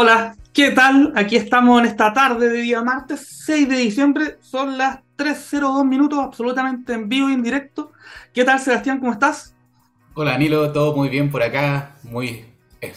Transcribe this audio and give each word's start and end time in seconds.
Hola, 0.00 0.36
¿qué 0.54 0.70
tal? 0.70 1.12
Aquí 1.16 1.34
estamos 1.34 1.80
en 1.80 1.86
esta 1.86 2.12
tarde 2.12 2.48
de 2.48 2.60
día 2.60 2.80
martes 2.84 3.42
6 3.44 3.68
de 3.68 3.78
diciembre. 3.78 4.38
Son 4.40 4.78
las 4.78 5.00
3.02 5.16 5.84
minutos, 5.84 6.20
absolutamente 6.20 6.92
en 6.92 7.08
vivo 7.08 7.28
y 7.28 7.32
en 7.32 7.42
directo. 7.42 7.90
¿Qué 8.32 8.44
tal, 8.44 8.60
Sebastián? 8.60 9.00
¿Cómo 9.00 9.10
estás? 9.10 9.56
Hola, 10.14 10.38
Nilo. 10.38 10.70
Todo 10.70 10.94
muy 10.94 11.08
bien 11.08 11.32
por 11.32 11.42
acá. 11.42 11.96
Muy 12.04 12.44
eh, 12.80 12.92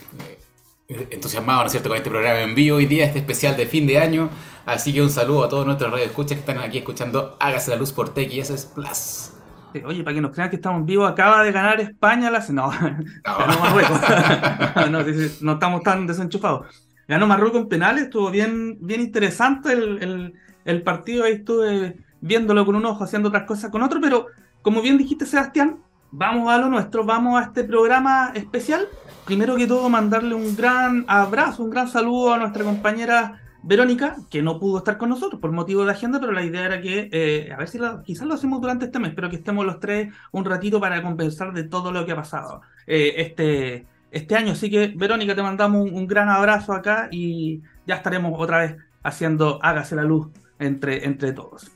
eh, 0.90 1.08
entusiasmado, 1.10 1.62
¿no 1.62 1.66
es 1.66 1.72
cierto?, 1.72 1.90
con 1.90 1.98
este 1.98 2.12
programa 2.12 2.42
en 2.42 2.54
vivo 2.54 2.78
hoy 2.78 2.86
día, 2.86 3.06
este 3.06 3.18
especial 3.18 3.58
de 3.58 3.66
fin 3.66 3.88
de 3.88 3.98
año. 3.98 4.30
Así 4.68 4.94
que 4.94 5.02
un 5.02 5.10
saludo 5.10 5.46
a 5.46 5.50
todos 5.50 5.66
nuestros 5.66 5.90
radioescuchas 5.90 6.34
que 6.34 6.42
están 6.42 6.60
aquí 6.60 6.78
escuchando 6.78 7.36
Hágase 7.40 7.72
la 7.72 7.78
Luz 7.78 7.92
por 7.92 8.14
Tech 8.14 8.32
y 8.32 8.42
eso 8.42 8.54
es 8.54 8.68
Plus. 8.68 9.32
Oye, 9.86 10.04
para 10.04 10.14
que 10.14 10.22
nos 10.22 10.34
crean 10.34 10.52
que 10.52 10.58
estamos 10.58 10.82
en 10.82 10.86
vivo, 10.86 11.08
acaba 11.08 11.44
de 11.44 11.52
ganar 11.52 11.82
España 11.82 12.30
la... 12.30 12.46
No, 12.52 12.70
ganó 12.70 13.60
Marruecos. 13.60 14.02
no, 14.92 15.00
no 15.42 15.54
estamos 15.54 15.82
tan 15.82 16.06
desenchufados. 16.06 16.91
Ganó 17.08 17.28
Marruecos 17.28 17.62
en 17.62 17.68
penales, 17.68 18.04
estuvo 18.04 18.32
bien, 18.32 18.78
bien 18.80 19.02
interesante 19.02 19.74
el, 19.74 20.34
el, 20.66 20.82
partido, 20.84 21.26
ahí 21.26 21.34
estuve 21.34 21.98
viéndolo 22.22 22.66
con 22.66 22.76
un 22.76 22.86
ojo, 22.86 23.04
haciendo 23.04 23.30
otras 23.30 23.44
cosas 23.44 23.72
con 23.72 23.82
otro, 23.82 24.00
pero 24.00 24.28
como 24.62 24.82
bien 24.82 24.98
dijiste 24.98 25.26
Sebastián, 25.26 25.80
vamos 26.12 26.52
a 26.52 26.58
lo 26.58 26.68
nuestro, 26.68 27.04
vamos 27.04 27.42
a 27.42 27.46
este 27.46 27.64
programa 27.64 28.32
especial. 28.36 28.88
Primero 29.26 29.56
que 29.56 29.68
todo, 29.68 29.90
mandarle 29.90 30.36
un 30.36 30.56
gran 30.56 31.06
abrazo, 31.08 31.64
un 31.64 31.70
gran 31.70 31.88
saludo 31.88 32.34
a 32.34 32.38
nuestra 32.38 32.64
compañera 32.64 33.42
Verónica, 33.64 34.18
que 34.30 34.42
no 34.42 34.60
pudo 34.60 34.80
estar 34.80 34.98
con 34.98 35.10
nosotros 35.10 35.40
por 35.40 35.52
motivo 35.52 35.86
de 35.86 35.92
agenda, 35.92 36.20
pero 36.20 36.32
la 36.32 36.44
idea 36.44 36.66
era 36.66 36.82
que, 36.82 37.10
eh, 37.12 37.52
a 37.52 37.58
ver 37.58 37.68
si 37.68 37.80
quizás 38.04 38.28
lo 38.28 38.34
hacemos 38.34 38.60
durante 38.60 38.86
este 38.86 39.00
mes, 39.00 39.14
pero 39.16 39.30
que 39.30 39.36
estemos 39.36 39.66
los 39.66 39.80
tres 39.80 40.12
un 40.32 40.46
ratito 40.46 40.80
para 40.80 41.02
compensar 41.04 41.54
de 41.54 41.64
todo 41.66 41.92
lo 41.92 42.06
que 42.06 42.14
ha 42.14 42.16
pasado 42.16 42.62
eh, 42.88 43.14
este, 43.18 43.86
este 44.12 44.36
año. 44.36 44.52
Así 44.52 44.70
que, 44.70 44.94
Verónica, 44.96 45.36
te 45.36 45.42
mandamos 45.42 45.90
un, 45.90 46.08
gran 46.08 46.30
abrazo 46.30 46.74
acá 46.74 47.08
y 47.12 47.62
ya 47.88 47.96
estaremos 47.96 48.34
otra 48.38 48.60
vez 48.60 48.76
haciendo 49.04 49.60
Hágase 49.64 49.96
la 49.96 50.04
luz 50.04 50.28
entre, 50.60 51.06
entre 51.06 51.32
todos. 51.34 51.72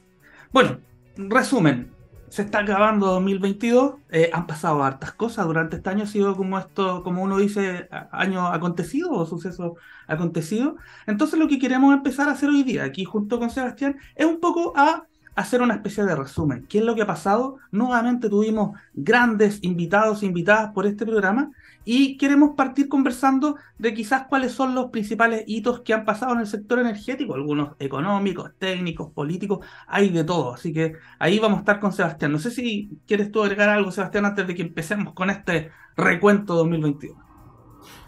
Bueno, 0.52 0.78
resumen, 1.18 1.92
se 2.30 2.42
está 2.42 2.60
acabando 2.60 3.08
2022, 3.08 3.96
eh, 4.12 4.30
han 4.34 4.46
pasado 4.46 4.84
hartas 4.84 5.14
cosas 5.14 5.46
durante 5.46 5.78
este 5.78 5.90
año, 5.90 6.04
ha 6.04 6.08
sido 6.08 6.36
como 6.36 6.60
esto, 6.60 7.02
como 7.04 7.24
uno 7.24 7.38
dice, 7.38 7.88
año 8.12 8.48
acontecido 8.48 9.12
o 9.12 9.26
suceso 9.26 9.76
acontecido. 10.08 10.76
Entonces 11.08 11.40
lo 11.40 11.48
que 11.48 11.60
queremos 11.60 11.94
empezar 11.94 12.28
a 12.28 12.34
hacer 12.34 12.50
hoy 12.50 12.64
día, 12.64 12.84
aquí 12.84 13.06
junto 13.06 13.40
con 13.40 13.50
Sebastián, 13.50 13.98
es 14.16 14.26
un 14.26 14.40
poco 14.40 14.74
a 14.76 15.06
hacer 15.36 15.62
una 15.62 15.76
especie 15.76 16.04
de 16.06 16.16
resumen. 16.16 16.66
¿Qué 16.68 16.80
es 16.80 16.84
lo 16.84 16.96
que 16.96 17.04
ha 17.04 17.08
pasado? 17.08 17.58
Nuevamente 17.72 18.30
tuvimos 18.30 18.78
grandes 18.94 19.60
invitados 19.64 20.24
e 20.24 20.26
invitadas 20.26 20.72
por 20.72 20.86
este 20.86 21.06
programa 21.06 21.52
y 21.86 22.18
queremos 22.18 22.56
partir 22.56 22.90
conversando 22.90 23.56
de 23.78 23.94
quizás 23.94 24.26
cuáles 24.28 24.52
son 24.52 24.74
los 24.74 24.90
principales 24.90 25.44
hitos 25.46 25.82
que 25.82 25.94
han 25.94 26.04
pasado 26.04 26.34
en 26.34 26.40
el 26.40 26.48
sector 26.48 26.80
energético, 26.80 27.36
algunos 27.36 27.76
económicos, 27.80 28.52
técnicos, 28.58 29.12
políticos, 29.12 29.66
hay 29.88 30.10
de 30.10 30.24
todo. 30.24 30.56
Así 30.56 30.74
que 30.74 30.94
ahí 31.20 31.40
vamos 31.40 31.58
a 31.58 31.60
estar 31.60 31.80
con 31.80 31.94
Sebastián. 31.94 32.32
No 32.32 32.40
sé 32.40 32.50
si 32.52 32.90
quieres 33.08 33.32
tú 33.32 33.44
agregar 33.44 33.70
algo, 33.70 33.92
Sebastián, 33.92 34.26
antes 34.26 34.48
de 34.48 34.56
que 34.56 34.64
empecemos 34.64 35.14
con 35.14 35.30
este 35.30 35.72
recuento 35.96 36.56
2021. 36.56 37.24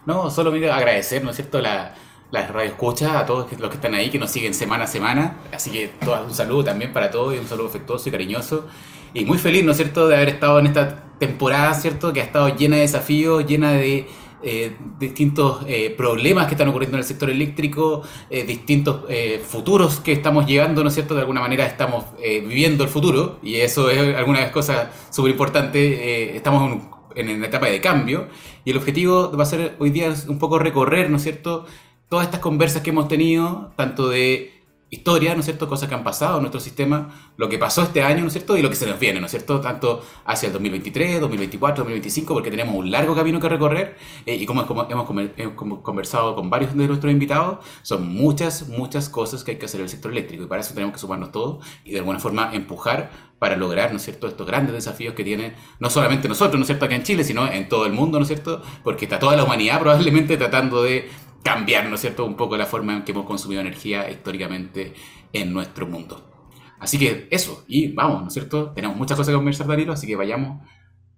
No, 0.06 0.30
solo 0.30 0.50
me 0.50 0.68
agradecer, 0.68 1.22
¿no 1.22 1.30
es 1.30 1.36
cierto?, 1.36 1.60
la, 1.60 1.94
la 2.30 2.46
radio 2.46 2.70
escucha 2.70 3.18
a 3.18 3.26
todos 3.26 3.50
los 3.58 3.70
que 3.70 3.76
están 3.76 3.94
ahí, 3.94 4.10
que 4.10 4.18
nos 4.18 4.30
siguen 4.30 4.54
semana 4.54 4.84
a 4.84 4.86
semana. 4.86 5.36
Así 5.52 5.70
que 5.70 5.88
todo, 5.88 6.24
un 6.24 6.34
saludo 6.34 6.64
también 6.64 6.92
para 6.92 7.10
todos 7.10 7.34
y 7.34 7.38
un 7.38 7.46
saludo 7.46 7.68
afectuoso 7.68 8.08
y 8.08 8.12
cariñoso. 8.12 8.66
Y 9.14 9.24
muy 9.24 9.38
feliz, 9.38 9.64
¿no 9.64 9.72
es 9.72 9.76
cierto?, 9.76 10.08
de 10.08 10.16
haber 10.16 10.28
estado 10.28 10.58
en 10.58 10.66
esta 10.66 11.04
temporada, 11.18 11.74
¿cierto?, 11.74 12.12
que 12.12 12.20
ha 12.20 12.24
estado 12.24 12.54
llena 12.56 12.76
de 12.76 12.82
desafíos, 12.82 13.46
llena 13.46 13.72
de 13.72 14.06
eh, 14.40 14.76
distintos 15.00 15.64
eh, 15.66 15.92
problemas 15.96 16.46
que 16.46 16.54
están 16.54 16.68
ocurriendo 16.68 16.96
en 16.96 17.00
el 17.00 17.04
sector 17.04 17.28
eléctrico, 17.28 18.02
eh, 18.30 18.44
distintos 18.44 19.02
futuros 19.48 19.98
que 19.98 20.12
estamos 20.12 20.46
llegando, 20.46 20.82
¿no 20.82 20.88
es 20.88 20.94
cierto? 20.94 21.14
De 21.14 21.20
alguna 21.22 21.40
manera 21.40 21.66
estamos 21.66 22.04
viviendo 22.20 22.84
el 22.84 22.90
futuro 22.90 23.38
y 23.42 23.56
eso 23.56 23.90
es 23.90 24.16
alguna 24.16 24.50
cosa 24.52 24.92
súper 25.10 25.32
importante. 25.32 26.36
estamos 26.36 26.80
en, 27.16 27.28
en, 27.30 27.44
etapa 27.44 27.66
de 27.66 27.80
cambio 27.80 28.28
y 28.64 28.70
el 28.70 28.76
objetivo 28.76 29.32
va 29.36 29.42
a 29.42 29.46
ser 29.46 29.74
hoy 29.80 29.90
día 29.90 30.14
un 30.28 30.38
poco 30.38 30.58
recorrer, 30.58 31.10
¿no 31.10 31.16
es 31.16 31.24
cierto? 31.24 31.66
Todas 32.08 32.26
estas 32.26 32.40
conversas 32.40 32.82
que 32.82 32.90
hemos 32.90 33.08
tenido, 33.08 33.72
tanto 33.76 34.08
de 34.08 34.57
historia, 34.90 35.34
¿no 35.34 35.40
es 35.40 35.46
cierto? 35.46 35.68
Cosas 35.68 35.88
que 35.88 35.94
han 35.94 36.04
pasado 36.04 36.36
en 36.36 36.42
nuestro 36.42 36.60
sistema, 36.60 37.10
lo 37.36 37.48
que 37.48 37.58
pasó 37.58 37.82
este 37.82 38.02
año, 38.02 38.22
¿no 38.22 38.28
es 38.28 38.32
cierto? 38.32 38.56
Y 38.56 38.62
lo 38.62 38.70
que 38.70 38.76
se 38.76 38.86
nos 38.86 38.98
viene, 38.98 39.20
¿no 39.20 39.26
es 39.26 39.30
cierto? 39.30 39.60
Tanto 39.60 40.02
hacia 40.24 40.46
el 40.46 40.52
2023, 40.52 41.20
2024, 41.20 41.84
2025, 41.84 42.34
porque 42.34 42.50
tenemos 42.50 42.74
un 42.74 42.90
largo 42.90 43.14
camino 43.14 43.38
que 43.38 43.48
recorrer 43.48 43.96
eh, 44.24 44.34
y 44.34 44.46
como, 44.46 44.62
hemos, 44.88 45.80
conversado 45.82 46.34
con 46.34 46.48
varios 46.48 46.74
de 46.74 46.86
nuestros 46.86 47.12
invitados, 47.12 47.58
son 47.82 48.08
muchas, 48.08 48.68
muchas 48.68 49.08
cosas 49.08 49.44
que 49.44 49.52
hay 49.52 49.56
que 49.58 49.66
hacer 49.66 49.80
en 49.80 49.84
el 49.84 49.90
sector 49.90 50.10
eléctrico 50.10 50.44
y 50.44 50.46
para 50.46 50.62
eso 50.62 50.72
tenemos 50.72 50.94
que 50.94 51.00
sumarnos 51.00 51.32
todos 51.32 51.64
y 51.84 51.92
de 51.92 51.98
alguna 51.98 52.18
forma 52.18 52.50
empujar 52.52 53.28
para 53.38 53.56
lograr, 53.56 53.90
¿no 53.90 53.98
es 53.98 54.02
cierto?, 54.02 54.26
estos 54.26 54.46
grandes 54.46 54.74
desafíos 54.74 55.14
que 55.14 55.22
tiene 55.22 55.54
no 55.78 55.90
solamente 55.90 56.28
nosotros, 56.28 56.56
¿no 56.56 56.62
es 56.62 56.66
cierto?, 56.66 56.86
acá 56.86 56.96
en 56.96 57.04
Chile, 57.04 57.22
sino 57.24 57.46
en 57.50 57.68
todo 57.68 57.86
el 57.86 57.92
mundo, 57.92 58.18
¿no 58.18 58.22
es 58.22 58.28
cierto?, 58.28 58.62
porque 58.82 59.04
está 59.04 59.18
toda 59.18 59.36
la 59.36 59.44
humanidad 59.44 59.78
probablemente 59.78 60.36
tratando 60.36 60.82
de 60.82 61.08
cambiar, 61.48 61.88
¿no 61.88 61.94
es 61.94 62.02
cierto?, 62.02 62.26
un 62.26 62.36
poco 62.36 62.58
la 62.58 62.66
forma 62.66 62.94
en 62.94 63.02
que 63.04 63.12
hemos 63.12 63.24
consumido 63.24 63.62
energía 63.62 64.10
históricamente 64.10 64.92
en 65.32 65.52
nuestro 65.52 65.86
mundo. 65.86 66.30
Así 66.78 66.98
que 66.98 67.26
eso, 67.30 67.64
y 67.66 67.92
vamos, 67.92 68.20
¿no 68.20 68.28
es 68.28 68.34
cierto? 68.34 68.72
Tenemos 68.72 68.98
muchas 68.98 69.16
cosas 69.16 69.32
que 69.32 69.36
conversar, 69.36 69.66
Danilo, 69.66 69.94
así 69.94 70.06
que 70.06 70.14
vayamos 70.14 70.60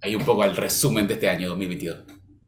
ahí 0.00 0.14
un 0.14 0.24
poco 0.24 0.44
al 0.44 0.56
resumen 0.56 1.08
de 1.08 1.14
este 1.14 1.28
año 1.28 1.48
2022. 1.48 2.04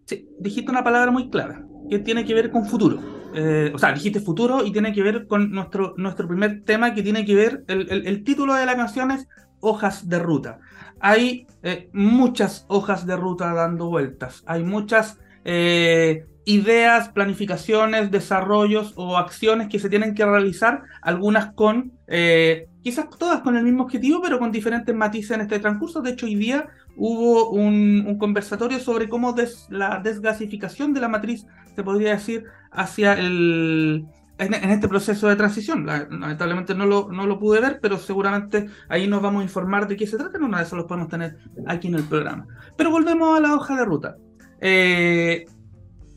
Sí, 0.07 0.29
dijiste 0.39 0.71
una 0.71 0.85
palabra 0.85 1.11
muy 1.11 1.29
clara, 1.29 1.67
que 1.91 1.99
tiene 1.99 2.25
que 2.25 2.35
ver 2.35 2.53
con 2.53 2.65
futuro. 2.67 3.01
Eh, 3.35 3.73
o 3.75 3.79
sea, 3.79 3.93
dijiste 3.93 4.21
futuro 4.21 4.65
y 4.65 4.71
tiene 4.71 4.93
que 4.93 5.03
ver 5.03 5.27
con 5.27 5.51
nuestro, 5.51 5.95
nuestro 5.97 6.29
primer 6.29 6.63
tema, 6.65 6.95
que 6.95 7.03
tiene 7.03 7.25
que 7.25 7.35
ver, 7.35 7.65
el, 7.67 8.07
el, 8.07 8.23
título 8.23 8.55
de 8.55 8.65
la 8.65 8.77
canción 8.77 9.11
es 9.11 9.27
Hojas 9.59 10.09
de 10.09 10.21
Ruta. 10.21 10.61
Hay 11.01 11.49
eh, 11.65 11.91
muchas 11.93 12.65
hojas 12.69 13.07
de 13.07 13.17
ruta 13.17 13.53
dando 13.53 13.89
vueltas, 13.89 14.45
hay 14.47 14.63
muchas 14.63 15.19
eh, 15.45 16.27
ideas, 16.45 17.09
planificaciones, 17.11 18.11
desarrollos 18.11 18.93
o 18.97 19.17
acciones 19.17 19.69
que 19.69 19.79
se 19.79 19.89
tienen 19.89 20.15
que 20.15 20.25
realizar, 20.25 20.83
algunas 21.01 21.53
con, 21.53 21.93
eh, 22.09 22.69
quizás 22.83 23.09
todas 23.19 23.41
con 23.43 23.57
el 23.57 23.65
mismo 23.65 23.85
objetivo, 23.85 24.21
pero 24.23 24.39
con 24.39 24.51
diferentes 24.51 24.95
matices 24.95 25.33
en 25.33 25.43
este 25.43 25.59
transcurso. 25.61 26.03
De 26.03 26.11
hecho, 26.11 26.27
hoy 26.27 26.35
día 26.35 26.69
hubo 26.97 27.51
un, 27.51 28.17
conversatorio 28.19 28.79
sobre 28.81 29.09
cómo 29.09 29.35
la 29.71 30.01
desgasificación 30.03 30.93
de 30.93 31.01
la 31.01 31.09
matriz, 31.09 31.47
se 31.75 31.83
podría 31.83 32.13
decir, 32.13 32.45
hacia 32.71 33.15
el... 33.15 34.07
En, 34.39 34.55
este 34.55 34.89
proceso 34.89 35.29
de 35.29 35.37
transición. 35.37 35.87
Lamentablemente 35.87 36.75
no 36.75 36.85
lo, 36.85 37.13
no 37.13 37.27
lo 37.27 37.39
pude 37.39 37.61
ver, 37.61 37.79
pero 37.81 37.97
seguramente 37.97 38.67
ahí 38.89 39.07
nos 39.07 39.23
vamos 39.23 39.43
a 39.43 39.45
informar 39.45 39.87
de 39.87 39.97
qué 39.97 40.05
se 40.05 40.17
trata. 40.17 40.37
En 40.37 40.43
una 40.43 40.59
de 40.59 40.65
esas 40.65 40.79
los 40.79 40.87
podemos 40.87 41.09
tener 41.09 41.37
aquí 41.67 41.87
en 41.87 41.95
el 41.95 42.03
programa. 42.03 42.49
Pero 42.77 42.91
volvemos 42.91 43.39
a 43.39 43.41
la 43.41 43.55
hoja 43.55 43.77
de 43.77 43.85
ruta. 43.85 44.17
Eh, 44.61 45.45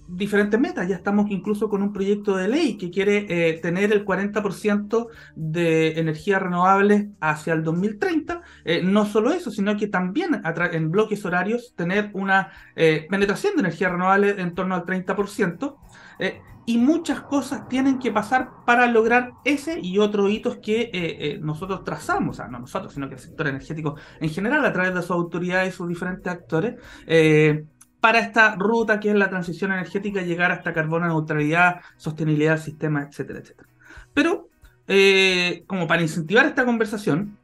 diferentes 0.07 0.59
metas. 0.59 0.87
Ya 0.87 0.95
estamos 0.95 1.29
incluso 1.29 1.69
con 1.69 1.81
un 1.81 1.91
proyecto 1.91 2.35
de 2.35 2.47
ley 2.47 2.77
que 2.77 2.91
quiere 2.91 3.25
eh, 3.29 3.59
tener 3.59 3.91
el 3.91 4.05
40% 4.05 5.07
de 5.35 5.99
energías 5.99 6.41
renovables 6.41 7.07
hacia 7.19 7.53
el 7.53 7.63
2030. 7.63 8.41
Eh, 8.63 8.81
no 8.83 9.05
solo 9.05 9.31
eso, 9.31 9.51
sino 9.51 9.75
que 9.77 9.87
también 9.87 10.41
en 10.71 10.91
bloques 10.91 11.25
horarios 11.25 11.73
tener 11.75 12.11
una 12.13 12.51
eh, 12.75 13.07
penetración 13.09 13.55
de 13.55 13.61
energías 13.61 13.91
renovables 13.91 14.37
en 14.37 14.53
torno 14.53 14.75
al 14.75 14.85
30%. 14.85 15.75
y 16.67 16.79
muchas 16.79 17.21
cosas 17.21 17.67
tienen 17.67 17.99
que 17.99 18.11
pasar 18.11 18.49
para 18.65 18.87
lograr 18.87 19.33
ese 19.43 19.79
y 19.79 19.99
otros 19.99 20.31
hitos 20.31 20.57
que 20.57 21.37
nosotros 21.39 21.83
trazamos, 21.83 22.29
o 22.29 22.41
sea, 22.41 22.47
no 22.47 22.57
nosotros, 22.57 22.91
sino 22.91 23.07
que 23.07 23.13
el 23.15 23.19
sector 23.19 23.47
energético 23.47 23.97
en 24.19 24.29
general, 24.31 24.65
a 24.65 24.73
través 24.73 24.95
de 24.95 25.01
sus 25.03 25.11
autoridades 25.11 25.75
y 25.75 25.77
sus 25.77 25.87
diferentes 25.87 26.25
actores, 26.25 26.75
para 28.05 28.19
esta 28.19 28.53
ruta 28.53 28.99
que 28.99 29.09
es 29.09 29.15
la 29.15 29.31
transición 29.31 29.71
energética, 29.71 30.21
llegar 30.21 30.51
hasta 30.51 30.71
carbono 30.73 31.07
neutralidad, 31.07 31.81
sostenibilidad 31.97 32.51
del 32.53 32.61
sistema, 32.61 33.01
etcétera, 33.01 33.39
etcétera. 33.39 33.67
Pero, 34.13 34.49
eh, 34.87 35.63
como 35.65 35.87
para 35.87 36.03
incentivar 36.03 36.45
esta 36.45 36.65
conversación, 36.65 37.39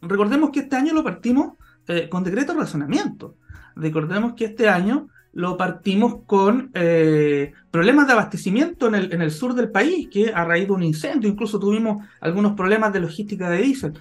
recordemos 0.00 0.48
que 0.52 0.60
este 0.60 0.76
año 0.76 0.94
lo 0.94 1.04
partimos 1.04 1.58
eh, 1.86 2.08
con 2.08 2.24
decreto 2.24 2.54
de 2.54 2.60
razonamiento. 2.60 3.36
Recordemos 3.76 4.32
que 4.32 4.46
este 4.46 4.70
año 4.70 5.08
lo 5.34 5.58
partimos 5.58 6.22
con 6.24 6.70
eh, 6.72 7.52
problemas 7.70 8.06
de 8.06 8.14
abastecimiento 8.14 8.88
en 8.88 8.94
el, 8.94 9.12
en 9.12 9.20
el, 9.20 9.30
sur 9.30 9.52
del 9.52 9.70
país, 9.70 10.08
que 10.10 10.32
a 10.32 10.46
raíz 10.46 10.66
de 10.66 10.72
un 10.72 10.82
incendio, 10.82 11.28
incluso 11.28 11.60
tuvimos 11.60 12.06
algunos 12.22 12.54
problemas 12.54 12.90
de 12.90 13.00
logística 13.00 13.50
de 13.50 13.60
diésel. 13.60 13.92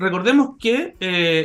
recordemos 0.00 0.56
que 0.58 0.96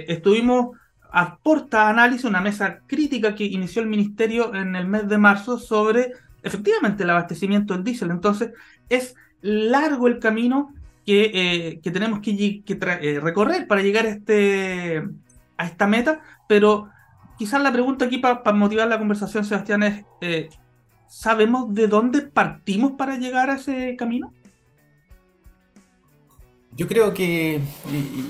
estuvimos 0.08 0.76
aporta 1.12 1.90
análisis, 1.90 2.26
una 2.26 2.42
mesa 2.42 2.80
crítica 2.88 3.36
que 3.36 3.46
inició 3.46 3.82
el 3.82 3.88
ministerio 3.88 4.54
en 4.54 4.76
el 4.76 4.88
mes 4.88 5.08
de 5.08 5.18
marzo 5.18 5.60
sobre 5.60 6.12
efectivamente 6.44 7.04
el 7.04 7.10
abastecimiento 7.10 7.74
del 7.74 7.84
diésel. 7.84 8.12
Entonces, 8.12 8.52
es 8.90 9.16
largo 9.42 10.08
el 10.08 10.20
camino 10.20 10.74
que, 11.06 11.32
eh, 11.34 11.80
que 11.82 11.92
tenemos 11.92 12.20
que, 12.20 12.64
eh, 12.68 13.20
recorrer 13.22 13.68
para 13.68 13.82
llegar 13.82 14.06
a, 14.06 14.10
este, 14.10 15.04
a 15.58 15.66
esta 15.66 15.88
meta, 15.88 16.22
pero 16.50 16.90
quizás 17.38 17.62
la 17.62 17.72
pregunta 17.72 18.06
aquí 18.06 18.18
para 18.18 18.52
motivar 18.54 18.88
la 18.88 19.00
conversación, 19.00 19.46
Sebastián, 19.46 19.84
es, 19.84 20.06
eh, 20.22 20.50
sabemos 21.08 21.74
de 21.74 21.88
dónde 21.88 22.22
partimos 22.22 22.94
para 22.94 23.18
llegar 23.18 23.50
a 23.50 23.56
ese 23.56 23.96
camino? 23.96 24.34
Yo 26.78 26.88
creo 26.88 27.12
que, 27.12 27.60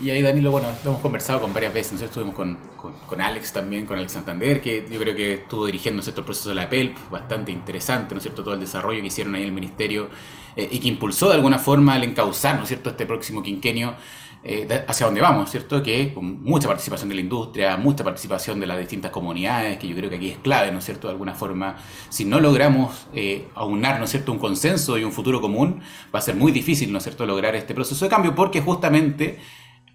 y, 0.01 0.09
ahí 0.09 0.21
Danilo, 0.21 0.51
bueno, 0.51 0.69
lo 0.85 0.91
hemos 0.91 1.01
conversado 1.01 1.41
con 1.41 1.53
varias 1.53 1.73
veces, 1.73 1.91
nosotros 1.91 2.11
estuvimos 2.11 2.35
con, 2.77 2.95
con, 3.05 3.19
Alex 3.19 3.51
también, 3.51 3.85
con 3.85 3.97
Alex 3.97 4.13
Santander, 4.13 4.61
que 4.61 4.87
yo 4.89 4.97
creo 5.01 5.13
que 5.13 5.33
estuvo 5.33 5.65
dirigiendo 5.65 6.01
¿no 6.01 6.07
el 6.07 6.23
proceso 6.23 6.47
de 6.47 6.55
la 6.55 6.69
PELP, 6.69 6.95
bastante 7.11 7.51
interesante, 7.51 8.15
¿no 8.15 8.19
es 8.19 8.23
cierto?, 8.23 8.45
todo 8.45 8.53
el 8.53 8.61
desarrollo 8.61 9.01
que 9.01 9.07
hicieron 9.07 9.35
ahí 9.35 9.41
en 9.41 9.47
el 9.49 9.53
ministerio 9.53 10.07
eh, 10.55 10.65
y 10.71 10.79
que 10.79 10.87
impulsó 10.87 11.27
de 11.27 11.35
alguna 11.35 11.59
forma 11.59 11.97
el 11.97 12.05
encauzar, 12.05 12.55
¿no 12.55 12.61
es 12.61 12.69
cierto?, 12.69 12.91
este 12.91 13.05
próximo 13.05 13.43
quinquenio 13.43 13.95
eh, 14.43 14.85
hacia 14.87 15.05
dónde 15.05 15.21
vamos, 15.21 15.49
¿cierto? 15.49 15.81
Que 15.83 16.13
con 16.13 16.43
mucha 16.43 16.67
participación 16.67 17.09
de 17.09 17.15
la 17.15 17.21
industria, 17.21 17.77
mucha 17.77 18.03
participación 18.03 18.59
de 18.59 18.67
las 18.67 18.79
distintas 18.79 19.11
comunidades, 19.11 19.77
que 19.77 19.87
yo 19.87 19.95
creo 19.95 20.09
que 20.09 20.15
aquí 20.17 20.29
es 20.29 20.37
clave, 20.37 20.71
¿no 20.71 20.79
es 20.79 20.85
cierto? 20.85 21.07
De 21.07 21.13
alguna 21.13 21.33
forma, 21.33 21.77
si 22.09 22.25
no 22.25 22.39
logramos 22.39 23.07
eh, 23.13 23.47
aunar, 23.55 23.99
¿no 23.99 24.05
es 24.05 24.11
cierto?, 24.11 24.31
un 24.31 24.39
consenso 24.39 24.97
y 24.97 25.03
un 25.03 25.11
futuro 25.11 25.41
común, 25.41 25.81
va 26.13 26.19
a 26.19 26.21
ser 26.21 26.35
muy 26.35 26.51
difícil, 26.51 26.91
¿no 26.91 26.99
es 26.99 27.03
cierto?, 27.03 27.25
lograr 27.25 27.55
este 27.55 27.73
proceso 27.73 28.05
de 28.05 28.09
cambio, 28.09 28.35
porque 28.35 28.61
justamente 28.61 29.39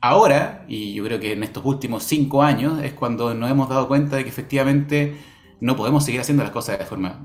ahora, 0.01 0.65
y 0.69 0.95
yo 0.95 1.05
creo 1.05 1.21
que 1.21 1.33
en 1.33 1.43
estos 1.43 1.65
últimos 1.65 2.03
cinco 2.05 2.43
años, 2.43 2.83
es 2.83 2.93
cuando 2.93 3.35
nos 3.35 3.51
hemos 3.51 3.69
dado 3.69 3.89
cuenta 3.89 4.17
de 4.17 4.25
que 4.25 4.31
efectivamente 4.31 5.17
no 5.61 5.77
podemos 5.77 6.05
seguir 6.05 6.21
haciendo 6.21 6.43
las 6.43 6.53
cosas 6.53 6.79
de 6.79 6.85
forma 6.85 7.25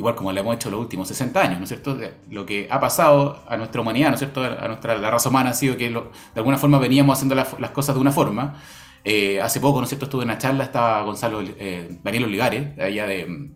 igual 0.00 0.14
como 0.14 0.32
lo 0.32 0.40
hemos 0.40 0.56
hecho 0.56 0.70
los 0.70 0.80
últimos 0.80 1.08
60 1.08 1.40
años, 1.40 1.58
¿no 1.58 1.64
es 1.64 1.68
cierto? 1.68 1.98
Lo 2.30 2.46
que 2.46 2.66
ha 2.70 2.80
pasado 2.80 3.44
a 3.46 3.58
nuestra 3.58 3.82
humanidad, 3.82 4.08
¿no 4.08 4.14
es 4.14 4.20
cierto? 4.20 4.42
A 4.42 4.66
nuestra 4.66 4.96
la 4.96 5.10
raza 5.10 5.28
humana 5.28 5.50
ha 5.50 5.52
sido 5.52 5.76
que 5.76 5.90
de 5.90 6.00
alguna 6.36 6.56
forma 6.56 6.78
veníamos 6.78 7.18
haciendo 7.18 7.34
las 7.34 7.70
cosas 7.70 7.94
de 7.94 8.00
una 8.00 8.10
forma. 8.10 8.56
Eh, 9.04 9.42
hace 9.42 9.60
poco, 9.60 9.78
¿no 9.78 9.84
es 9.84 9.90
cierto? 9.90 10.06
Estuve 10.06 10.22
en 10.22 10.30
una 10.30 10.38
charla, 10.38 10.64
estaba 10.64 11.02
Gonzalo, 11.02 11.42
eh, 11.42 11.98
Daniel 12.02 12.24
Olivares, 12.24 12.78
allá 12.78 13.06
de, 13.06 13.50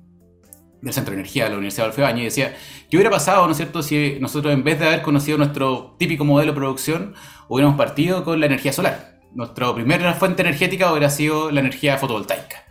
del 0.83 0.93
Centro 0.93 1.13
de 1.13 1.21
Energía 1.21 1.45
de 1.45 1.51
la 1.51 1.57
Universidad 1.57 1.85
de 1.85 1.91
Alfebaña, 1.91 2.21
y 2.21 2.25
decía, 2.25 2.55
¿qué 2.91 2.97
hubiera 2.99 3.11
pasado, 3.11 3.47
¿no 3.47 3.53
es 3.53 3.57
cierto?, 3.57 3.83
si 3.83 4.19
nosotros 4.21 4.53
en 4.53 4.65
vez 4.65 4.79
de 4.79 4.87
haber 4.87 5.01
conocido 5.01 5.39
nuestro 5.39 5.97
típico 5.99 6.27
modelo 6.27 6.53
de 6.53 6.57
producción, 6.57 7.15
hubiéramos 7.49 7.79
partido 7.79 8.23
con 8.23 8.39
la 8.39 8.47
energía 8.47 8.75
solar. 8.75 9.21
Nuestra 9.33 9.75
primera 9.75 10.13
fuente 10.13 10.43
energética 10.43 10.91
hubiera 10.91 11.09
sido 11.09 11.51
la 11.51 11.61
energía 11.61 11.97
fotovoltaica. 11.97 12.64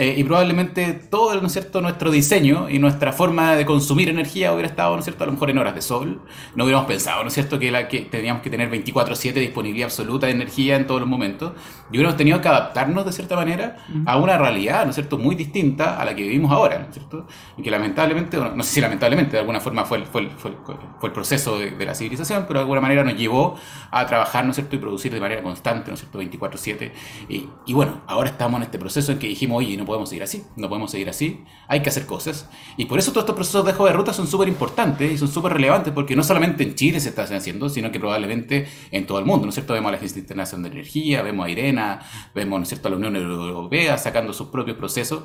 Eh, 0.00 0.14
y 0.16 0.24
probablemente 0.24 0.94
todo 0.94 1.38
¿no 1.38 1.46
es 1.46 1.52
cierto? 1.52 1.82
nuestro 1.82 2.10
diseño 2.10 2.70
y 2.70 2.78
nuestra 2.78 3.12
forma 3.12 3.54
de 3.54 3.66
consumir 3.66 4.08
energía 4.08 4.50
hubiera 4.50 4.66
estado 4.66 4.94
¿no 4.94 5.00
es 5.00 5.04
cierto? 5.04 5.24
a 5.24 5.26
lo 5.26 5.34
mejor 5.34 5.50
en 5.50 5.58
horas 5.58 5.74
de 5.74 5.82
sol. 5.82 6.22
No 6.54 6.64
hubiéramos 6.64 6.88
pensado 6.88 7.20
¿no 7.20 7.28
es 7.28 7.34
cierto? 7.34 7.58
Que, 7.58 7.70
la, 7.70 7.86
que 7.86 8.00
teníamos 8.00 8.40
que 8.40 8.48
tener 8.48 8.70
24/7 8.70 9.34
disponibilidad 9.34 9.88
absoluta 9.88 10.24
de 10.24 10.32
energía 10.32 10.76
en 10.76 10.86
todos 10.86 11.02
los 11.02 11.10
momentos. 11.10 11.52
Y 11.92 11.96
hubiéramos 11.98 12.16
tenido 12.16 12.40
que 12.40 12.48
adaptarnos 12.48 13.04
de 13.04 13.12
cierta 13.12 13.36
manera 13.36 13.76
a 14.06 14.16
una 14.16 14.38
realidad 14.38 14.84
¿no 14.84 14.88
es 14.88 14.94
cierto? 14.94 15.18
muy 15.18 15.34
distinta 15.34 16.00
a 16.00 16.04
la 16.06 16.14
que 16.14 16.22
vivimos 16.22 16.50
ahora. 16.50 16.78
¿no 16.78 16.86
es 16.86 16.94
cierto? 16.94 17.26
Y 17.58 17.62
que 17.62 17.70
lamentablemente, 17.70 18.38
no 18.38 18.62
sé 18.62 18.72
si 18.72 18.80
lamentablemente, 18.80 19.32
de 19.32 19.40
alguna 19.40 19.60
forma 19.60 19.84
fue 19.84 19.98
el, 19.98 20.06
fue 20.06 20.30
fue 20.30 20.52
fue 20.98 21.08
el 21.10 21.12
proceso 21.12 21.58
de, 21.58 21.84
la 21.84 21.94
civilización, 21.94 22.46
pero 22.48 22.60
de 22.60 22.62
alguna 22.62 22.80
manera 22.80 23.04
nos 23.04 23.16
llevó 23.16 23.58
a 23.90 24.06
trabajar 24.06 24.46
¿no 24.46 24.52
es 24.52 24.56
cierto? 24.56 24.76
y 24.76 24.78
producir 24.78 25.12
de 25.12 25.20
manera 25.20 25.42
constante 25.42 25.90
¿no 25.90 25.94
es 25.94 26.00
cierto? 26.00 26.22
24/7. 26.22 26.90
Y, 27.28 27.50
y 27.66 27.74
bueno, 27.74 28.00
ahora 28.06 28.30
estamos 28.30 28.56
en 28.60 28.62
este 28.62 28.78
proceso 28.78 29.12
en 29.12 29.18
que 29.18 29.26
dijimos, 29.26 29.58
oye, 29.58 29.76
no 29.76 29.89
podemos 29.90 30.08
seguir 30.08 30.22
así, 30.22 30.44
no 30.56 30.68
podemos 30.68 30.90
seguir 30.90 31.08
así, 31.08 31.44
hay 31.68 31.82
que 31.82 31.88
hacer 31.88 32.06
cosas. 32.06 32.48
Y 32.76 32.86
por 32.86 32.98
eso 32.98 33.10
todos 33.10 33.24
estos 33.24 33.34
procesos 33.34 33.64
de 33.64 33.72
dejo 33.72 33.86
de 33.86 33.92
ruta 33.92 34.12
son 34.12 34.26
súper 34.26 34.48
importantes 34.48 35.12
y 35.12 35.18
son 35.18 35.28
súper 35.28 35.52
relevantes, 35.52 35.92
porque 35.92 36.16
no 36.16 36.22
solamente 36.22 36.62
en 36.62 36.74
Chile 36.74 37.00
se 37.00 37.10
está 37.10 37.24
haciendo, 37.24 37.68
sino 37.68 37.90
que 37.90 37.98
probablemente 37.98 38.68
en 38.90 39.06
todo 39.06 39.18
el 39.18 39.24
mundo, 39.24 39.44
¿no 39.44 39.50
es 39.50 39.54
cierto? 39.54 39.74
Vemos 39.74 39.88
a 39.88 39.92
la 39.92 39.98
Agencia 39.98 40.20
Internacional 40.20 40.70
de 40.70 40.78
Energía, 40.78 41.22
vemos 41.22 41.46
a 41.46 41.50
IRENA, 41.50 42.00
vemos, 42.34 42.58
¿no 42.58 42.62
es 42.62 42.68
cierto?, 42.68 42.88
a 42.88 42.90
la 42.92 42.96
Unión 42.96 43.16
Europea 43.16 43.98
sacando 43.98 44.32
sus 44.32 44.48
propios 44.48 44.76
procesos 44.76 45.24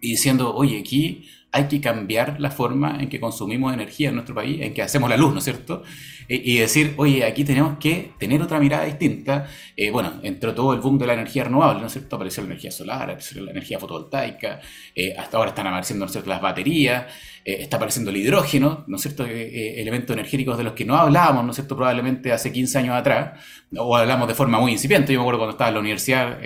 y 0.00 0.10
diciendo, 0.10 0.54
oye, 0.54 0.78
aquí 0.78 1.26
hay 1.52 1.68
que 1.68 1.80
cambiar 1.80 2.40
la 2.40 2.50
forma 2.50 2.98
en 3.00 3.08
que 3.08 3.18
consumimos 3.18 3.72
energía 3.72 4.10
en 4.10 4.16
nuestro 4.16 4.34
país, 4.34 4.60
en 4.60 4.74
que 4.74 4.82
hacemos 4.82 5.08
la 5.08 5.16
luz, 5.16 5.32
¿no 5.32 5.38
es 5.38 5.44
cierto? 5.44 5.82
Y, 6.28 6.58
decir, 6.58 6.94
oye, 6.96 7.24
aquí 7.24 7.44
tenemos 7.44 7.78
que 7.78 8.12
tener 8.18 8.42
otra 8.42 8.58
mirada 8.58 8.84
distinta. 8.84 9.46
Eh, 9.76 9.90
bueno, 9.90 10.14
entró 10.22 10.54
todo 10.54 10.74
el 10.74 10.80
boom 10.80 10.98
de 10.98 11.06
la 11.06 11.14
energía 11.14 11.44
renovable, 11.44 11.80
¿no 11.80 11.86
es 11.86 11.92
cierto? 11.92 12.16
Apareció 12.16 12.42
la 12.42 12.48
energía 12.48 12.72
solar, 12.72 13.02
apareció 13.02 13.42
la 13.44 13.52
energía 13.52 13.78
fotovoltaica, 13.78 14.60
eh, 14.94 15.14
hasta 15.16 15.36
ahora 15.36 15.50
están 15.50 15.68
apareciendo, 15.68 16.04
¿no 16.04 16.06
es 16.06 16.12
cierto?, 16.12 16.28
las 16.28 16.40
baterías, 16.40 17.06
eh, 17.46 17.58
está 17.60 17.76
apareciendo 17.76 18.10
el 18.10 18.16
hidrógeno, 18.16 18.84
¿no 18.88 18.96
es 18.96 19.02
cierto?, 19.02 19.24
elementos 19.24 20.12
energéticos 20.12 20.58
de 20.58 20.64
los 20.64 20.72
que 20.72 20.84
no 20.84 20.96
hablábamos, 20.96 21.44
¿no 21.44 21.52
es 21.52 21.56
cierto?, 21.56 21.76
probablemente 21.76 22.32
hace 22.32 22.50
15 22.50 22.78
años 22.78 22.96
atrás, 22.96 23.40
o 23.76 23.96
hablamos 23.96 24.26
de 24.26 24.34
forma 24.34 24.58
muy 24.58 24.72
incipiente. 24.72 25.12
Yo 25.12 25.20
me 25.20 25.22
acuerdo 25.22 25.38
cuando 25.38 25.52
estaba 25.52 25.68
en 25.68 25.74
la 25.74 25.80
universidad, 25.80 26.38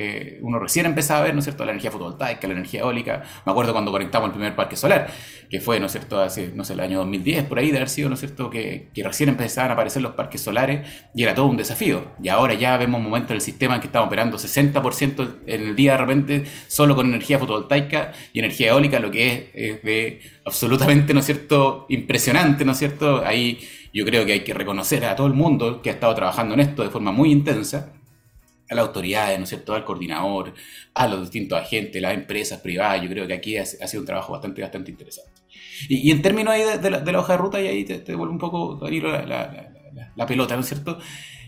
uno 0.43 0.58
recién 0.58 0.85
empezaba 0.85 1.20
a 1.20 1.23
ver, 1.23 1.32
¿no 1.32 1.38
es 1.38 1.44
cierto?, 1.47 1.64
la 1.64 1.70
energía 1.70 1.91
fotovoltaica, 1.91 2.47
la 2.47 2.52
energía 2.52 2.81
eólica. 2.81 3.23
Me 3.47 3.52
acuerdo 3.52 3.73
cuando 3.73 3.91
conectamos 3.91 4.26
el 4.29 4.32
primer 4.32 4.55
parque 4.55 4.76
solar, 4.76 5.11
que 5.49 5.61
fue, 5.61 5.81
¿no 5.81 5.87
es 5.87 5.93
cierto?, 5.93 6.20
hace, 6.20 6.52
no 6.55 6.64
sé, 6.64 6.75
el 6.75 6.81
año 6.81 6.99
2010, 6.99 7.44
por 7.44 7.58
ahí 7.58 7.70
de 7.70 7.79
haber 7.79 7.88
sido, 7.88 8.11
¿no 8.11 8.14
es 8.14 8.20
cierto?, 8.20 8.50
que, 8.50 8.91
que 8.93 9.02
recién 9.02 9.31
empezaban 9.31 9.70
a 9.70 9.75
aparecer 9.75 10.02
los 10.02 10.12
parques 10.12 10.43
solares 10.43 10.87
y 11.14 11.23
era 11.23 11.35
todo 11.35 11.47
un 11.47 11.56
desafío. 11.56 12.12
Y 12.23 12.29
ahora 12.29 12.52
ya 12.55 12.76
vemos 12.76 13.00
momentos 13.00 13.31
del 13.31 13.41
sistema 13.41 13.76
en 13.76 13.81
que 13.81 13.87
estamos 13.87 14.06
operando 14.06 14.37
60% 14.37 15.37
en 15.47 15.62
el 15.62 15.76
día 15.76 15.93
de 15.93 15.99
repente 15.99 16.44
solo 16.67 16.94
con 16.94 17.06
energía 17.06 17.38
fotovoltaica 17.38 18.12
y 18.32 18.41
energía 18.41 18.69
eólica, 18.70 18.99
lo 18.99 19.11
que 19.11 19.50
es, 19.55 19.82
de 19.82 20.20
absolutamente, 20.50 21.14
¿no 21.14 21.20
es 21.20 21.26
cierto?, 21.26 21.87
impresionante, 21.88 22.64
¿no 22.64 22.73
es 22.73 22.79
cierto? 22.79 23.25
Ahí 23.25 23.61
yo 23.94 24.05
creo 24.05 24.26
que 24.26 24.32
hay 24.32 24.41
que 24.41 24.52
reconocer 24.52 25.05
a 25.05 25.14
todo 25.14 25.29
el 25.29 25.32
mundo 25.32 25.81
que 25.81 25.91
ha 25.91 25.93
estado 25.93 26.12
trabajando 26.14 26.55
en 26.55 26.61
esto 26.61 26.82
de 26.82 26.91
forma 26.91 27.12
muy 27.12 27.31
intensa 27.31 27.93
a 28.69 28.75
las 28.75 28.87
autoridades, 28.87 29.38
¿no 29.38 29.44
es 29.44 29.49
cierto?, 29.49 29.75
al 29.75 29.85
coordinador, 29.85 30.55
a 30.94 31.06
los 31.06 31.20
distintos 31.23 31.61
agentes, 31.61 32.02
las 32.02 32.14
empresas 32.14 32.61
privadas. 32.61 33.00
Yo 33.02 33.08
creo 33.08 33.26
que 33.29 33.35
aquí 33.35 33.56
ha, 33.56 33.64
sido 33.64 34.00
un 34.00 34.06
trabajo 34.06 34.32
bastante, 34.32 34.61
bastante 34.61 34.91
interesante. 34.91 35.41
Y, 35.88 36.11
en 36.11 36.20
términos 36.20 36.52
ahí 36.52 36.62
de, 36.79 36.91
la, 36.91 37.19
hoja 37.20 37.35
de 37.35 37.38
ruta, 37.38 37.61
y 37.61 37.69
ahí 37.69 37.85
te, 37.85 37.99
te 37.99 38.14
un 38.14 38.38
poco 38.38 38.79
la, 38.82 39.70
la, 40.17 40.26
pelota, 40.26 40.55
¿no 40.56 40.62
es 40.62 40.69
cierto? 40.69 40.99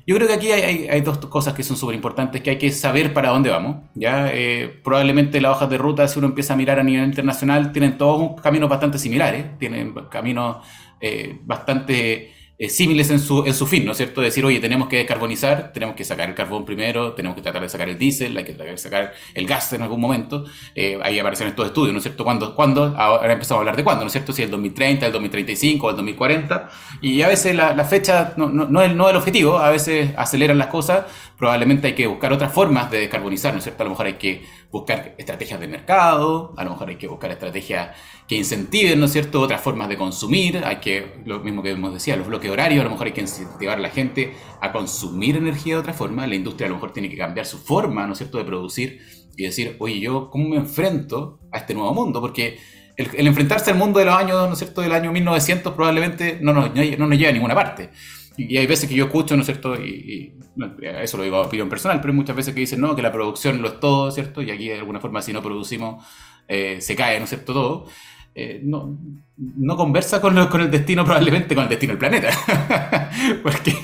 Yo 0.06 0.16
creo 0.16 0.26
que 0.26 0.34
aquí 0.34 0.50
hay, 0.50 1.00
dos 1.00 1.18
cosas 1.18 1.54
que 1.54 1.62
son 1.62 1.76
súper 1.76 1.94
importantes, 1.94 2.42
que 2.42 2.50
hay 2.50 2.58
que 2.58 2.70
saber 2.72 3.12
para 3.12 3.30
dónde 3.30 3.50
vamos. 3.50 3.76
¿ya? 3.94 4.30
Eh, 4.32 4.80
probablemente 4.82 5.40
las 5.40 5.52
hojas 5.52 5.70
de 5.70 5.78
ruta, 5.78 6.08
si 6.08 6.18
uno 6.18 6.28
empieza 6.28 6.54
a 6.54 6.56
mirar 6.56 6.80
a 6.80 6.82
nivel 6.82 7.04
internacional, 7.04 7.72
tienen 7.72 7.98
todos 7.98 8.40
caminos 8.40 8.68
bastante 8.68 8.98
similares, 8.98 9.58
tienen 9.58 9.94
caminos 10.10 10.56
eh, 11.00 11.38
bastante 11.44 12.32
eh, 12.62 12.68
en 13.10 13.18
su, 13.18 13.44
en 13.44 13.54
su 13.54 13.66
fin, 13.66 13.84
¿no 13.84 13.90
es 13.90 13.96
cierto? 13.96 14.20
Decir, 14.20 14.44
oye, 14.44 14.60
tenemos 14.60 14.88
que 14.88 14.98
descarbonizar, 14.98 15.72
tenemos 15.72 15.96
que 15.96 16.04
sacar 16.04 16.28
el 16.28 16.34
carbón 16.36 16.64
primero, 16.64 17.12
tenemos 17.12 17.34
que 17.34 17.42
tratar 17.42 17.60
de 17.60 17.68
sacar 17.68 17.88
el 17.88 17.98
diésel, 17.98 18.36
hay 18.36 18.44
que 18.44 18.52
tratar 18.52 18.72
de 18.72 18.78
sacar 18.78 19.12
el 19.34 19.46
gas 19.46 19.72
en 19.72 19.82
algún 19.82 20.00
momento. 20.00 20.44
Eh, 20.76 20.96
ahí 21.02 21.18
aparecen 21.18 21.48
estos 21.48 21.66
estudios, 21.66 21.92
¿no 21.92 21.98
es 21.98 22.04
cierto? 22.04 22.22
¿Cuándo? 22.22 22.54
¿Cuándo? 22.54 22.94
Ahora 22.96 23.32
empezamos 23.32 23.58
a 23.58 23.60
hablar 23.62 23.76
de 23.76 23.82
cuándo, 23.82 24.02
¿no 24.04 24.06
es 24.06 24.12
cierto? 24.12 24.32
Si 24.32 24.44
el 24.44 24.50
2030, 24.50 25.06
el 25.06 25.12
2035 25.12 25.86
o 25.86 25.90
el 25.90 25.96
2040. 25.96 26.70
Y 27.00 27.22
a 27.22 27.28
veces 27.28 27.56
la, 27.56 27.74
la 27.74 27.84
fecha 27.84 28.34
no, 28.36 28.48
no, 28.48 28.66
no, 28.66 28.80
es, 28.82 28.94
no 28.94 29.06
es 29.06 29.10
el 29.10 29.16
objetivo, 29.16 29.58
a 29.58 29.70
veces 29.70 30.14
aceleran 30.16 30.56
las 30.56 30.68
cosas, 30.68 31.06
probablemente 31.36 31.88
hay 31.88 31.94
que 31.94 32.06
buscar 32.06 32.32
otras 32.32 32.52
formas 32.52 32.88
de 32.92 33.00
descarbonizar, 33.00 33.52
¿no 33.52 33.58
es 33.58 33.64
cierto? 33.64 33.82
A 33.82 33.86
lo 33.86 33.90
mejor 33.90 34.06
hay 34.06 34.14
que 34.14 34.46
buscar 34.70 35.16
estrategias 35.18 35.58
de 35.58 35.66
mercado, 35.66 36.54
a 36.56 36.62
lo 36.62 36.70
mejor 36.70 36.90
hay 36.90 36.96
que 36.96 37.08
buscar 37.08 37.32
estrategias 37.32 37.90
que 38.32 38.38
incentiven, 38.38 38.98
¿no 38.98 39.04
es 39.04 39.12
cierto?, 39.12 39.42
otras 39.42 39.60
formas 39.60 39.90
de 39.90 39.98
consumir, 39.98 40.62
hay 40.64 40.76
que, 40.76 41.20
lo 41.26 41.40
mismo 41.40 41.62
que 41.62 41.72
hemos 41.72 41.92
decía, 41.92 42.16
los 42.16 42.26
bloques 42.26 42.50
horarios, 42.50 42.80
a 42.80 42.84
lo 42.84 42.88
mejor 42.88 43.08
hay 43.08 43.12
que 43.12 43.20
incentivar 43.20 43.76
a 43.76 43.80
la 43.82 43.90
gente 43.90 44.32
a 44.62 44.72
consumir 44.72 45.36
energía 45.36 45.74
de 45.74 45.80
otra 45.80 45.92
forma, 45.92 46.26
la 46.26 46.34
industria 46.34 46.64
a 46.64 46.70
lo 46.70 46.76
mejor 46.76 46.94
tiene 46.94 47.10
que 47.10 47.18
cambiar 47.18 47.44
su 47.44 47.58
forma, 47.58 48.06
¿no 48.06 48.14
es 48.14 48.18
cierto?, 48.18 48.38
de 48.38 48.44
producir 48.44 49.02
y 49.36 49.42
decir, 49.42 49.76
oye, 49.80 50.00
yo, 50.00 50.30
¿cómo 50.30 50.48
me 50.48 50.56
enfrento 50.56 51.40
a 51.52 51.58
este 51.58 51.74
nuevo 51.74 51.92
mundo? 51.92 52.22
Porque 52.22 52.56
el, 52.96 53.26
enfrentarse 53.26 53.70
al 53.70 53.76
mundo 53.76 53.98
de 53.98 54.06
los 54.06 54.14
años, 54.14 54.46
¿no 54.46 54.54
es 54.54 54.58
cierto?, 54.58 54.80
del 54.80 54.92
año 54.92 55.12
1900 55.12 55.74
probablemente 55.74 56.38
no 56.40 56.54
nos, 56.54 56.74
no 56.74 57.06
nos 57.06 57.18
lleva 57.18 57.28
a 57.28 57.34
ninguna 57.34 57.54
parte. 57.54 57.90
Y 58.38 58.56
hay 58.56 58.66
veces 58.66 58.88
que 58.88 58.94
yo 58.94 59.04
escucho, 59.04 59.36
¿no 59.36 59.42
es 59.42 59.46
cierto? 59.46 59.74
Y, 59.74 60.38
eso 60.82 61.18
lo 61.18 61.22
digo 61.22 61.36
a 61.36 61.42
opinión 61.42 61.68
personal, 61.68 62.00
pero 62.00 62.12
hay 62.12 62.16
muchas 62.16 62.34
veces 62.34 62.54
que 62.54 62.60
dicen, 62.60 62.80
no, 62.80 62.96
que 62.96 63.02
la 63.02 63.12
producción 63.12 63.60
lo 63.60 63.68
es 63.68 63.78
todo, 63.78 64.10
¿cierto? 64.10 64.40
Y 64.40 64.50
aquí 64.50 64.70
de 64.70 64.78
alguna 64.78 65.00
forma 65.00 65.20
si 65.20 65.34
no 65.34 65.42
producimos, 65.42 66.02
eh, 66.48 66.80
se 66.80 66.96
cae, 66.96 67.18
¿no 67.18 67.24
es 67.24 67.28
cierto? 67.28 67.52
Todo. 67.52 67.86
Eh, 68.34 68.60
no, 68.64 68.96
no, 69.36 69.76
conversa 69.76 70.20
con, 70.20 70.46
con, 70.46 70.62
el 70.62 70.70
destino, 70.70 71.04
probablemente 71.04 71.54
con 71.54 71.64
el 71.64 71.70
destino 71.70 71.92
del 71.92 71.98
planeta. 71.98 72.30
porque, 73.42 73.74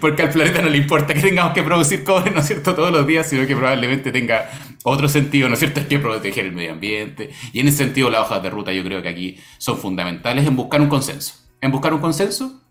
porque 0.00 0.22
al 0.22 0.30
planeta 0.30 0.60
no 0.60 0.68
le 0.68 0.76
importa 0.76 1.14
que 1.14 1.20
tengamos 1.20 1.54
que 1.54 1.62
producir 1.62 2.04
cobre, 2.04 2.30
¿no 2.30 2.40
es 2.40 2.46
cierto?, 2.46 2.74
todos 2.74 2.92
los 2.92 3.06
días, 3.06 3.26
sino 3.26 3.46
que 3.46 3.56
probablemente 3.56 4.12
tenga 4.12 4.50
otro 4.84 5.08
sentido, 5.08 5.48
¿no 5.48 5.54
es 5.54 5.60
cierto?, 5.60 5.80
es 5.80 5.86
que 5.86 5.98
proteger 5.98 6.46
el 6.46 6.52
medio 6.52 6.72
ambiente. 6.72 7.30
Y 7.52 7.60
en 7.60 7.68
ese 7.68 7.78
sentido, 7.78 8.10
las 8.10 8.22
hojas 8.22 8.42
de 8.42 8.50
ruta 8.50 8.72
yo 8.72 8.84
creo 8.84 9.00
que 9.00 9.08
aquí 9.08 9.38
son 9.56 9.78
fundamentales 9.78 10.46
en 10.46 10.54
buscar 10.54 10.80
un 10.80 10.88
consenso. 10.88 11.34
En 11.60 11.72
buscar 11.72 11.94
un 11.94 12.00
consenso 12.00 12.62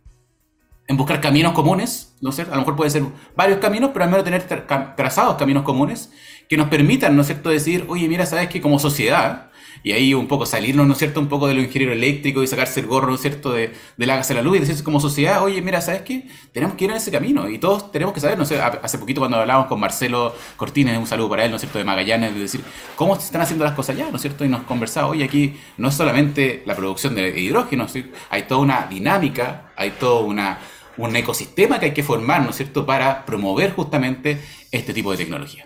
en 0.87 0.95
buscar 0.95 1.19
caminos 1.19 1.51
comunes, 1.51 2.15
¿no 2.21 2.31
sé? 2.31 2.43
A 2.43 2.51
lo 2.51 2.59
mejor 2.59 2.77
puede 2.77 2.89
ser 2.89 3.03
varios 3.35 3.59
caminos, 3.59 3.91
pero 3.91 4.05
al 4.05 4.11
menos 4.11 4.23
tener 4.23 4.47
trazados 4.95 5.35
caminos 5.35 5.63
comunes 5.63 6.11
que 6.47 6.55
nos 6.55 6.69
permitan, 6.69 7.13
¿no 7.15 7.21
es 7.21 7.27
cierto?, 7.27 7.49
decir, 7.49 7.85
oye, 7.89 8.07
mira, 8.07 8.25
sabes 8.25 8.47
que 8.47 8.61
como 8.61 8.79
sociedad 8.79 9.51
y 9.83 9.91
ahí 9.91 10.13
un 10.13 10.27
poco 10.27 10.45
salirnos, 10.45 10.85
¿no 10.87 10.93
es 10.93 10.99
cierto?, 10.99 11.19
un 11.19 11.27
poco 11.27 11.47
de 11.47 11.53
lo 11.53 11.61
ingeniero 11.61 11.93
eléctrico 11.93 12.43
y 12.43 12.47
sacarse 12.47 12.79
el 12.79 12.87
gorro, 12.87 13.07
¿no 13.07 13.15
es 13.15 13.21
cierto?, 13.21 13.53
de, 13.53 13.73
de 13.95 14.05
la 14.05 14.17
a 14.17 14.33
la 14.33 14.41
luz 14.41 14.57
y 14.57 14.59
decirse 14.61 14.83
como 14.83 14.99
sociedad, 14.99 15.43
oye, 15.43 15.61
mira, 15.61 15.79
¿sabes 15.79 16.01
qué? 16.01 16.27
Tenemos 16.51 16.75
que 16.75 16.85
ir 16.85 16.91
en 16.91 16.97
ese 16.97 17.11
camino 17.11 17.49
y 17.49 17.59
todos 17.59 17.91
tenemos 17.91 18.13
que 18.13 18.19
saber, 18.19 18.37
no 18.37 18.45
sé, 18.45 18.59
hace 18.59 18.97
poquito 18.97 19.21
cuando 19.21 19.37
hablábamos 19.37 19.67
con 19.67 19.79
Marcelo 19.79 20.35
Cortines, 20.55 20.97
un 20.97 21.07
saludo 21.07 21.29
para 21.29 21.45
él, 21.45 21.51
¿no 21.51 21.57
es 21.57 21.61
cierto?, 21.61 21.77
de 21.77 21.83
Magallanes, 21.83 22.33
de 22.33 22.39
decir, 22.39 22.61
¿cómo 22.95 23.15
se 23.15 23.25
están 23.25 23.41
haciendo 23.41 23.63
las 23.63 23.73
cosas 23.73 23.95
ya, 23.95 24.09
¿no 24.09 24.15
es 24.15 24.21
cierto? 24.21 24.43
Y 24.43 24.49
nos 24.49 24.63
conversaba, 24.63 25.07
oye, 25.07 25.23
aquí 25.23 25.55
no 25.77 25.89
es 25.89 25.95
solamente 25.95 26.63
la 26.65 26.75
producción 26.75 27.15
de 27.15 27.39
hidrógeno, 27.39 27.87
hay 28.29 28.43
toda 28.43 28.61
una 28.61 28.87
dinámica, 28.89 29.71
hay 29.75 29.91
todo 29.91 30.25
una, 30.25 30.59
un 30.97 31.15
ecosistema 31.15 31.79
que 31.79 31.87
hay 31.87 31.93
que 31.93 32.03
formar, 32.03 32.41
¿no 32.41 32.49
es 32.49 32.55
cierto?, 32.55 32.85
para 32.85 33.25
promover 33.25 33.71
justamente 33.73 34.39
este 34.71 34.93
tipo 34.93 35.11
de 35.11 35.17
tecnología. 35.17 35.65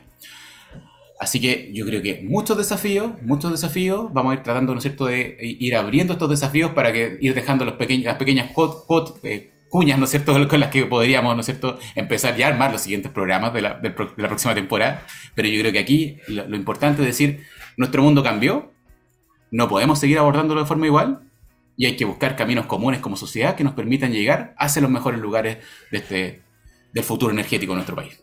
Así 1.22 1.40
que 1.40 1.70
yo 1.72 1.86
creo 1.86 2.02
que 2.02 2.24
muchos 2.28 2.58
desafíos, 2.58 3.12
muchos 3.22 3.52
desafíos, 3.52 4.12
vamos 4.12 4.32
a 4.32 4.38
ir 4.38 4.42
tratando, 4.42 4.74
¿no 4.74 4.80
es 4.80 4.82
cierto?, 4.82 5.06
de 5.06 5.38
ir 5.40 5.76
abriendo 5.76 6.14
estos 6.14 6.28
desafíos 6.28 6.72
para 6.72 6.92
que 6.92 7.20
ir 7.22 7.36
dejando 7.36 7.64
los 7.64 7.76
pequeños, 7.76 8.06
las 8.06 8.16
pequeñas 8.16 8.50
eh, 9.22 9.52
cuñas, 9.70 10.00
¿no 10.00 10.06
es 10.06 10.10
cierto?, 10.10 10.34
con 10.50 10.60
las 10.60 10.72
que 10.72 10.88
podríamos, 10.88 11.36
¿no 11.36 11.42
es 11.42 11.46
cierto?, 11.46 11.78
empezar 11.94 12.36
ya 12.38 12.48
a 12.48 12.50
armar 12.50 12.72
los 12.72 12.82
siguientes 12.82 13.12
programas 13.12 13.54
de 13.54 13.62
la, 13.62 13.80
próxima 13.80 14.56
temporada. 14.56 15.06
Pero 15.36 15.48
yo 15.48 15.62
creo 15.62 15.72
que 15.72 15.78
aquí 15.78 16.18
lo, 16.28 16.48
lo 16.48 16.56
importante 16.56 17.04
es 17.04 17.08
decir, 17.08 17.46
nuestro 17.78 18.02
mundo 18.02 18.24
cambió, 18.24 18.72
no 19.52 19.70
podemos 19.70 20.00
seguir 20.00 20.18
abordándolo 20.18 20.62
de 20.62 20.66
forma 20.66 20.88
igual, 20.88 21.22
y 21.78 21.86
hay 21.86 21.98
que 21.98 22.06
buscar 22.06 22.36
caminos 22.36 22.66
comunes 22.66 23.00
como 23.00 23.16
sociedad 23.16 23.56
que 23.56 23.64
nos 23.64 23.76
permitan 23.76 24.12
llegar 24.12 24.56
hacia 24.58 24.82
los 24.82 24.90
mejores 24.90 25.20
lugares 25.20 25.60
de 25.92 25.98
este, 26.00 26.42
del 26.92 27.04
futuro 27.04 27.32
energético 27.32 27.74
de 27.74 27.76
nuestro 27.76 27.96
país. 27.96 28.20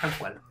Tal 0.00 0.12
cual. 0.18 0.45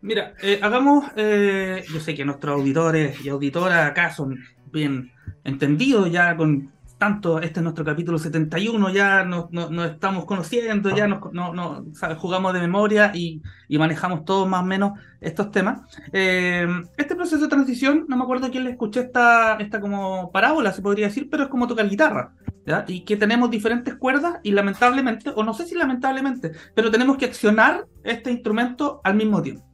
Mira, 0.00 0.34
eh, 0.42 0.60
hagamos, 0.62 1.06
eh, 1.16 1.84
yo 1.92 1.98
sé 1.98 2.14
que 2.14 2.24
nuestros 2.24 2.54
auditores 2.54 3.20
y 3.24 3.28
auditoras 3.28 3.90
acá 3.90 4.12
son 4.12 4.38
bien 4.70 5.10
entendidos 5.44 6.10
ya 6.10 6.36
con 6.36 6.70
tanto, 6.98 7.40
este 7.40 7.60
es 7.60 7.62
nuestro 7.62 7.84
capítulo 7.84 8.18
71, 8.18 8.90
ya 8.90 9.24
nos, 9.24 9.48
estamos 9.90 10.24
conociendo, 10.24 10.94
ya 10.94 11.06
nos, 11.06 11.32
no, 11.32 11.84
jugamos 12.18 12.52
de 12.52 12.60
memoria 12.60 13.12
y, 13.14 13.40
manejamos 13.70 14.24
todos 14.24 14.48
más 14.48 14.62
o 14.62 14.66
menos 14.66 14.98
estos 15.20 15.50
temas. 15.52 15.80
Eh, 16.12 16.66
este 16.96 17.14
proceso 17.14 17.42
de 17.42 17.48
transición, 17.48 18.04
no 18.08 18.16
me 18.16 18.24
acuerdo 18.24 18.50
quién 18.50 18.64
le 18.64 18.70
escuché 18.70 19.00
esta, 19.00 19.54
esta 19.56 19.80
como 19.80 20.30
parábola, 20.32 20.72
se 20.72 20.82
podría 20.82 21.06
decir, 21.06 21.28
pero 21.30 21.44
es 21.44 21.48
como 21.48 21.68
tocar 21.68 21.88
guitarra, 21.88 22.34
¿ya? 22.66 22.84
y 22.88 23.04
que 23.04 23.16
tenemos 23.16 23.48
diferentes 23.50 23.94
cuerdas 23.94 24.40
y 24.42 24.50
lamentablemente, 24.50 25.30
o 25.34 25.44
no 25.44 25.54
sé 25.54 25.66
si 25.66 25.76
lamentablemente, 25.76 26.52
pero 26.74 26.90
tenemos 26.90 27.16
que 27.16 27.26
accionar 27.26 27.86
este 28.02 28.32
instrumento 28.32 29.00
al 29.04 29.14
mismo 29.14 29.40
tiempo. 29.40 29.67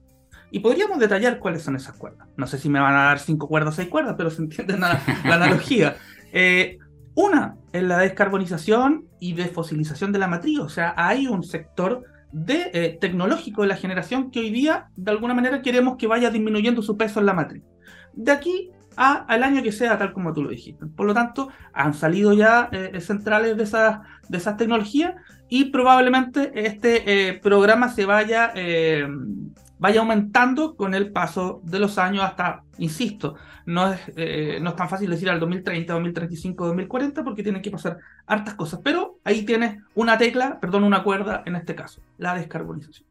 Y 0.54 0.60
podríamos 0.60 1.00
detallar 1.00 1.40
cuáles 1.40 1.64
son 1.64 1.74
esas 1.74 1.96
cuerdas. 1.96 2.28
No 2.36 2.46
sé 2.46 2.58
si 2.58 2.68
me 2.68 2.78
van 2.78 2.94
a 2.94 3.06
dar 3.06 3.18
cinco 3.18 3.48
cuerdas 3.48 3.74
o 3.74 3.76
seis 3.76 3.88
cuerdas, 3.88 4.14
pero 4.16 4.30
se 4.30 4.40
entiende 4.40 4.78
la, 4.78 5.02
la 5.24 5.34
analogía. 5.34 5.96
Eh, 6.32 6.78
una 7.16 7.56
es 7.72 7.82
la 7.82 7.98
descarbonización 7.98 9.08
y 9.18 9.32
desfosilización 9.32 10.12
de 10.12 10.20
la 10.20 10.28
matriz. 10.28 10.60
O 10.60 10.68
sea, 10.68 10.94
hay 10.96 11.26
un 11.26 11.42
sector 11.42 12.04
de, 12.30 12.70
eh, 12.72 12.98
tecnológico 13.00 13.62
de 13.62 13.66
la 13.66 13.74
generación 13.74 14.30
que 14.30 14.38
hoy 14.38 14.52
día, 14.52 14.90
de 14.94 15.10
alguna 15.10 15.34
manera, 15.34 15.60
queremos 15.60 15.96
que 15.96 16.06
vaya 16.06 16.30
disminuyendo 16.30 16.82
su 16.82 16.96
peso 16.96 17.18
en 17.18 17.26
la 17.26 17.32
matriz. 17.32 17.64
De 18.12 18.30
aquí 18.30 18.70
a, 18.96 19.24
al 19.24 19.42
año 19.42 19.60
que 19.60 19.72
sea, 19.72 19.98
tal 19.98 20.12
como 20.12 20.32
tú 20.32 20.44
lo 20.44 20.50
dijiste. 20.50 20.86
Por 20.86 21.06
lo 21.06 21.14
tanto, 21.14 21.48
han 21.72 21.94
salido 21.94 22.32
ya 22.32 22.68
eh, 22.70 23.00
centrales 23.00 23.56
de 23.56 23.64
esas, 23.64 24.02
de 24.28 24.38
esas 24.38 24.56
tecnologías 24.56 25.14
y 25.48 25.64
probablemente 25.64 26.52
este 26.54 27.40
programa 27.42 27.88
se 27.88 28.06
vaya 28.06 28.52
vaya 29.78 30.00
aumentando 30.00 30.76
con 30.76 30.94
el 30.94 31.10
paso 31.10 31.60
de 31.64 31.78
los 31.78 31.98
años 31.98 32.24
hasta, 32.24 32.62
insisto, 32.78 33.34
no 33.66 33.92
es, 33.92 34.00
eh, 34.16 34.58
no 34.60 34.70
es 34.70 34.76
tan 34.76 34.88
fácil 34.88 35.10
decir 35.10 35.28
al 35.28 35.40
2030, 35.40 35.92
2035, 35.92 36.66
2040 36.66 37.24
porque 37.24 37.42
tienen 37.42 37.62
que 37.62 37.70
pasar 37.70 37.98
hartas 38.26 38.54
cosas, 38.54 38.80
pero 38.82 39.18
ahí 39.24 39.44
tienes 39.44 39.82
una 39.94 40.16
tecla, 40.18 40.58
perdón, 40.60 40.84
una 40.84 41.02
cuerda 41.02 41.42
en 41.46 41.56
este 41.56 41.74
caso, 41.74 42.00
la 42.18 42.34
descarbonización. 42.34 43.08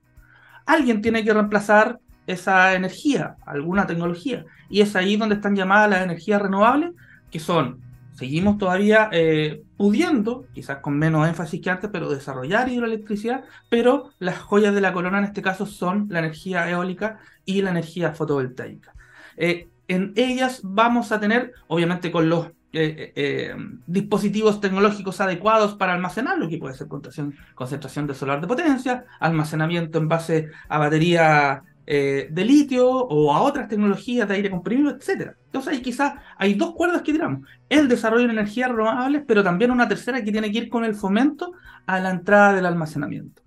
Alguien 0.66 1.02
tiene 1.02 1.24
que 1.24 1.34
reemplazar 1.34 2.00
esa 2.26 2.74
energía, 2.74 3.36
alguna 3.46 3.86
tecnología, 3.86 4.46
y 4.70 4.82
es 4.82 4.96
ahí 4.96 5.18
donde 5.18 5.36
están 5.36 5.56
llamadas 5.56 5.90
las 5.90 6.02
energías 6.04 6.42
renovables, 6.42 6.92
que 7.30 7.40
son 7.40 7.82
seguimos 8.16 8.58
todavía 8.58 9.10
eh, 9.12 9.64
pudiendo, 9.78 10.46
quizás 10.54 10.78
con 10.78 10.98
menos 10.98 11.28
énfasis 11.28 11.62
que 11.62 11.70
antes, 11.70 11.90
pero 11.92 12.10
desarrollar 12.10 12.70
hidroelectricidad, 12.70 13.44
pero 13.70 14.12
las 14.20 14.40
joyas 14.40 14.74
de 14.74 14.82
la 14.82 14.94
corona 14.94 15.20
en 15.20 15.26
este 15.26 15.42
caso 15.42 15.66
son 15.66 16.08
la 16.10 16.20
energía 16.20 16.70
eólica 16.70 17.20
y 17.46 17.62
la 17.62 17.72
energía 17.72 18.14
fotovoltaica. 18.14 18.94
Eh, 19.38 19.68
en 19.88 20.14
ellas 20.16 20.62
vamos 20.64 21.12
a 21.12 21.20
tener, 21.20 21.54
obviamente 21.68 22.12
con 22.12 22.30
los 22.30 22.52
eh, 22.76 23.56
dispositivos 23.86 24.60
tecnológicos 24.60 25.22
adecuados 25.22 25.76
para 25.76 25.94
almacenarlo, 25.94 26.50
que 26.50 26.58
puede 26.58 26.74
ser 26.74 26.88
concentración, 26.88 27.36
concentración 27.54 28.08
de 28.08 28.16
solar 28.16 28.42
de 28.42 28.48
potencia, 28.48 29.06
almacenamiento 29.20 30.00
en 30.00 30.08
base 30.08 30.50
a 30.70 30.80
batería 30.80 31.64
eh, 31.86 32.28
de 32.32 32.46
litio 32.46 32.90
o 32.90 33.34
a 33.34 33.42
otras 33.42 33.68
tecnologías 33.68 34.28
de 34.28 34.36
aire 34.36 34.50
comprimido, 34.50 34.92
etc. 34.92 35.34
Entonces, 35.46 35.74
ahí 35.74 35.82
quizás 35.82 36.14
hay 36.38 36.54
dos 36.54 36.74
cuerdas 36.74 37.02
que 37.02 37.12
tiramos. 37.12 37.48
El 37.70 37.88
desarrollo 37.88 38.26
de 38.26 38.34
energías 38.34 38.70
renovables, 38.70 39.24
pero 39.28 39.44
también 39.44 39.72
una 39.72 39.88
tercera 39.88 40.24
que 40.24 40.32
tiene 40.32 40.52
que 40.52 40.60
ir 40.60 40.70
con 40.70 40.86
el 40.86 40.96
fomento 40.96 41.54
a 41.86 42.00
la 42.00 42.12
entrada 42.12 42.54
del 42.54 42.66
almacenamiento. 42.66 43.42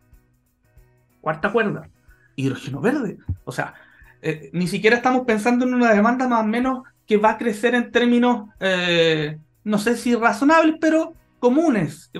Cuarta 1.20 1.50
cuerda, 1.50 1.88
hidrógeno 2.36 2.80
verde. 2.80 3.16
O 3.44 3.52
sea, 3.52 3.74
eh, 4.20 4.50
ni 4.52 4.66
siquiera 4.66 4.96
estamos 4.96 5.24
pensando 5.24 5.64
en 5.64 5.74
una 5.74 5.92
demanda 5.92 6.28
más 6.28 6.42
o 6.42 6.46
menos 6.46 6.82
que 7.06 7.16
va 7.16 7.30
a 7.30 7.38
crecer 7.38 7.74
en 7.74 7.90
términos, 7.90 8.48
eh, 8.60 9.38
no 9.64 9.78
sé 9.78 9.96
si 9.96 10.14
razonables, 10.14 10.76
pero 10.80 11.14
comunes, 11.38 12.10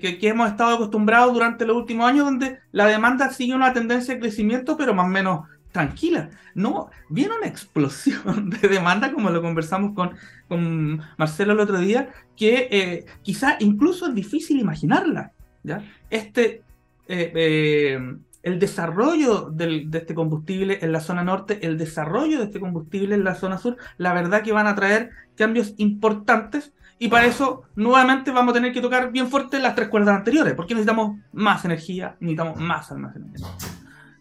que, 0.00 0.18
que, 0.18 0.28
hemos 0.28 0.50
estado 0.50 0.74
acostumbrados 0.74 1.32
durante 1.32 1.64
los 1.64 1.76
últimos 1.76 2.06
años, 2.06 2.26
donde 2.26 2.58
la 2.72 2.86
demanda 2.86 3.30
sigue 3.30 3.54
una 3.54 3.72
tendencia 3.72 4.14
de 4.14 4.20
crecimiento, 4.20 4.76
pero 4.76 4.92
más 4.94 5.06
o 5.06 5.08
menos 5.08 5.40
tranquila. 5.74 6.30
No, 6.54 6.88
viene 7.10 7.34
una 7.36 7.48
explosión 7.48 8.48
de 8.62 8.68
demanda, 8.68 9.12
como 9.12 9.28
lo 9.30 9.42
conversamos 9.42 9.92
con, 9.92 11.02
Marcelo 11.18 11.52
el 11.52 11.60
otro 11.60 11.78
día, 11.78 12.10
que 12.36 12.68
eh, 12.70 13.06
quizá 13.22 13.56
incluso 13.58 14.06
es 14.06 14.14
difícil 14.14 14.60
imaginarla. 14.60 15.32
¿ya? 15.64 15.82
Este, 16.10 16.62
eh, 17.08 17.32
eh, 17.34 18.16
el 18.44 18.58
desarrollo 18.60 19.50
de 19.50 19.88
este 19.92 20.14
combustible 20.14 20.78
en 20.80 20.92
la 20.92 21.00
zona 21.00 21.24
norte, 21.24 21.66
el 21.66 21.76
desarrollo 21.76 22.38
de 22.38 22.44
este 22.44 22.60
combustible 22.60 23.16
en 23.16 23.24
la 23.24 23.34
zona 23.34 23.58
sur, 23.58 23.76
la 23.98 24.12
verdad 24.14 24.42
que 24.42 24.52
van 24.52 24.68
a 24.68 24.76
traer 24.76 25.10
cambios 25.36 25.74
importantes. 25.78 26.72
Y 27.00 27.08
para 27.08 27.26
eso, 27.26 27.64
nuevamente, 27.74 28.30
vamos 28.30 28.52
a 28.52 28.54
tener 28.54 28.72
que 28.72 28.80
tocar 28.80 29.10
bien 29.10 29.26
fuerte 29.26 29.58
las 29.58 29.74
tres 29.74 29.88
cuerdas 29.88 30.16
anteriores, 30.16 30.54
porque 30.54 30.74
necesitamos 30.74 31.18
más 31.32 31.64
energía, 31.64 32.16
necesitamos 32.20 32.60
más 32.60 32.92
almacenamiento. 32.92 33.48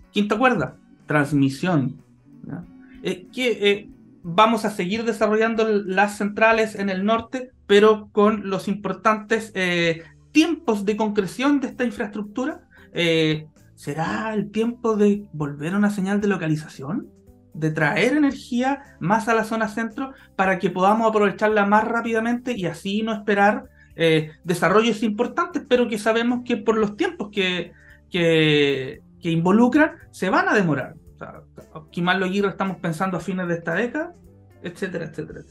Quinta 0.10 0.36
cuerda, 0.36 0.78
transmisión. 1.06 2.04
Eh, 3.04 3.28
que 3.34 3.52
eh, 3.70 3.90
vamos 4.24 4.64
a 4.66 4.70
seguir 4.70 5.04
desarrollando 5.04 5.68
las 5.68 6.18
centrales 6.18 6.76
en 6.76 6.90
el 6.90 7.06
norte, 7.06 7.52
pero 7.68 8.10
con 8.12 8.50
los 8.50 8.68
importantes 8.68 9.52
eh, 9.56 10.04
tiempos 10.32 10.86
de 10.86 10.96
concreción 10.96 11.60
de 11.60 11.68
esta 11.68 11.84
infraestructura. 11.84 12.62
¿Será 13.76 14.34
el 14.34 14.52
tiempo 14.52 14.96
de 14.96 15.26
volver 15.34 15.74
a 15.74 15.78
una 15.78 15.90
señal 15.90 16.22
de 16.22 16.28
localización? 16.28 17.10
de 17.56 17.70
traer 17.70 18.18
energía 18.18 18.98
más 19.00 19.28
a 19.28 19.36
la 19.36 19.44
zona 19.44 19.68
centro 19.68 20.14
para 20.36 20.58
que 20.58 20.72
podamos 20.72 21.08
aprovecharla 21.08 21.68
más 21.68 21.84
rápidamente 21.84 22.54
y 22.58 22.66
así 22.66 23.04
no 23.04 23.14
esperar 23.14 23.66
desarrollos 24.44 25.04
importantes, 25.04 25.62
pero 25.70 25.88
que 25.88 26.00
sabemos 26.00 26.42
que 26.44 26.58
por 26.58 26.76
los 26.80 26.98
tiempos 26.98 27.30
que, 27.32 27.72
que, 28.10 29.03
que 29.24 29.32
involucran 29.32 29.94
se 30.12 30.30
van 30.30 30.50
a 30.50 30.54
demorar. 30.54 30.96
O 31.16 31.18
sea, 31.18 31.42
Kimal 31.90 32.22
estamos 32.46 32.78
pensando 32.78 33.16
a 33.18 33.22
fines 33.22 33.48
de 33.48 33.56
esta 33.56 33.74
década, 33.74 34.14
etcétera, 34.62 35.06
etcétera, 35.06 35.42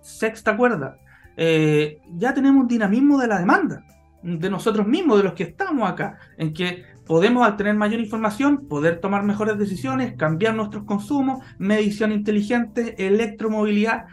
Sexta 0.00 0.56
cuerda, 0.56 0.96
eh, 1.36 1.98
ya 2.14 2.32
tenemos 2.32 2.62
un 2.62 2.68
dinamismo 2.68 3.18
de 3.18 3.26
la 3.26 3.40
demanda, 3.40 3.84
de 4.22 4.50
nosotros 4.50 4.86
mismos, 4.86 5.18
de 5.18 5.24
los 5.24 5.32
que 5.32 5.42
estamos 5.42 5.90
acá, 5.90 6.18
en 6.38 6.52
que 6.54 6.84
podemos 7.06 7.44
al 7.44 7.56
tener 7.56 7.74
mayor 7.74 8.00
información, 8.00 8.68
poder 8.68 9.00
tomar 9.00 9.24
mejores 9.24 9.58
decisiones, 9.58 10.14
cambiar 10.16 10.54
nuestros 10.54 10.84
consumos, 10.84 11.44
medición 11.58 12.12
inteligente, 12.12 12.94
electromovilidad, 13.04 14.06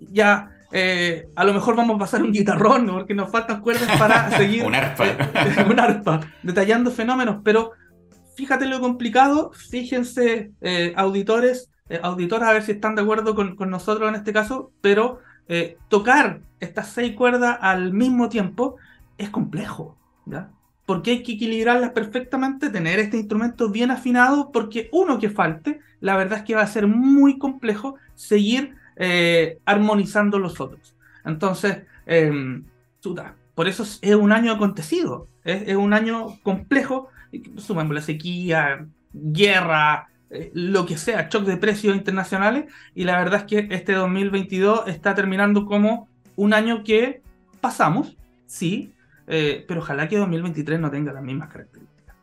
ya 0.00 0.50
eh, 0.72 1.28
a 1.36 1.44
lo 1.44 1.54
mejor 1.54 1.76
vamos 1.76 1.96
a 1.96 1.98
pasar 1.98 2.22
un 2.22 2.32
guitarrón, 2.32 2.86
porque 2.86 3.14
nos 3.14 3.30
faltan 3.30 3.60
cuerdas 3.60 3.88
para 3.98 4.30
seguir. 4.36 4.64
un 4.64 4.74
arpa. 4.74 5.06
Eh, 5.06 5.66
un 5.70 5.78
arpa, 5.78 6.20
detallando 6.42 6.90
fenómenos, 6.90 7.40
pero 7.44 7.72
fíjate 8.36 8.66
lo 8.66 8.80
complicado, 8.80 9.50
fíjense, 9.52 10.52
eh, 10.60 10.92
auditores, 10.96 11.70
eh, 11.88 12.00
auditoras, 12.02 12.48
a 12.48 12.52
ver 12.52 12.62
si 12.62 12.72
están 12.72 12.94
de 12.94 13.02
acuerdo 13.02 13.34
con, 13.34 13.56
nosotros 13.70 14.08
en 14.08 14.14
este 14.14 14.32
caso, 14.32 14.70
pero 14.80 15.20
eh, 15.48 15.78
tocar 15.88 16.40
estas 16.60 16.88
seis 16.88 17.14
cuerdas 17.14 17.58
al 17.60 17.92
mismo 17.92 18.28
tiempo 18.28 18.76
es 19.18 19.30
complejo, 19.30 19.96
¿ya? 20.26 20.50
Porque 20.84 21.10
hay 21.10 21.22
que 21.22 21.32
equilibrarlas 21.32 21.90
perfectamente, 21.90 22.70
tener 22.70 23.00
este 23.00 23.16
instrumento 23.16 23.70
bien 23.70 23.90
afinado, 23.90 24.52
porque 24.52 24.88
uno 24.92 25.18
que 25.18 25.30
falte, 25.30 25.80
la 26.00 26.16
verdad 26.16 26.38
es 26.38 26.44
que 26.44 26.54
va 26.54 26.62
a 26.62 26.66
ser 26.66 26.86
muy 26.86 27.38
complejo 27.38 27.96
seguir 28.14 28.76
eh, 28.96 29.58
armonizando 29.64 30.38
los 30.38 30.60
otros. 30.60 30.94
Entonces, 31.24 31.82
eh, 32.06 32.30
por 33.54 33.68
eso 33.68 33.84
es 34.02 34.14
un 34.14 34.32
año 34.32 34.52
acontecido, 34.52 35.28
es, 35.44 35.76
un 35.76 35.92
año 35.92 36.38
complejo, 36.42 37.08
sumamos 37.58 37.94
la 37.94 38.02
sequía, 38.02 38.86
guerra, 39.12 40.08
eh, 40.30 40.50
lo 40.54 40.86
que 40.86 40.96
sea, 40.96 41.28
shock 41.28 41.44
de 41.44 41.56
precios 41.56 41.96
internacionales, 41.96 42.72
y 42.94 43.04
la 43.04 43.18
verdad 43.18 43.40
es 43.40 43.44
que 43.44 43.74
este 43.74 43.92
2022 43.92 44.88
está 44.88 45.14
terminando 45.14 45.66
como 45.66 46.08
un 46.36 46.52
año 46.52 46.84
que 46.84 47.22
pasamos, 47.60 48.16
sí, 48.46 48.92
eh, 49.26 49.64
pero 49.66 49.80
ojalá 49.80 50.08
que 50.08 50.16
2023 50.16 50.80
no 50.80 50.90
tenga 50.90 51.12
las 51.12 51.22
mismas 51.22 51.48
características. 51.48 52.16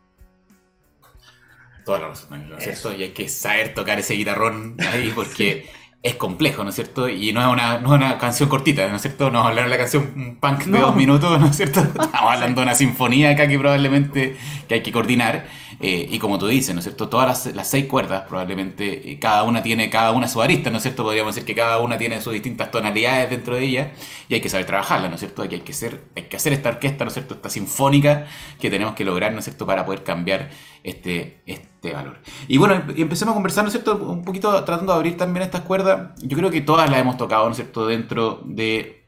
Toda 1.85 1.99
la 1.99 2.07
razón, 2.09 2.49
¿no 2.49 2.57
es 2.57 2.63
cierto? 2.63 2.93
Y 2.93 3.03
hay 3.03 3.11
que 3.11 3.27
saber 3.27 3.73
tocar 3.73 3.99
ese 3.99 4.13
guitarrón 4.13 4.77
ahí 4.79 5.11
porque 5.13 5.69
es 6.03 6.15
complejo, 6.15 6.65
¿no 6.65 6.69
es 6.69 6.75
cierto? 6.75 7.07
Y 7.07 7.31
no 7.31 7.39
es 7.39 7.47
una, 7.47 7.79
no 7.79 7.95
es 7.95 8.01
una 8.01 8.17
canción 8.17 8.49
cortita, 8.49 8.87
¿no 8.89 8.97
es 8.97 9.01
cierto? 9.01 9.31
No 9.31 9.47
hablar 9.47 9.63
de 9.63 9.69
la 9.69 9.77
canción 9.77 10.37
punk 10.39 10.65
de 10.65 10.79
dos 10.79 10.95
minutos, 10.97 11.39
¿no 11.39 11.47
es 11.47 11.55
cierto? 11.55 11.79
Estamos 11.99 12.11
hablando 12.13 12.59
de 12.59 12.65
una 12.65 12.75
sinfonía 12.75 13.31
acá 13.31 13.47
que 13.47 13.57
probablemente 13.57 14.35
que 14.67 14.75
hay 14.75 14.83
que 14.83 14.91
coordinar. 14.91 15.45
Eh, 15.79 16.07
y 16.09 16.19
como 16.19 16.37
tú 16.37 16.47
dices, 16.47 16.73
¿no 16.73 16.79
es 16.79 16.85
cierto? 16.85 17.09
Todas 17.09 17.45
las, 17.53 17.69
seis 17.69 17.85
cuerdas, 17.85 18.23
probablemente, 18.27 19.11
eh, 19.11 19.19
cada 19.19 19.43
una 19.43 19.63
tiene 19.63 19.89
cada 19.89 20.11
una 20.11 20.27
su 20.27 20.41
arista, 20.41 20.69
¿no 20.69 20.77
es 20.77 20.83
cierto? 20.83 21.03
Podríamos 21.03 21.35
decir 21.35 21.45
que 21.45 21.55
cada 21.55 21.79
una 21.79 21.97
tiene 21.97 22.21
sus 22.21 22.33
distintas 22.33 22.71
tonalidades 22.71 23.29
dentro 23.29 23.55
de 23.55 23.63
ella 23.63 23.91
y 24.29 24.35
hay 24.35 24.41
que 24.41 24.49
saber 24.49 24.65
trabajarla, 24.65 25.09
¿no 25.09 25.15
es 25.15 25.19
cierto? 25.19 25.41
Hay 25.41 25.49
que, 25.49 25.73
ser, 25.73 26.03
hay 26.15 26.23
que 26.23 26.37
hacer 26.37 26.53
esta 26.53 26.69
orquesta, 26.69 27.03
¿no 27.03 27.09
es 27.09 27.13
cierto? 27.13 27.35
Esta 27.35 27.49
sinfónica 27.49 28.27
que 28.59 28.69
tenemos 28.69 28.95
que 28.95 29.05
lograr, 29.05 29.33
¿no 29.33 29.39
es 29.39 29.45
cierto? 29.45 29.65
Para 29.65 29.85
poder 29.85 30.03
cambiar 30.03 30.49
este, 30.83 31.41
este 31.45 31.93
valor. 31.93 32.19
Y 32.47 32.57
bueno, 32.57 32.83
empecemos 32.95 33.33
a 33.33 33.35
conversar, 33.35 33.63
¿no 33.63 33.67
es 33.69 33.73
cierto? 33.73 33.95
Un 33.97 34.23
poquito 34.23 34.51
tratando 34.63 34.93
de 34.93 34.97
abrir 34.97 35.17
también 35.17 35.43
estas 35.43 35.61
cuerdas. 35.61 36.11
Yo 36.21 36.37
creo 36.37 36.51
que 36.51 36.61
todas 36.61 36.89
las 36.89 36.99
hemos 36.99 37.17
tocado, 37.17 37.45
¿no 37.45 37.51
es 37.51 37.57
cierto? 37.57 37.87
Dentro 37.87 38.41
de, 38.45 39.05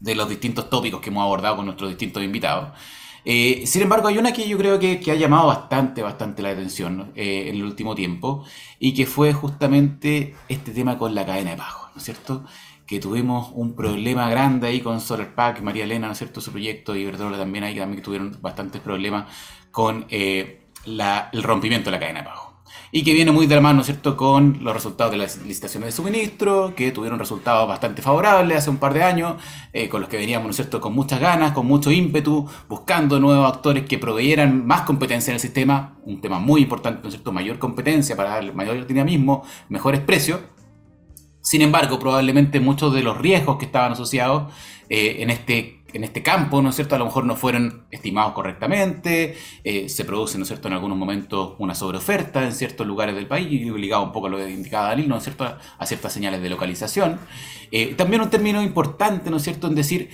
de 0.00 0.14
los 0.14 0.28
distintos 0.28 0.70
tópicos 0.70 1.00
que 1.00 1.10
hemos 1.10 1.22
abordado 1.22 1.56
con 1.56 1.66
nuestros 1.66 1.90
distintos 1.90 2.22
invitados. 2.22 2.70
Eh, 3.24 3.64
sin 3.66 3.82
embargo, 3.82 4.08
hay 4.08 4.18
una 4.18 4.32
que 4.32 4.48
yo 4.48 4.56
creo 4.58 4.78
que, 4.78 5.00
ha 5.10 5.14
llamado 5.14 5.46
bastante, 5.48 6.02
bastante 6.02 6.42
la 6.42 6.50
atención 6.50 7.12
eh, 7.14 7.46
en 7.48 7.56
el 7.56 7.64
último 7.64 7.94
tiempo 7.94 8.44
y 8.78 8.94
que 8.94 9.06
fue 9.06 9.32
justamente 9.32 10.34
este 10.48 10.72
tema 10.72 10.98
con 10.98 11.14
la 11.14 11.26
cadena 11.26 11.50
de 11.50 11.56
pago, 11.56 11.88
¿no 11.94 11.98
es 11.98 12.04
cierto? 12.04 12.44
Que 12.86 13.00
tuvimos 13.00 13.50
un 13.54 13.74
problema 13.74 14.30
grande 14.30 14.68
ahí 14.68 14.80
con 14.80 15.00
Solar 15.00 15.34
Pack, 15.34 15.60
María 15.62 15.84
Elena, 15.84 16.06
¿no 16.06 16.12
es 16.12 16.18
cierto? 16.18 16.40
Su 16.40 16.52
proyecto 16.52 16.96
y 16.96 17.02
Iberdrola 17.02 17.36
también 17.36 17.64
ahí, 17.64 17.76
también 17.76 18.02
tuvieron 18.02 18.38
bastantes 18.40 18.80
problemas 18.80 19.26
con 19.70 20.06
eh, 20.08 20.62
el 20.86 21.42
rompimiento 21.42 21.90
de 21.90 21.96
la 21.96 22.00
cadena 22.00 22.20
de 22.20 22.26
pago 22.26 22.47
y 22.90 23.02
que 23.02 23.12
viene 23.12 23.30
muy 23.32 23.46
de 23.46 23.54
la 23.54 23.60
mano, 23.60 23.84
¿cierto?, 23.84 24.16
con 24.16 24.58
los 24.62 24.74
resultados 24.74 25.12
de 25.12 25.18
las 25.18 25.44
licitaciones 25.44 25.88
de 25.88 25.92
suministro, 25.92 26.74
que 26.74 26.90
tuvieron 26.90 27.18
resultados 27.18 27.68
bastante 27.68 28.02
favorables 28.02 28.58
hace 28.58 28.70
un 28.70 28.78
par 28.78 28.94
de 28.94 29.02
años, 29.02 29.34
eh, 29.72 29.88
con 29.88 30.00
los 30.00 30.08
que 30.08 30.16
veníamos, 30.16 30.46
¿no 30.46 30.52
cierto?, 30.52 30.80
con 30.80 30.94
muchas 30.94 31.20
ganas, 31.20 31.52
con 31.52 31.66
mucho 31.66 31.90
ímpetu, 31.90 32.48
buscando 32.68 33.20
nuevos 33.20 33.52
actores 33.52 33.84
que 33.84 33.98
proveyeran 33.98 34.66
más 34.66 34.82
competencia 34.82 35.30
en 35.30 35.34
el 35.34 35.40
sistema, 35.40 35.98
un 36.04 36.20
tema 36.20 36.38
muy 36.38 36.62
importante, 36.62 37.00
¿no 37.04 37.10
cierto?, 37.10 37.32
mayor 37.32 37.58
competencia 37.58 38.16
para 38.16 38.30
darle 38.30 38.52
mayor 38.52 38.86
dinamismo, 38.86 39.44
mejores 39.68 40.00
precios. 40.00 40.40
Sin 41.40 41.62
embargo, 41.62 41.98
probablemente 41.98 42.60
muchos 42.60 42.92
de 42.92 43.02
los 43.02 43.16
riesgos 43.16 43.58
que 43.58 43.64
estaban 43.64 43.92
asociados 43.92 44.52
eh, 44.90 45.16
en 45.20 45.30
este 45.30 45.77
en 45.92 46.04
este 46.04 46.22
campo, 46.22 46.60
¿no 46.60 46.68
es 46.70 46.76
cierto? 46.76 46.94
A 46.94 46.98
lo 46.98 47.06
mejor 47.06 47.24
no 47.24 47.34
fueron 47.36 47.86
estimados 47.90 48.32
correctamente, 48.32 49.36
eh, 49.64 49.88
se 49.88 50.04
produce, 50.04 50.36
¿no 50.38 50.42
es 50.42 50.48
cierto?, 50.48 50.68
en 50.68 50.74
algunos 50.74 50.98
momentos 50.98 51.54
una 51.58 51.74
sobreoferta 51.74 52.44
en 52.44 52.52
ciertos 52.52 52.86
lugares 52.86 53.14
del 53.14 53.26
país, 53.26 53.48
y 53.50 53.70
ligado 53.70 54.02
un 54.02 54.12
poco 54.12 54.26
a 54.26 54.30
lo 54.30 54.36
que 54.36 54.50
indicaba 54.50 54.88
Dani, 54.88 55.06
¿no 55.06 55.16
es 55.16 55.24
cierto?, 55.24 55.44
a 55.78 55.86
ciertas 55.86 56.12
señales 56.12 56.42
de 56.42 56.50
localización. 56.50 57.18
Eh, 57.70 57.94
también 57.94 58.22
un 58.22 58.30
término 58.30 58.62
importante, 58.62 59.30
¿no 59.30 59.38
es 59.38 59.42
cierto?, 59.42 59.66
en 59.68 59.74
decir 59.74 60.10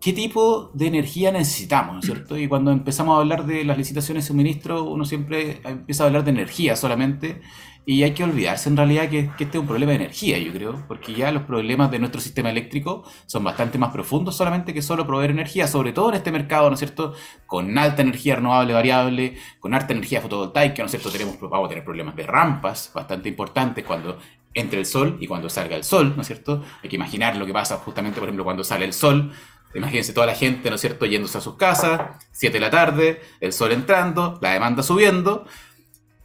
qué 0.00 0.12
tipo 0.12 0.70
de 0.74 0.86
energía 0.86 1.32
necesitamos, 1.32 1.94
¿no 1.94 2.00
es 2.00 2.06
cierto? 2.06 2.38
Y 2.38 2.46
cuando 2.46 2.70
empezamos 2.70 3.16
a 3.16 3.20
hablar 3.20 3.46
de 3.46 3.64
las 3.64 3.76
licitaciones 3.76 4.24
de 4.24 4.28
suministro, 4.28 4.84
uno 4.84 5.04
siempre 5.04 5.60
empieza 5.64 6.04
a 6.04 6.06
hablar 6.06 6.22
de 6.22 6.30
energía 6.30 6.76
solamente, 6.76 7.40
y 7.88 8.02
hay 8.02 8.14
que 8.14 8.24
olvidarse 8.24 8.68
en 8.68 8.76
realidad 8.76 9.08
que, 9.08 9.30
este 9.38 9.44
es 9.44 9.54
un 9.54 9.66
problema 9.68 9.92
de 9.92 9.96
energía, 9.96 10.38
yo 10.38 10.52
creo, 10.52 10.84
porque 10.88 11.14
ya 11.14 11.30
los 11.30 11.44
problemas 11.44 11.88
de 11.92 12.00
nuestro 12.00 12.20
sistema 12.20 12.50
eléctrico 12.50 13.04
son 13.26 13.44
bastante 13.44 13.78
más 13.78 13.92
profundos 13.92 14.36
solamente 14.36 14.74
que 14.74 14.82
solo 14.82 15.06
proveer 15.06 15.30
energía, 15.30 15.68
sobre 15.68 15.92
todo 15.92 16.08
en 16.08 16.16
este 16.16 16.32
mercado, 16.32 16.68
¿no 16.68 16.74
es 16.74 16.80
cierto? 16.80 17.14
Con 17.46 17.78
alta 17.78 18.02
energía 18.02 18.34
renovable 18.34 18.74
variable, 18.74 19.36
con 19.60 19.72
alta 19.72 19.92
energía 19.92 20.20
fotovoltaica, 20.20 20.82
¿no 20.82 20.86
es 20.86 20.90
cierto? 20.90 21.10
Tenemos, 21.10 21.38
vamos 21.38 21.66
a 21.66 21.68
tener 21.68 21.84
problemas 21.84 22.16
de 22.16 22.26
rampas 22.26 22.90
bastante 22.92 23.28
importantes 23.28 23.84
cuando 23.84 24.18
entre 24.52 24.80
el 24.80 24.86
sol 24.86 25.16
y 25.20 25.28
cuando 25.28 25.48
salga 25.48 25.76
el 25.76 25.84
sol, 25.84 26.14
¿no 26.16 26.22
es 26.22 26.26
cierto? 26.26 26.64
Hay 26.82 26.88
que 26.88 26.96
imaginar 26.96 27.36
lo 27.36 27.46
que 27.46 27.52
pasa 27.52 27.76
justamente, 27.76 28.18
por 28.18 28.28
ejemplo, 28.28 28.42
cuando 28.42 28.64
sale 28.64 28.84
el 28.84 28.94
sol. 28.94 29.32
Imagínense 29.74 30.12
toda 30.12 30.26
la 30.26 30.34
gente, 30.34 30.70
¿no 30.70 30.76
es 30.76 30.80
cierto?, 30.80 31.06
yéndose 31.06 31.38
a 31.38 31.40
sus 31.40 31.56
casas, 31.56 32.00
7 32.32 32.54
de 32.54 32.60
la 32.60 32.70
tarde, 32.70 33.20
el 33.40 33.52
sol 33.52 33.70
entrando, 33.72 34.38
la 34.40 34.52
demanda 34.52 34.82
subiendo, 34.82 35.44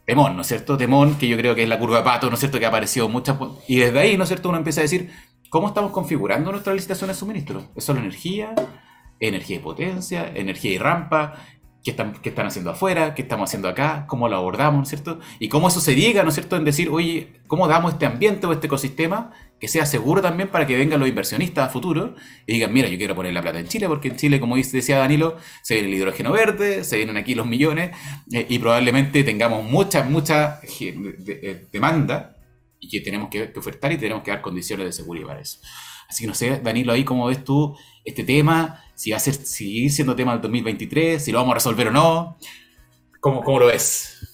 temón, 0.06 0.36
¿no 0.36 0.42
es 0.42 0.48
cierto? 0.48 0.76
Temón, 0.76 1.16
que 1.16 1.28
yo 1.28 1.36
creo 1.36 1.54
que 1.54 1.62
es 1.62 1.68
la 1.68 1.78
curva 1.78 1.98
de 1.98 2.04
pato, 2.04 2.28
¿no 2.28 2.34
es 2.34 2.40
cierto? 2.40 2.58
Que 2.58 2.66
ha 2.66 2.68
aparecido 2.68 3.08
muchas... 3.08 3.36
Y 3.68 3.76
desde 3.76 3.98
ahí, 3.98 4.16
¿no 4.16 4.24
es 4.24 4.28
cierto? 4.28 4.48
Uno 4.48 4.58
empieza 4.58 4.80
a 4.80 4.82
decir, 4.82 5.10
¿cómo 5.50 5.68
estamos 5.68 5.92
configurando 5.92 6.50
nuestra 6.50 6.74
licitación 6.74 7.08
de 7.08 7.14
suministro? 7.14 7.64
¿Es 7.74 7.84
solo 7.84 8.00
energía? 8.00 8.54
¿Energía 9.20 9.56
y 9.56 9.60
potencia? 9.60 10.32
¿Energía 10.34 10.72
y 10.72 10.78
rampa? 10.78 11.34
qué 11.82 11.90
están, 11.90 12.12
qué 12.22 12.28
están 12.28 12.46
haciendo 12.46 12.70
afuera, 12.70 13.14
qué 13.14 13.22
estamos 13.22 13.50
haciendo 13.50 13.68
acá, 13.68 14.06
cómo 14.06 14.28
lo 14.28 14.36
abordamos, 14.36 14.76
¿no 14.76 14.82
es 14.82 14.88
cierto? 14.88 15.18
Y 15.38 15.48
cómo 15.48 15.68
eso 15.68 15.80
se 15.80 15.92
diga, 15.92 16.22
¿no 16.22 16.28
es 16.28 16.34
cierto?, 16.34 16.56
en 16.56 16.64
decir, 16.64 16.88
oye, 16.90 17.40
¿cómo 17.46 17.66
damos 17.66 17.94
este 17.94 18.06
ambiente 18.06 18.46
o 18.46 18.52
este 18.52 18.66
ecosistema 18.66 19.32
que 19.62 19.68
sea 19.68 19.86
seguro 19.86 20.20
también 20.20 20.48
para 20.48 20.66
que 20.66 20.76
vengan 20.76 20.98
los 20.98 21.08
inversionistas 21.08 21.68
a 21.68 21.70
futuro 21.70 22.16
y 22.48 22.54
digan, 22.54 22.72
mira, 22.72 22.88
yo 22.88 22.98
quiero 22.98 23.14
poner 23.14 23.32
la 23.32 23.42
plata 23.42 23.60
en 23.60 23.68
Chile, 23.68 23.86
porque 23.86 24.08
en 24.08 24.16
Chile, 24.16 24.40
como 24.40 24.56
decía 24.56 24.98
Danilo, 24.98 25.36
se 25.62 25.74
viene 25.74 25.88
el 25.88 25.94
hidrógeno 25.94 26.32
verde, 26.32 26.82
se 26.82 26.96
vienen 26.96 27.16
aquí 27.16 27.36
los 27.36 27.46
millones 27.46 27.96
eh, 28.32 28.44
y 28.48 28.58
probablemente 28.58 29.22
tengamos 29.22 29.62
mucha, 29.62 30.02
mucha 30.02 30.58
eh, 30.80 31.66
demanda 31.70 32.36
y 32.80 32.88
que 32.88 33.02
tenemos 33.02 33.28
que, 33.28 33.52
ofertar 33.54 33.92
y 33.92 33.98
tenemos 33.98 34.24
que 34.24 34.32
dar 34.32 34.42
condiciones 34.42 34.84
de 34.84 34.92
seguridad 34.92 35.28
para 35.28 35.40
eso. 35.40 35.60
Así 36.08 36.24
que 36.24 36.26
no 36.26 36.34
sé, 36.34 36.58
Danilo, 36.58 36.92
ahí 36.92 37.04
cómo 37.04 37.26
ves 37.26 37.44
tú 37.44 37.76
este 38.04 38.24
tema, 38.24 38.82
si 38.96 39.12
va 39.12 39.18
a 39.18 39.20
ser, 39.20 39.34
seguir 39.34 39.92
siendo 39.92 40.16
tema 40.16 40.32
del 40.32 40.40
2023, 40.40 41.24
si 41.24 41.30
lo 41.30 41.38
vamos 41.38 41.52
a 41.52 41.54
resolver 41.54 41.86
o 41.86 41.92
no. 41.92 42.36
¿Cómo, 43.20 43.44
cómo 43.44 43.60
lo 43.60 43.66
ves? 43.66 44.31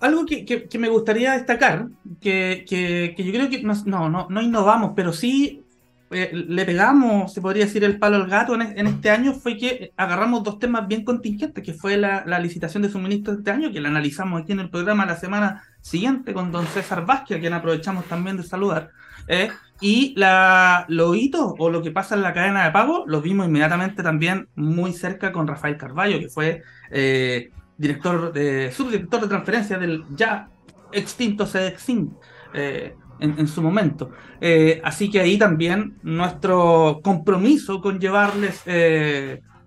Algo 0.00 0.26
que, 0.26 0.44
que, 0.44 0.78
me 0.78 0.88
gustaría 0.88 1.32
destacar, 1.32 1.88
que, 2.20 2.64
que, 2.68 3.14
yo 3.16 3.32
creo 3.32 3.48
que 3.48 3.62
no, 3.62 4.08
no, 4.10 4.26
no 4.28 4.42
innovamos, 4.42 4.92
pero 4.94 5.12
sí 5.12 5.64
eh, 6.10 6.30
le 6.32 6.64
pegamos, 6.64 7.32
se 7.32 7.40
podría 7.40 7.64
decir, 7.64 7.82
el 7.82 7.98
palo 7.98 8.16
al 8.16 8.28
gato 8.28 8.54
en, 8.54 8.86
este 8.86 9.10
año, 9.10 9.32
fue 9.32 9.56
que 9.56 9.92
agarramos 9.96 10.44
dos 10.44 10.58
temas 10.58 10.86
bien 10.86 11.04
contingentes, 11.04 11.64
que 11.64 11.72
fue 11.72 11.96
la, 11.96 12.24
la, 12.26 12.38
licitación 12.38 12.82
de 12.82 12.90
suministro 12.90 13.32
de 13.32 13.38
este 13.40 13.50
año, 13.50 13.72
que 13.72 13.80
la 13.80 13.88
analizamos 13.88 14.42
aquí 14.42 14.52
en 14.52 14.60
el 14.60 14.70
programa 14.70 15.06
la 15.06 15.16
semana 15.16 15.64
siguiente 15.80 16.34
con 16.34 16.52
don 16.52 16.66
César 16.66 17.06
Vázquez, 17.06 17.38
a 17.38 17.40
quien 17.40 17.54
aprovechamos 17.54 18.04
también 18.04 18.36
de 18.36 18.42
saludar. 18.42 18.90
Eh, 19.26 19.48
y 19.80 20.14
la, 20.16 20.86
hitos 20.88 21.54
o 21.58 21.70
lo 21.70 21.82
que 21.82 21.90
pasa 21.90 22.14
en 22.14 22.22
la 22.22 22.32
cadena 22.32 22.64
de 22.64 22.70
pago 22.70 23.04
lo 23.06 23.22
vimos 23.22 23.46
inmediatamente 23.46 24.02
también 24.02 24.48
muy 24.54 24.92
cerca 24.92 25.32
con 25.32 25.46
Rafael 25.46 25.76
Carballo, 25.76 26.18
que 26.18 26.28
fue 26.28 26.62
eh, 26.90 27.50
director 27.76 28.32
de, 28.32 28.72
subdirector 28.72 29.22
de 29.22 29.28
transferencia 29.28 29.78
del 29.78 30.04
ya 30.14 30.48
extinto 30.92 31.46
Sedexin 31.46 32.14
eh, 32.52 32.94
en, 33.20 33.48
su 33.48 33.62
momento. 33.62 34.10
Eh, 34.40 34.80
así 34.84 35.10
que 35.10 35.20
ahí 35.20 35.38
también 35.38 35.98
nuestro 36.02 37.00
compromiso 37.02 37.80
con 37.80 37.98
llevarles 37.98 38.62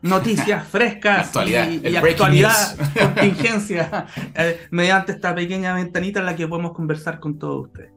noticias 0.01 0.67
frescas 0.69 1.33
y, 1.45 1.95
actualidad, 1.95 2.77
contingencia, 2.93 4.05
mediante 4.71 5.13
esta 5.13 5.33
pequeña 5.33 5.73
ventanita 5.73 6.19
en 6.19 6.25
la 6.25 6.35
que 6.35 6.47
podemos 6.47 6.73
conversar 6.73 7.19
con 7.19 7.37
todos 7.37 7.67
ustedes. 7.67 7.91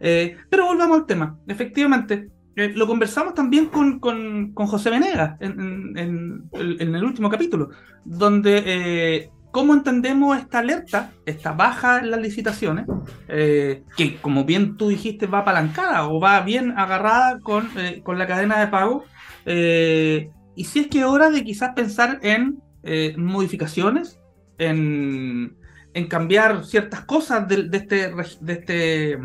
Eh, 0.00 0.36
pero 0.48 0.66
volvamos 0.66 1.00
al 1.00 1.06
tema. 1.06 1.38
Efectivamente, 1.46 2.30
eh, 2.56 2.72
lo 2.74 2.86
conversamos 2.86 3.34
también 3.34 3.66
con, 3.66 4.00
con, 4.00 4.52
con 4.52 4.66
José 4.66 4.90
Venegas 4.90 5.36
en, 5.40 5.96
en, 5.96 6.50
en, 6.52 6.94
el 6.94 7.04
último 7.04 7.28
capítulo, 7.28 7.68
donde 8.04 8.62
eh, 8.66 9.30
cómo 9.50 9.74
entendemos 9.74 10.38
esta 10.38 10.60
alerta, 10.60 11.12
esta 11.26 11.52
baja 11.52 11.98
en 11.98 12.10
las 12.10 12.20
licitaciones, 12.20 12.86
que 13.28 14.18
como 14.20 14.44
bien 14.44 14.76
tú 14.76 14.88
dijiste 14.88 15.26
va 15.26 15.40
apalancada 15.40 16.08
o 16.08 16.20
va 16.20 16.40
bien 16.40 16.78
agarrada 16.78 17.40
con, 17.40 17.68
con 18.02 18.18
la 18.18 18.26
cadena 18.26 18.60
de 18.60 18.66
pago, 18.68 19.04
y 19.46 20.64
si 20.64 20.80
es 20.80 20.86
que 20.88 21.00
es 21.00 21.04
hora 21.04 21.30
de 21.30 21.44
quizás 21.44 21.72
pensar 21.74 22.20
en 22.22 22.62
modificaciones, 23.16 24.20
en, 24.58 25.56
en, 25.94 26.06
cambiar 26.06 26.64
ciertas 26.64 27.04
cosas 27.04 27.48
de, 27.48 27.68
este... 27.72 28.12
De 28.40 28.52
este 28.52 29.18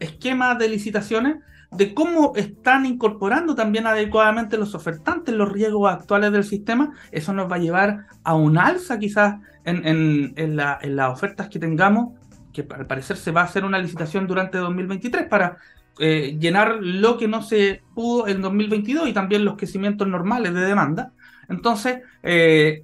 esquema 0.00 0.54
de 0.54 0.68
licitaciones 0.68 1.36
de 1.76 1.94
cómo 1.94 2.32
están 2.36 2.86
incorporando 2.86 3.54
también 3.54 3.86
adecuadamente 3.86 4.56
los 4.56 4.74
ofertantes 4.74 5.34
los 5.34 5.50
riesgos 5.50 5.92
actuales 5.92 6.32
del 6.32 6.44
sistema, 6.44 6.92
eso 7.10 7.32
nos 7.32 7.50
va 7.50 7.56
a 7.56 7.60
llevar 7.60 8.06
a 8.22 8.34
un 8.34 8.58
alza 8.58 8.98
quizás 8.98 9.36
en, 9.64 10.34
en, 10.36 10.56
las 10.56 11.12
ofertas 11.12 11.48
que 11.48 11.58
tengamos, 11.58 12.18
que 12.52 12.66
al 12.70 12.86
parecer 12.86 13.16
se 13.16 13.30
va 13.30 13.42
a 13.42 13.44
hacer 13.44 13.64
una 13.64 13.78
licitación 13.78 14.26
durante 14.26 14.58
2023 14.58 15.26
para 15.26 15.58
eh, 15.98 16.36
llenar 16.38 16.78
lo 16.80 17.16
que 17.18 17.28
no 17.28 17.42
se 17.42 17.82
pudo 17.94 18.28
en 18.28 18.42
2022 18.42 19.08
y 19.08 19.12
también 19.12 19.44
los 19.44 19.56
crecimientos 19.56 20.06
normales 20.06 20.52
de 20.54 20.60
demanda. 20.60 21.12
Entonces, 21.48 22.00
eh, 22.22 22.82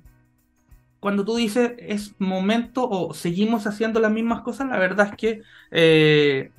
cuando 1.00 1.24
tú 1.24 1.35
dices 1.37 1.72
es 1.79 2.14
momento 2.18 2.88
o 2.88 3.14
seguimos 3.14 3.66
haciendo 3.66 4.00
las 4.00 4.12
mismas 4.12 4.42
cosas, 4.42 4.68
la 4.68 4.79
verdad 4.79 5.09
es 5.11 5.16
que 5.16 5.42
eh, 5.70 6.50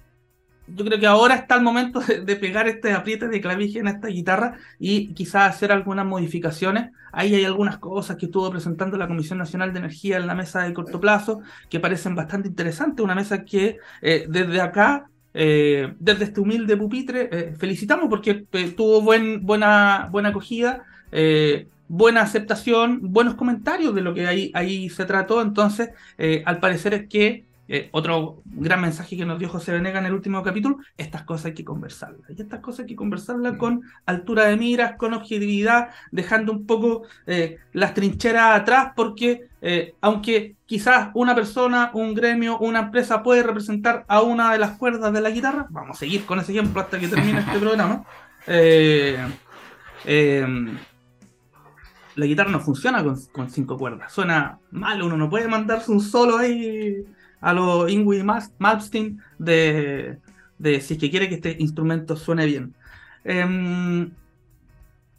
yo 0.75 0.85
creo 0.85 0.99
que 0.99 1.07
ahora 1.07 1.35
está 1.35 1.55
el 1.55 1.61
momento 1.61 1.99
de, 1.99 2.35
pegar 2.35 2.67
este 2.67 2.93
apriete 2.93 3.27
de 3.27 3.41
clavije 3.41 3.79
en 3.79 3.87
esta 3.87 4.07
guitarra 4.07 4.57
y 4.79 5.13
quizás 5.13 5.55
hacer 5.55 5.71
algunas 5.71 6.05
modificaciones. 6.05 6.91
Ahí 7.11 7.35
hay 7.35 7.45
algunas 7.45 7.77
cosas 7.77 8.17
que 8.17 8.25
estuvo 8.25 8.49
presentando 8.49 8.97
la 8.97 9.07
Comisión 9.07 9.37
Nacional 9.37 9.73
de 9.73 9.79
Energía 9.79 10.17
en 10.17 10.27
la 10.27 10.35
mesa 10.35 10.63
de 10.63 10.73
corto 10.73 10.99
plazo 10.99 11.41
que 11.69 11.79
parecen 11.79 12.15
bastante 12.15 12.47
interesantes. 12.47 13.03
Una 13.03 13.15
mesa 13.15 13.43
que 13.43 13.77
eh, 14.01 14.25
desde 14.29 14.61
acá, 14.61 15.09
eh, 15.33 15.93
desde 15.99 16.25
este 16.25 16.39
humilde 16.39 16.77
pupitre, 16.77 17.29
eh, 17.31 17.55
felicitamos 17.57 18.07
porque 18.09 18.45
tuvo 18.75 19.01
buen, 19.01 19.45
buena, 19.45 20.07
buena 20.11 20.29
acogida. 20.29 20.83
buena 21.87 22.21
aceptación, 22.21 22.99
buenos 23.11 23.35
comentarios 23.35 23.93
de 23.93 24.01
lo 24.01 24.13
que 24.13 24.25
ahí, 24.25 24.51
ahí 24.53 24.89
se 24.89 25.05
trató. 25.05 25.41
Entonces, 25.41 25.89
al 26.45 26.59
parecer 26.59 26.93
es 26.93 27.09
que 27.09 27.50
eh, 27.67 27.89
otro 27.93 28.41
gran 28.45 28.81
mensaje 28.81 29.15
que 29.15 29.25
nos 29.25 29.39
dio 29.39 29.47
José 29.47 29.71
Venega 29.71 29.99
en 29.99 30.05
el 30.05 30.13
último 30.13 30.43
capítulo, 30.43 30.79
estas 30.97 31.23
cosas 31.23 31.45
hay 31.47 31.53
que 31.53 31.63
conversarlas. 31.63 32.29
Y 32.29 32.41
estas 32.41 32.59
cosas 32.59 32.81
hay 32.81 32.87
que 32.87 32.95
conversarlas 32.95 33.55
con 33.57 33.83
altura 34.05 34.45
de 34.45 34.57
miras, 34.57 34.97
con 34.97 35.13
objetividad, 35.13 35.89
dejando 36.11 36.51
un 36.51 36.65
poco 36.65 37.03
eh, 37.27 37.59
las 37.71 37.93
trincheras 37.93 38.59
atrás, 38.59 38.91
porque 38.95 39.47
eh, 39.61 39.95
aunque 40.01 40.57
quizás 40.65 41.11
una 41.13 41.33
persona, 41.33 41.91
un 41.93 42.13
gremio, 42.13 42.57
una 42.59 42.79
empresa 42.79 43.23
puede 43.23 43.43
representar 43.43 44.03
a 44.07 44.21
una 44.21 44.51
de 44.51 44.59
las 44.59 44.77
cuerdas 44.77 45.13
de 45.13 45.21
la 45.21 45.29
guitarra, 45.29 45.67
vamos 45.69 45.95
a 45.95 45.99
seguir 45.99 46.25
con 46.25 46.39
ese 46.39 46.51
ejemplo 46.51 46.81
hasta 46.81 46.99
que 46.99 47.07
termine 47.07 47.39
este 47.39 47.59
programa. 47.59 48.03
la 52.15 52.25
guitarra 52.25 52.51
no 52.51 52.59
funciona 52.59 53.01
con, 53.01 53.17
con, 53.31 53.49
cinco 53.49 53.77
cuerdas, 53.77 54.11
suena 54.11 54.59
mal, 54.71 55.01
uno 55.01 55.15
no 55.15 55.29
puede 55.29 55.47
mandarse 55.47 55.89
un 55.91 56.01
solo 56.01 56.37
ahí 56.37 57.05
a 57.41 57.53
los 57.53 57.91
Ingui 57.91 58.23
Malmsteen 58.23 59.19
de, 59.37 60.19
de 60.57 60.81
si 60.81 60.93
es 60.93 60.99
que 60.99 61.09
quiere 61.09 61.27
que 61.27 61.35
este 61.35 61.57
instrumento 61.59 62.15
suene 62.15 62.45
bien. 62.45 62.75
Em, 63.23 64.11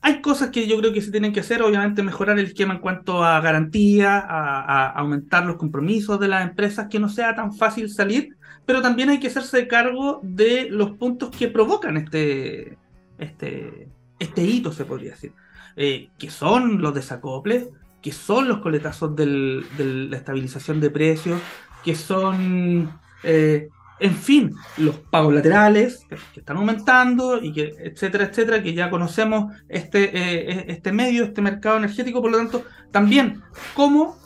hay 0.00 0.20
cosas 0.20 0.50
que 0.50 0.66
yo 0.66 0.78
creo 0.78 0.92
que 0.92 1.00
se 1.00 1.12
tienen 1.12 1.32
que 1.32 1.40
hacer, 1.40 1.62
obviamente 1.62 2.02
mejorar 2.02 2.38
el 2.38 2.46
esquema 2.46 2.74
en 2.74 2.80
cuanto 2.80 3.24
a 3.24 3.40
garantía, 3.40 4.18
a, 4.18 4.90
aumentar 4.90 5.46
los 5.46 5.56
compromisos 5.56 6.18
de 6.18 6.28
las 6.28 6.48
empresas, 6.48 6.88
que 6.88 6.98
no 6.98 7.08
sea 7.08 7.34
tan 7.36 7.52
fácil 7.54 7.88
salir, 7.88 8.36
pero 8.66 8.82
también 8.82 9.10
hay 9.10 9.20
que 9.20 9.28
hacerse 9.28 9.68
cargo 9.68 10.20
de 10.22 10.68
los 10.70 10.92
puntos 10.92 11.30
que 11.30 11.48
provocan 11.48 11.96
este, 11.96 12.78
este, 13.18 13.88
este 14.18 14.42
hito, 14.42 14.72
se 14.72 14.84
podría 14.84 15.12
decir, 15.12 15.32
eh, 15.76 16.08
que 16.18 16.30
son 16.30 16.82
los 16.82 16.94
desacoples, 16.94 17.68
que 18.00 18.10
son 18.10 18.48
los 18.48 18.58
coletazos 18.58 19.14
de 19.14 19.26
la 19.26 20.16
estabilización 20.16 20.80
de 20.80 20.90
precios, 20.90 21.40
que 21.84 21.94
son, 21.94 22.98
eh, 23.22 23.68
en 24.00 24.14
fin, 24.14 24.54
los 24.78 24.96
pagos 24.98 25.34
laterales 25.34 26.06
que, 26.08 26.40
están 26.40 26.56
aumentando 26.56 27.42
y 27.42 27.52
que, 27.52 27.74
etcétera, 27.78 28.24
etcétera, 28.24 28.62
que 28.62 28.74
ya 28.74 28.90
conocemos 28.90 29.54
este, 29.68 30.10
eh, 30.16 30.64
este 30.68 30.92
medio, 30.92 31.24
este 31.24 31.42
mercado 31.42 31.76
energético, 31.76 32.20
por 32.20 32.30
lo 32.30 32.38
tanto, 32.38 32.64
también 32.90 33.42
cómo 33.74 34.16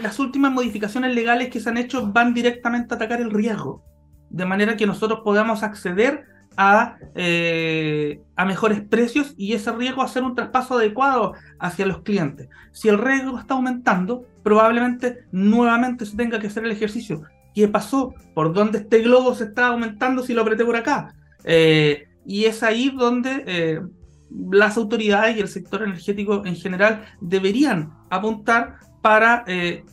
las 0.00 0.18
últimas 0.18 0.52
modificaciones 0.52 1.14
legales 1.14 1.50
que 1.50 1.60
se 1.60 1.68
han 1.68 1.76
hecho 1.76 2.06
van 2.06 2.32
directamente 2.34 2.94
a 2.94 2.96
atacar 2.96 3.20
el 3.20 3.30
riesgo, 3.30 3.82
de 4.30 4.46
manera 4.46 4.76
que 4.76 4.86
nosotros 4.86 5.20
podamos 5.24 5.62
acceder 5.62 6.24
a, 6.56 6.96
eh, 7.14 8.20
a, 8.36 8.44
mejores 8.44 8.80
precios 8.82 9.34
y 9.36 9.54
ese 9.54 9.72
riesgo 9.72 10.02
hacer 10.02 10.22
un 10.22 10.34
traspaso 10.34 10.74
adecuado 10.74 11.34
hacia 11.58 11.86
los 11.86 12.02
clientes. 12.02 12.48
Si 12.72 12.88
el 12.88 12.98
riesgo 12.98 13.38
está 13.38 13.54
aumentando, 13.54 14.26
probablemente 14.42 15.24
nuevamente 15.32 16.06
se 16.06 16.16
tenga 16.16 16.38
que 16.38 16.46
hacer 16.46 16.64
el 16.64 16.72
ejercicio. 16.72 17.22
¿Qué 17.54 17.68
pasó? 17.68 18.14
¿Por 18.34 18.52
dónde 18.52 18.78
este 18.78 19.00
globo 19.00 19.34
se 19.34 19.44
está 19.44 19.68
aumentando 19.68 20.22
si 20.22 20.32
lo 20.32 20.42
apreté 20.42 20.64
por 20.64 20.76
acá? 20.76 21.14
Eh, 21.44 22.08
y 22.24 22.44
es 22.44 22.62
ahí 22.62 22.90
donde 22.90 23.44
eh, 23.46 23.80
las 24.50 24.76
autoridades 24.76 25.36
y 25.36 25.40
el 25.40 25.48
sector 25.48 25.82
energético 25.82 26.44
en 26.46 26.56
general 26.56 27.04
deberían 27.20 27.92
apuntar 28.10 28.76
para 29.02 29.44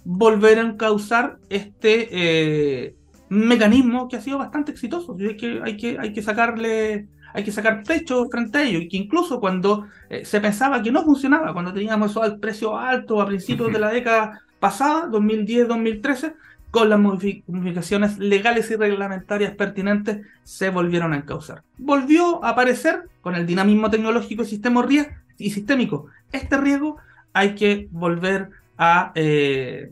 volver 0.06 0.60
a 0.60 0.62
encauzar 0.62 1.40
este 1.50 2.96
mecanismo 3.30 4.08
que 4.08 4.18
ha 4.18 4.22
sido 4.22 4.38
bastante 4.38 4.72
exitoso. 4.72 5.16
Hay 5.20 5.38
que, 5.38 5.62
hay 5.64 5.78
que, 5.78 5.98
hay 6.00 6.14
que 6.14 6.22
sacarle 6.22 7.08
hay 7.34 7.44
que 7.44 7.52
sacar 7.52 7.84
pecho 7.84 8.28
frente 8.30 8.58
a 8.58 8.64
ello, 8.64 8.80
y 8.80 8.88
que 8.88 8.98
incluso 8.98 9.40
cuando 9.40 9.88
eh, 10.10 10.26
se 10.26 10.42
pensaba 10.42 10.82
que 10.82 10.92
no 10.92 11.04
funcionaba, 11.04 11.54
cuando 11.54 11.74
teníamos 11.74 12.12
eso 12.12 12.24
al 12.24 12.40
precio 12.40 12.78
alto 12.78 13.22
a 13.22 13.28
principios 13.28 13.72
de 13.72 13.80
la 13.80 13.90
década 13.90 14.42
pasada, 14.60 15.08
2010-2013, 15.10 16.34
con 16.72 16.90
las 16.90 17.00
modificaciones 17.00 18.20
legales 18.20 18.70
y 18.70 18.76
reglamentarias 18.76 19.56
pertinentes, 19.56 20.26
se 20.44 20.70
volvieron 20.70 21.14
a 21.14 21.18
encauzar. 21.18 21.64
Volvió 21.78 22.44
a 22.44 22.50
aparecer 22.50 23.04
con 23.22 23.36
el 23.36 23.48
dinamismo 23.48 23.90
tecnológico 23.90 24.44
y 24.44 25.50
sistémico. 25.50 26.06
Este 26.32 26.58
riesgo 26.58 26.98
hay 27.34 27.56
que 27.56 27.88
volver 27.92 28.50
a 28.78 29.12
eh, 29.16 29.92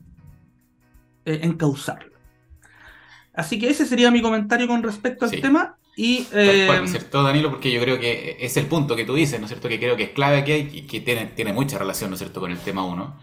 eh, 1.26 1.40
encauzarlo. 1.44 2.14
Así 3.34 3.60
que 3.60 3.70
ese 3.70 3.86
sería 3.86 4.12
mi 4.12 4.22
comentario 4.22 4.68
con 4.68 4.82
respecto 4.82 5.26
al 5.26 5.32
tema. 5.32 5.78
Y, 5.98 6.28
eh... 6.32 6.70
¿cierto, 6.86 7.24
Danilo? 7.24 7.50
Porque 7.50 7.72
yo 7.72 7.82
creo 7.82 8.00
que 8.00 8.38
es 8.40 8.56
el 8.56 8.68
punto 8.68 8.96
que 8.96 9.04
tú 9.04 9.16
dices, 9.16 9.40
¿no 9.40 9.48
es 9.48 9.50
cierto? 9.50 9.68
Que 9.68 9.80
creo 9.80 9.98
que 9.98 10.04
es 10.04 10.10
clave 10.12 10.38
aquí 10.38 10.54
y 10.54 10.82
que 10.84 11.02
tiene, 11.02 11.26
tiene 11.26 11.54
mucha 11.54 11.80
relación, 11.80 12.12
¿no 12.12 12.14
es 12.14 12.20
cierto?, 12.20 12.40
con 12.40 12.52
el 12.52 12.60
tema 12.60 12.86
1. 12.86 13.20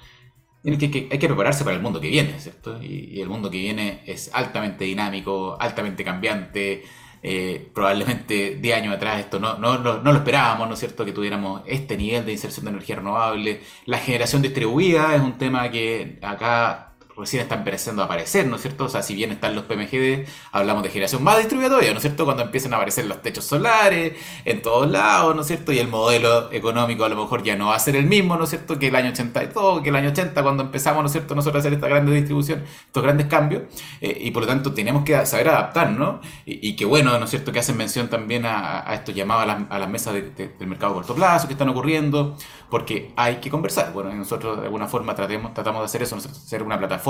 Que, 0.64 0.90
que, 0.90 1.08
hay 1.12 1.18
que 1.18 1.28
prepararse 1.28 1.62
para 1.62 1.76
el 1.76 1.82
mundo 1.82 2.00
que 2.00 2.08
viene, 2.08 2.40
¿cierto? 2.40 2.82
Y, 2.82 3.20
el 3.20 3.28
mundo 3.28 3.48
que 3.48 3.58
viene 3.58 4.02
es 4.06 4.28
altamente 4.34 4.84
dinámico, 4.84 5.56
altamente 5.60 6.02
cambiante. 6.04 6.82
Eh, 7.22 7.70
probablemente 7.72 8.56
10 8.56 8.76
años 8.76 8.96
atrás 8.96 9.18
esto 9.20 9.40
no, 9.40 9.56
no, 9.56 9.78
no, 9.78 10.02
no, 10.02 10.12
lo 10.12 10.18
esperábamos, 10.18 10.68
¿no 10.68 10.74
es 10.74 10.80
cierto? 10.80 11.06
Que 11.06 11.12
tuviéramos 11.12 11.62
este 11.64 11.96
nivel 11.96 12.26
de 12.26 12.32
inserción 12.32 12.64
de 12.64 12.72
energía 12.72 12.96
renovable. 12.96 13.60
La 13.86 13.98
generación 13.98 14.42
distribuida 14.42 15.14
es 15.14 15.22
un 15.22 15.38
tema 15.38 15.70
que 15.70 16.18
acá 16.20 16.93
recién 17.16 17.42
están 17.42 17.58
empezando 17.58 18.02
a 18.02 18.06
aparecer, 18.06 18.46
¿no 18.46 18.56
es 18.56 18.62
cierto? 18.62 18.84
O 18.84 18.88
sea, 18.88 19.02
si 19.02 19.14
bien 19.14 19.30
están 19.30 19.54
los 19.54 19.64
PMGD, 19.64 20.26
hablamos 20.52 20.82
de 20.82 20.88
generación 20.90 21.22
más 21.22 21.38
distribuida 21.38 21.68
todavía, 21.68 21.90
¿no 21.92 21.98
es 21.98 22.02
cierto? 22.02 22.24
Cuando 22.24 22.42
empiezan 22.42 22.72
a 22.72 22.76
aparecer 22.76 23.06
los 23.06 23.22
techos 23.22 23.44
solares 23.44 24.14
en 24.44 24.62
todos 24.62 24.90
lados, 24.90 25.34
¿no 25.34 25.42
es 25.42 25.46
cierto? 25.46 25.72
Y 25.72 25.78
el 25.78 25.88
modelo 25.88 26.52
económico 26.52 27.04
a 27.04 27.08
lo 27.08 27.16
mejor 27.16 27.42
ya 27.42 27.56
no 27.56 27.68
va 27.68 27.76
a 27.76 27.78
ser 27.78 27.96
el 27.96 28.06
mismo, 28.06 28.36
¿no 28.36 28.44
es 28.44 28.50
cierto? 28.50 28.78
Que 28.78 28.88
el 28.88 28.96
año 28.96 29.10
82, 29.10 29.82
que 29.82 29.88
el 29.90 29.96
año 29.96 30.10
80, 30.10 30.42
cuando 30.42 30.64
empezamos, 30.64 31.02
¿no 31.02 31.06
es 31.06 31.12
cierto? 31.12 31.34
Nosotros 31.34 31.60
a 31.60 31.60
hacer 31.60 31.74
esta 31.74 31.88
grande 31.88 32.12
distribución, 32.12 32.64
estos 32.86 33.02
grandes 33.02 33.26
cambios, 33.28 33.62
eh, 34.00 34.18
y 34.20 34.30
por 34.32 34.42
lo 34.42 34.48
tanto 34.48 34.72
tenemos 34.74 35.04
que 35.04 35.24
saber 35.26 35.48
adaptarnos, 35.48 36.24
y, 36.44 36.68
y 36.68 36.76
que 36.76 36.84
bueno, 36.84 37.16
¿no 37.18 37.24
es 37.24 37.30
cierto? 37.30 37.52
Que 37.52 37.60
hacen 37.60 37.76
mención 37.76 38.08
también 38.08 38.44
a, 38.46 38.92
estos 38.94 39.14
llamados 39.14 39.48
a, 39.70 39.78
las 39.78 39.88
mesas 39.88 40.14
del 40.14 40.68
mercado 40.68 40.92
a 40.92 40.96
corto 40.96 41.14
plazo 41.14 41.46
que 41.46 41.54
están 41.54 41.68
ocurriendo, 41.68 42.36
porque 42.70 43.12
hay 43.16 43.36
que 43.36 43.50
conversar. 43.50 43.92
Bueno, 43.92 44.12
nosotros 44.12 44.58
de 44.58 44.64
alguna 44.64 44.88
forma 44.88 45.14
tratemos, 45.14 45.54
tratamos 45.54 45.82
de 45.82 45.86
hacer 45.86 46.02
eso, 46.02 46.16
¿no 46.16 46.22
ser 46.22 46.62
una 46.62 46.78
plataforma 46.78 47.03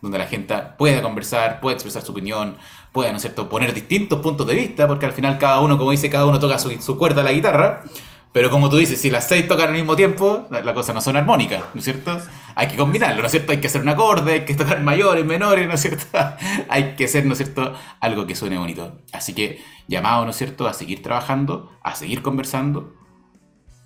donde 0.00 0.18
la 0.18 0.26
gente 0.26 0.54
pueda 0.78 1.02
conversar, 1.02 1.60
pueda 1.60 1.74
expresar 1.74 2.02
su 2.02 2.12
opinión, 2.12 2.56
pueda, 2.92 3.10
¿no 3.10 3.16
es 3.16 3.22
cierto?, 3.22 3.48
poner 3.48 3.72
distintos 3.74 4.20
puntos 4.20 4.46
de 4.46 4.54
vista, 4.54 4.86
porque 4.86 5.06
al 5.06 5.12
final 5.12 5.38
cada 5.38 5.60
uno, 5.60 5.78
como 5.78 5.90
dice, 5.90 6.10
cada 6.10 6.26
uno 6.26 6.38
toca 6.38 6.58
su, 6.58 6.98
cuerda 6.98 7.22
a 7.22 7.24
la 7.24 7.32
guitarra. 7.32 7.82
Pero 8.32 8.48
como 8.48 8.70
tú 8.70 8.78
dices, 8.78 8.98
si 8.98 9.10
las 9.10 9.28
seis 9.28 9.46
tocan 9.46 9.68
al 9.68 9.74
mismo 9.74 9.94
tiempo, 9.94 10.46
la, 10.50 10.72
cosa 10.72 10.94
no 10.94 11.02
son 11.02 11.16
armónica, 11.16 11.64
¿no 11.74 11.78
es 11.78 11.84
cierto? 11.84 12.18
Hay 12.54 12.66
que 12.66 12.76
combinarlo, 12.76 13.20
¿no 13.20 13.26
es 13.26 13.30
cierto? 13.30 13.52
Hay 13.52 13.60
que 13.60 13.66
hacer 13.66 13.82
un 13.82 13.90
acorde, 13.90 14.32
hay 14.32 14.44
que 14.46 14.54
tocar 14.54 14.80
mayores, 14.80 15.26
menores, 15.26 15.68
¿no 15.68 15.74
es 15.74 15.80
cierto? 15.82 16.06
hay 16.70 16.94
que 16.94 17.04
hacer, 17.04 17.26
¿no 17.26 17.32
es 17.32 17.38
cierto?, 17.38 17.74
algo 18.00 18.26
que 18.26 18.34
suene 18.34 18.56
bonito. 18.56 19.00
Así 19.12 19.34
que 19.34 19.62
llamado, 19.86 20.24
¿no 20.24 20.30
es 20.30 20.36
cierto?, 20.36 20.66
a 20.66 20.72
seguir 20.72 21.02
trabajando, 21.02 21.72
a 21.82 21.94
seguir 21.94 22.22
conversando, 22.22 22.94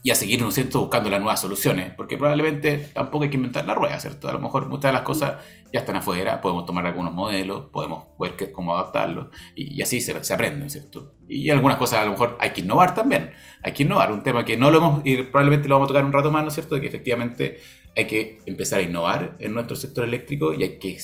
y 0.06 0.10
a 0.12 0.14
seguir, 0.14 0.40
¿no 0.40 0.52
cierto?, 0.52 0.78
buscando 0.82 1.10
las 1.10 1.18
nuevas 1.18 1.40
soluciones, 1.40 1.92
porque 1.96 2.16
probablemente 2.16 2.78
tampoco 2.94 3.24
hay 3.24 3.30
que 3.30 3.38
inventar 3.38 3.66
la 3.66 3.74
rueda, 3.74 3.98
¿cierto? 3.98 4.28
A 4.28 4.32
lo 4.32 4.38
mejor 4.38 4.68
muchas 4.68 4.90
de 4.90 4.92
las 4.92 5.02
cosas 5.02 5.42
ya 5.72 5.80
están 5.80 5.96
afuera, 5.96 6.40
podemos 6.40 6.64
tomar 6.64 6.86
algunos 6.86 7.12
modelos, 7.12 7.70
podemos 7.72 8.04
ver 8.16 8.52
cómo 8.52 8.76
adaptarlos, 8.76 9.34
y, 9.56 9.82
así 9.82 10.00
se, 10.00 10.22
se 10.22 10.32
aprenden, 10.32 10.70
¿cierto? 10.70 11.14
Y 11.28 11.50
algunas 11.50 11.76
cosas 11.76 12.02
a 12.02 12.04
lo 12.04 12.12
mejor 12.12 12.36
hay 12.38 12.50
que 12.50 12.60
innovar 12.60 12.94
también, 12.94 13.32
hay 13.64 13.72
que 13.72 13.82
innovar, 13.82 14.12
un 14.12 14.22
tema 14.22 14.44
que 14.44 14.56
no 14.56 14.70
lo 14.70 14.78
hemos, 14.78 15.00
y 15.02 15.24
probablemente 15.24 15.68
lo 15.68 15.74
vamos 15.74 15.86
a 15.86 15.88
tocar 15.88 16.04
un 16.04 16.12
rato 16.12 16.30
más, 16.30 16.44
¿no 16.44 16.48
es 16.50 16.54
cierto?, 16.54 16.76
de 16.76 16.82
que 16.82 16.86
efectivamente 16.86 17.58
hay 17.96 18.06
que 18.06 18.38
empezar 18.46 18.78
a 18.78 18.82
innovar 18.82 19.34
en 19.40 19.54
nuestro 19.54 19.74
sector 19.74 20.04
eléctrico 20.04 20.54
y 20.54 20.62
hay 20.62 20.78
que 20.78 21.00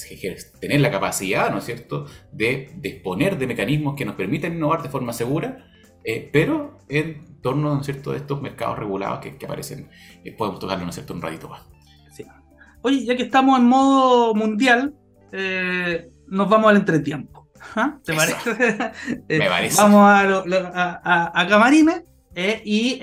tener 0.61 0.81
la 0.81 0.93
capacidad, 0.93 1.51
¿no 1.51 1.59
es 1.59 1.65
cierto?, 1.65 2.07
de 2.31 2.71
disponer 2.77 3.37
de 3.37 3.49
mecanismos 3.49 3.97
que 3.97 4.05
nos 4.05 4.15
permitan 4.15 4.55
innovar 4.55 4.81
de 4.81 4.91
forma 4.91 5.13
segura, 5.13 5.72
eh, 6.05 6.29
pero 6.33 6.79
en 6.89 7.41
torno 7.41 7.75
¿no 7.75 7.83
cierto? 7.83 8.13
de 8.13 8.19
estos 8.19 8.41
mercados 8.41 8.79
regulados 8.79 9.21
que, 9.21 9.37
que 9.37 9.47
aparecen. 9.47 9.89
Eh, 10.25 10.33
podemos 10.33 10.61
tocarlo 10.61 10.87
¿no 10.87 10.93
cierto? 10.93 11.15
un 11.15 11.23
ratito 11.23 11.49
más. 11.49 11.63
Oye, 12.85 13.05
ya 13.05 13.17
que 13.17 13.23
estamos 13.23 13.59
en 13.61 13.67
modo 13.67 14.35
mundial, 14.35 14.93
eh, 15.31 16.11
nos 16.27 16.49
vamos 16.49 16.71
al 16.71 16.79
entretiempo. 16.79 17.49
¿Ah? 17.77 17.97
¿Te 18.05 18.13
parece? 18.13 18.91
Me 19.29 19.39
parece. 19.49 19.81
Vamos 19.81 20.01
a, 20.01 21.01
a, 21.05 21.41
a 21.41 21.47
Camarines 21.47 22.03
eh, 22.35 22.63
y 22.65 22.99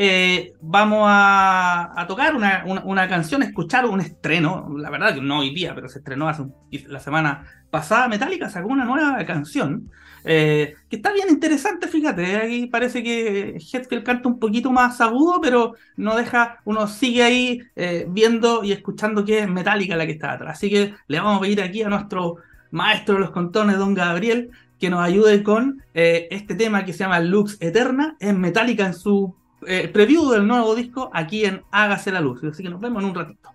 vamos 0.59 1.05
a, 1.07 2.05
tocar 2.07 2.35
una, 2.35 3.07
canción, 3.07 3.43
escuchar 3.43 3.85
un 3.85 4.01
estreno. 4.01 4.67
La 4.77 4.89
verdad 4.89 5.13
que 5.13 5.21
no 5.21 5.39
hoy 5.39 5.53
día, 5.53 5.73
pero 5.75 5.87
se 5.87 5.99
estrenó 5.99 6.27
hace 6.27 6.43
la 6.87 6.99
semana 6.99 7.45
pasada. 7.69 8.07
Metallica 8.07 8.49
sacó 8.49 8.67
una 8.67 8.85
nueva 8.85 9.23
canción 9.25 9.89
eh, 10.23 10.75
que 10.89 10.95
está 10.97 11.11
bien 11.11 11.29
interesante, 11.29 11.87
fíjate. 11.87 12.37
Ahí 12.37 12.67
parece 12.67 13.03
que 13.03 13.57
Hetfield 13.57 14.03
canta 14.03 14.27
un 14.29 14.39
poquito 14.39 14.71
más 14.71 15.01
agudo, 15.01 15.39
pero 15.41 15.75
no 15.97 16.15
deja, 16.15 16.61
uno 16.65 16.87
sigue 16.87 17.23
ahí 17.23 17.61
viendo 18.07 18.63
y 18.63 18.71
escuchando 18.71 19.23
que 19.25 19.39
es 19.39 19.49
Metallica 19.49 19.95
la 19.95 20.05
que 20.05 20.13
está 20.13 20.33
atrás. 20.33 20.57
Así 20.57 20.69
que 20.69 20.93
le 21.07 21.19
vamos 21.19 21.37
a 21.37 21.41
pedir 21.41 21.61
aquí 21.61 21.83
a 21.83 21.89
nuestro 21.89 22.37
maestro 22.71 23.15
de 23.15 23.21
los 23.21 23.31
contones, 23.31 23.77
don 23.77 23.93
Gabriel, 23.93 24.51
que 24.79 24.89
nos 24.89 25.01
ayude 25.01 25.43
con 25.43 25.83
eh, 25.93 26.27
este 26.31 26.55
tema 26.55 26.85
que 26.85 26.93
se 26.93 26.99
llama 26.99 27.19
Lux 27.19 27.57
Eterna, 27.59 28.15
en 28.19 28.39
Metallica 28.39 28.85
en 28.85 28.93
su 28.93 29.35
eh, 29.67 29.89
preview 29.89 30.29
del 30.29 30.47
nuevo 30.47 30.73
disco, 30.73 31.09
aquí 31.13 31.45
en 31.45 31.61
Hágase 31.71 32.11
la 32.11 32.21
Luz. 32.21 32.43
Así 32.43 32.63
que 32.63 32.69
nos 32.69 32.79
vemos 32.79 33.03
en 33.03 33.09
un 33.09 33.15
ratito. 33.15 33.49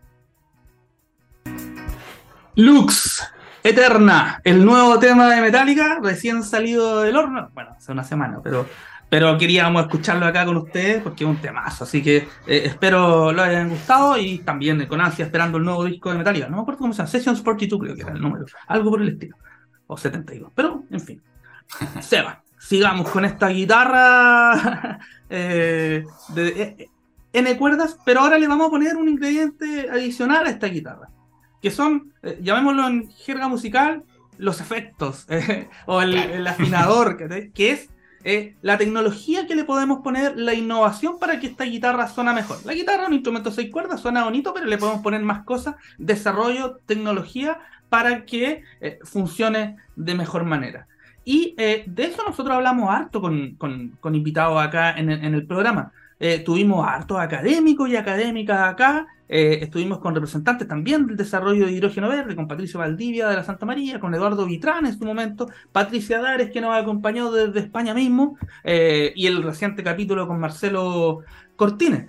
Lux 2.57 3.23
Eterna, 3.67 4.43
el 4.45 4.63
nuevo 4.63 4.99
tema 4.99 5.31
de 5.31 5.41
Metallica, 5.41 5.99
recién 6.03 6.43
salido 6.43 7.01
del 7.01 7.17
horno, 7.17 7.49
bueno, 7.55 7.71
hace 7.75 7.93
una 7.93 8.05
semana, 8.05 8.39
pero, 8.45 8.67
pero 9.09 9.39
queríamos 9.39 9.81
escucharlo 9.85 10.27
acá 10.27 10.45
con 10.45 10.59
ustedes 10.59 11.03
porque 11.03 11.25
es 11.25 11.31
un 11.31 11.39
temazo, 11.39 11.85
así 11.85 12.03
que 12.03 12.29
eh, 12.47 12.63
espero 12.67 13.33
lo 13.33 13.43
hayan 13.43 13.71
gustado 13.71 14.19
y 14.19 14.41
también 14.41 14.87
con 14.87 15.01
ansia 15.01 15.25
esperando 15.25 15.57
el 15.57 15.65
nuevo 15.65 15.83
disco 15.87 16.11
de 16.11 16.19
Metallica. 16.19 16.47
No 16.47 16.57
me 16.57 16.63
acuerdo 16.63 16.81
cómo 16.81 16.93
se 16.93 16.99
llama, 16.99 17.09
Sessions 17.09 17.41
42 17.41 17.81
creo 17.81 17.97
que 17.97 18.03
era 18.03 18.13
el 18.13 18.21
número, 18.21 18.45
algo 18.67 18.91
por 18.91 19.01
el 19.01 19.09
estilo 19.09 19.39
o 19.87 19.97
72. 19.97 20.53
Pero, 20.55 20.85
en 20.91 21.01
fin. 21.01 21.23
Seba, 22.03 22.43
sigamos 22.59 23.09
con 23.09 23.25
esta 23.25 23.49
guitarra 23.49 24.99
eh, 25.31 26.05
de 26.35 26.49
eh, 26.49 26.89
N 27.33 27.57
cuerdas, 27.57 27.97
pero 28.05 28.21
ahora 28.21 28.37
le 28.37 28.47
vamos 28.47 28.67
a 28.67 28.71
poner 28.71 28.95
un 28.97 29.09
ingrediente 29.09 29.89
adicional 29.91 30.47
a 30.47 30.51
esta 30.51 30.67
guitarra, 30.67 31.09
que 31.65 31.71
son, 31.71 32.13
eh, 32.23 32.39
llamémoslo 32.43 32.87
en 32.87 33.11
jerga 33.11 33.49
musical, 33.49 34.03
los 34.37 34.61
efectos 34.61 35.27
o 35.87 36.03
el, 36.03 36.47
afinador, 36.47 37.17
que 37.55 37.71
es 37.71 37.89
la 38.61 38.77
tecnología 38.77 39.47
que 39.47 39.55
le 39.55 39.65
podemos 39.65 40.01
poner, 40.03 40.37
la 40.37 40.53
innovación 40.53 41.19
para 41.19 41.41
que 41.41 41.47
esta 41.47 41.65
guitarra 41.65 42.07
suena 42.09 42.35
mejor. 42.35 42.59
La 42.67 42.75
guitarra 42.75 43.07
un 43.07 43.15
instrumento 43.15 43.51
seis 43.51 43.71
cuerdas, 43.73 44.03
suena 44.03 44.25
bonito, 44.25 44.53
pero 44.53 44.67
le 44.67 44.77
podemos 44.77 45.01
poner 45.01 45.23
más 45.23 45.45
cosas, 45.45 45.77
desarrollo, 45.97 46.81
tecnología 46.85 47.59
para 47.89 48.27
que 48.27 48.63
eh, 48.83 48.99
funcione 49.03 49.79
de 49.97 50.15
mejor 50.15 50.45
manera. 50.45 50.87
Y 51.25 51.55
eh, 51.57 51.85
de 51.87 52.05
eso 52.05 52.23
nosotros 52.29 52.55
hablamos 52.55 52.91
harto 52.91 53.23
con, 53.23 53.55
con, 53.55 54.15
invitados 54.15 54.63
acá 54.63 54.99
en, 54.99 55.09
el 55.09 55.47
programa. 55.47 55.93
Eh, 56.27 56.39
tuvimos 56.39 56.87
hartos 56.87 57.19
académicos 57.19 57.89
y 57.91 57.97
académicas 57.97 58.59
acá. 58.73 59.07
estuvimos 59.29 59.99
con 59.99 60.15
representantes 60.15 60.67
también 60.69 61.07
del 61.07 61.17
desarrollo 61.17 61.67
de 61.67 61.73
hidrógeno 61.73 62.09
verde, 62.09 62.37
con 62.37 62.47
Patricio 62.49 62.79
Valdivia 62.81 63.29
de 63.29 63.37
la 63.37 63.43
Santa 63.43 63.67
María, 63.67 63.99
con 64.01 64.15
Eduardo 64.15 64.47
Vitrán 64.47 64.87
en 64.87 64.97
su 64.97 65.05
momento, 65.05 65.49
Patricia 65.73 66.21
Dares 66.21 66.51
que 66.51 66.61
nos 66.61 66.75
acompañó 66.77 67.31
desde 67.33 67.61
España 67.61 67.95
mismo, 67.95 68.39
y 68.65 69.27
el 69.27 69.43
reciente 69.43 69.83
capítulo 69.83 70.27
con 70.29 70.39
Marcelo 70.41 71.21
Cortines. 71.57 72.07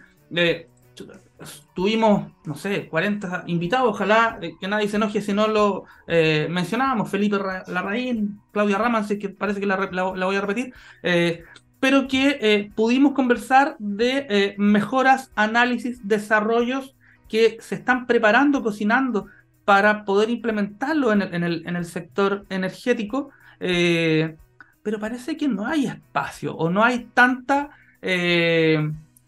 Tuvimos, 1.74 2.32
no 2.46 2.56
sé, 2.56 2.88
40 2.88 3.44
invitados, 3.48 3.90
ojalá 3.90 4.40
eh, 4.42 4.54
que 4.60 4.70
nadie 4.70 4.88
se 4.88 4.96
enoje 4.96 5.22
si 5.22 5.34
no 5.34 5.48
lo 5.48 5.84
eh, 6.08 6.48
mencionábamos, 6.50 7.10
Felipe 7.10 7.38
Larraín, 7.68 8.40
Claudia 8.52 8.78
Raman, 8.78 9.06
que 9.06 9.30
parece 9.30 9.60
que 9.60 9.66
la, 9.66 9.76
voy 9.76 10.36
a 10.38 10.42
repetir, 10.42 10.74
eh, 11.04 11.44
pero 11.86 12.08
que 12.08 12.72
pudimos 12.74 13.14
conversar 13.14 13.76
de 13.78 14.56
mejoras, 14.58 15.32
análisis, 15.36 16.00
desarrollos 16.02 16.96
que 17.30 17.58
se 17.60 17.76
están 17.76 18.08
preparando, 18.08 18.64
cocinando 18.64 19.28
para 19.66 20.04
poder 20.04 20.32
implementarlo 20.32 21.12
en 21.12 21.22
el, 21.22 21.86
sector 21.86 22.44
energético, 22.50 23.30
pero 23.60 25.00
parece 25.00 25.38
que 25.38 25.48
no 25.48 25.68
hay 25.68 25.86
espacio 25.86 26.56
o 26.56 26.72
no 26.72 26.84
hay 26.84 27.08
tanta 27.14 27.70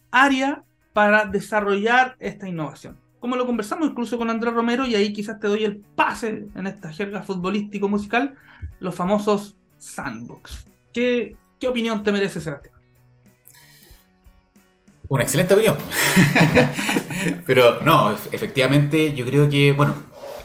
área 0.09 0.63
para 0.93 1.25
desarrollar 1.25 2.15
esta 2.17 2.49
innovación. 2.49 2.97
Como 3.19 3.35
lo 3.35 3.45
conversamos 3.45 3.87
incluso 3.87 4.17
con 4.17 4.31
Andrés 4.31 4.55
Romero, 4.55 4.87
y 4.87 4.95
ahí 4.95 5.13
quizás 5.13 5.39
te 5.39 5.45
doy 5.45 5.63
el 5.63 5.77
pase 5.77 6.47
en 6.55 6.65
esta 6.65 6.91
jerga 6.91 7.21
futbolístico-musical, 7.21 8.33
los 8.79 8.95
famosos 8.95 9.55
sandbox. 9.77 10.65
¿Qué, 10.91 11.35
qué 11.59 11.67
opinión 11.67 12.03
te 12.03 12.11
merece, 12.11 12.41
Sebastián? 12.41 12.75
Una 15.09 15.23
excelente 15.23 15.53
opinión. 15.53 15.77
Pero 17.45 17.81
no, 17.81 18.11
efectivamente 18.31 19.13
yo 19.13 19.25
creo 19.25 19.49
que, 19.49 19.71
bueno, 19.71 19.95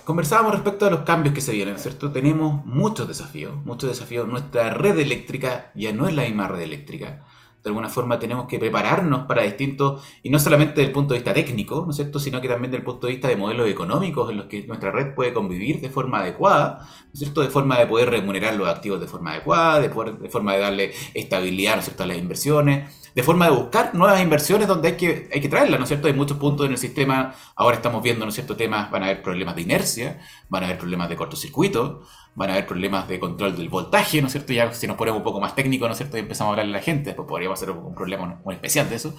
conversábamos 0.04 0.52
respecto 0.52 0.86
a 0.86 0.90
los 0.90 1.00
cambios 1.00 1.34
que 1.34 1.40
se 1.40 1.52
vienen, 1.52 1.78
¿cierto? 1.78 2.12
Tenemos 2.12 2.64
muchos 2.64 3.08
desafíos, 3.08 3.54
muchos 3.64 3.90
desafíos. 3.90 4.28
Nuestra 4.28 4.70
red 4.70 4.98
eléctrica 4.98 5.72
ya 5.74 5.92
no 5.92 6.06
es 6.06 6.14
la 6.14 6.22
misma 6.22 6.48
red 6.48 6.60
eléctrica 6.60 7.24
de 7.62 7.70
alguna 7.70 7.88
forma 7.88 8.18
tenemos 8.18 8.46
que 8.46 8.58
prepararnos 8.58 9.26
para 9.26 9.42
distintos, 9.42 10.02
y 10.22 10.30
no 10.30 10.38
solamente 10.38 10.74
desde 10.74 10.88
el 10.88 10.92
punto 10.92 11.14
de 11.14 11.20
vista 11.20 11.32
técnico, 11.32 11.82
¿no 11.84 11.90
es 11.90 11.96
cierto?, 11.96 12.18
sino 12.18 12.40
que 12.40 12.48
también 12.48 12.70
desde 12.70 12.80
el 12.80 12.84
punto 12.84 13.06
de 13.06 13.12
vista 13.12 13.28
de 13.28 13.36
modelos 13.36 13.68
económicos 13.68 14.30
en 14.30 14.38
los 14.38 14.46
que 14.46 14.66
nuestra 14.66 14.90
red 14.90 15.14
puede 15.14 15.32
convivir 15.32 15.80
de 15.80 15.88
forma 15.88 16.20
adecuada, 16.20 16.78
¿no 16.80 17.12
es 17.12 17.18
cierto?, 17.20 17.40
de 17.40 17.48
forma 17.48 17.78
de 17.78 17.86
poder 17.86 18.10
remunerar 18.10 18.54
los 18.54 18.68
activos 18.68 19.00
de 19.00 19.06
forma 19.06 19.32
adecuada, 19.32 19.80
de, 19.80 19.88
de 19.88 20.28
forma 20.28 20.54
de 20.54 20.58
darle 20.58 20.92
estabilidad, 21.14 21.74
¿no 21.74 21.78
es 21.78 21.84
cierto?, 21.84 22.02
a 22.02 22.06
las 22.06 22.18
inversiones, 22.18 23.01
de 23.14 23.22
forma 23.22 23.46
de 23.46 23.52
buscar 23.52 23.94
nuevas 23.94 24.20
inversiones 24.20 24.68
donde 24.68 24.88
hay 24.88 24.96
que, 24.96 25.28
hay 25.32 25.40
que 25.40 25.48
traerlas, 25.48 25.78
¿no 25.78 25.84
es 25.84 25.88
cierto? 25.88 26.08
Hay 26.08 26.14
muchos 26.14 26.38
puntos 26.38 26.66
en 26.66 26.72
el 26.72 26.78
sistema, 26.78 27.34
ahora 27.56 27.76
estamos 27.76 28.02
viendo, 28.02 28.24
¿no 28.24 28.30
es 28.30 28.34
cierto?, 28.34 28.56
temas, 28.56 28.90
van 28.90 29.02
a 29.02 29.06
haber 29.06 29.22
problemas 29.22 29.54
de 29.56 29.62
inercia, 29.62 30.20
van 30.48 30.62
a 30.62 30.66
haber 30.66 30.78
problemas 30.78 31.08
de 31.08 31.16
cortocircuito, 31.16 32.02
van 32.34 32.50
a 32.50 32.52
haber 32.54 32.66
problemas 32.66 33.08
de 33.08 33.20
control 33.20 33.56
del 33.56 33.68
voltaje, 33.68 34.20
¿no 34.20 34.26
es 34.26 34.32
cierto? 34.32 34.52
Ya 34.52 34.72
si 34.72 34.86
nos 34.86 34.96
ponemos 34.96 35.18
un 35.18 35.24
poco 35.24 35.40
más 35.40 35.54
técnico, 35.54 35.86
¿no 35.86 35.92
es 35.92 35.98
cierto? 35.98 36.16
Y 36.16 36.20
empezamos 36.20 36.50
a 36.50 36.52
hablarle 36.52 36.72
a 36.72 36.78
la 36.78 36.82
gente, 36.82 37.12
pues 37.12 37.28
podríamos 37.28 37.58
hacer 37.58 37.70
un 37.70 37.94
problema 37.94 38.40
muy 38.44 38.54
especial 38.54 38.88
de 38.88 38.96
eso. 38.96 39.14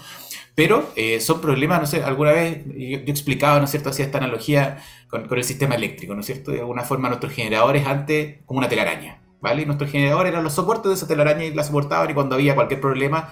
Pero 0.55 0.91
eh, 0.95 1.19
son 1.19 1.41
problemas, 1.41 1.81
no 1.81 1.87
sé, 1.87 2.03
alguna 2.03 2.31
vez 2.31 2.65
yo, 2.65 2.73
he 2.73 3.09
explicaba, 3.09 3.59
¿no 3.59 3.65
es 3.65 3.71
cierto?, 3.71 3.89
hacía 3.89 4.05
esta 4.05 4.17
analogía 4.17 4.83
con, 5.09 5.27
con, 5.27 5.37
el 5.37 5.43
sistema 5.43 5.75
eléctrico, 5.75 6.13
¿no 6.15 6.21
es 6.21 6.25
cierto? 6.25 6.51
De 6.51 6.59
alguna 6.59 6.83
forma 6.83 7.09
nuestros 7.09 7.33
generadores 7.33 7.85
antes 7.85 8.37
como 8.45 8.59
una 8.59 8.69
telaraña. 8.69 9.22
Y 9.51 9.65
nuestros 9.65 9.91
generadores 9.91 10.31
eran 10.31 10.43
los 10.43 10.53
soportes 10.53 10.89
de 10.89 10.95
esa 10.95 11.07
telaraña 11.07 11.43
y 11.43 11.53
la 11.53 11.63
soportaban 11.63 12.09
y 12.09 12.13
cuando 12.13 12.35
había 12.35 12.55
cualquier 12.55 12.79
problema, 12.79 13.29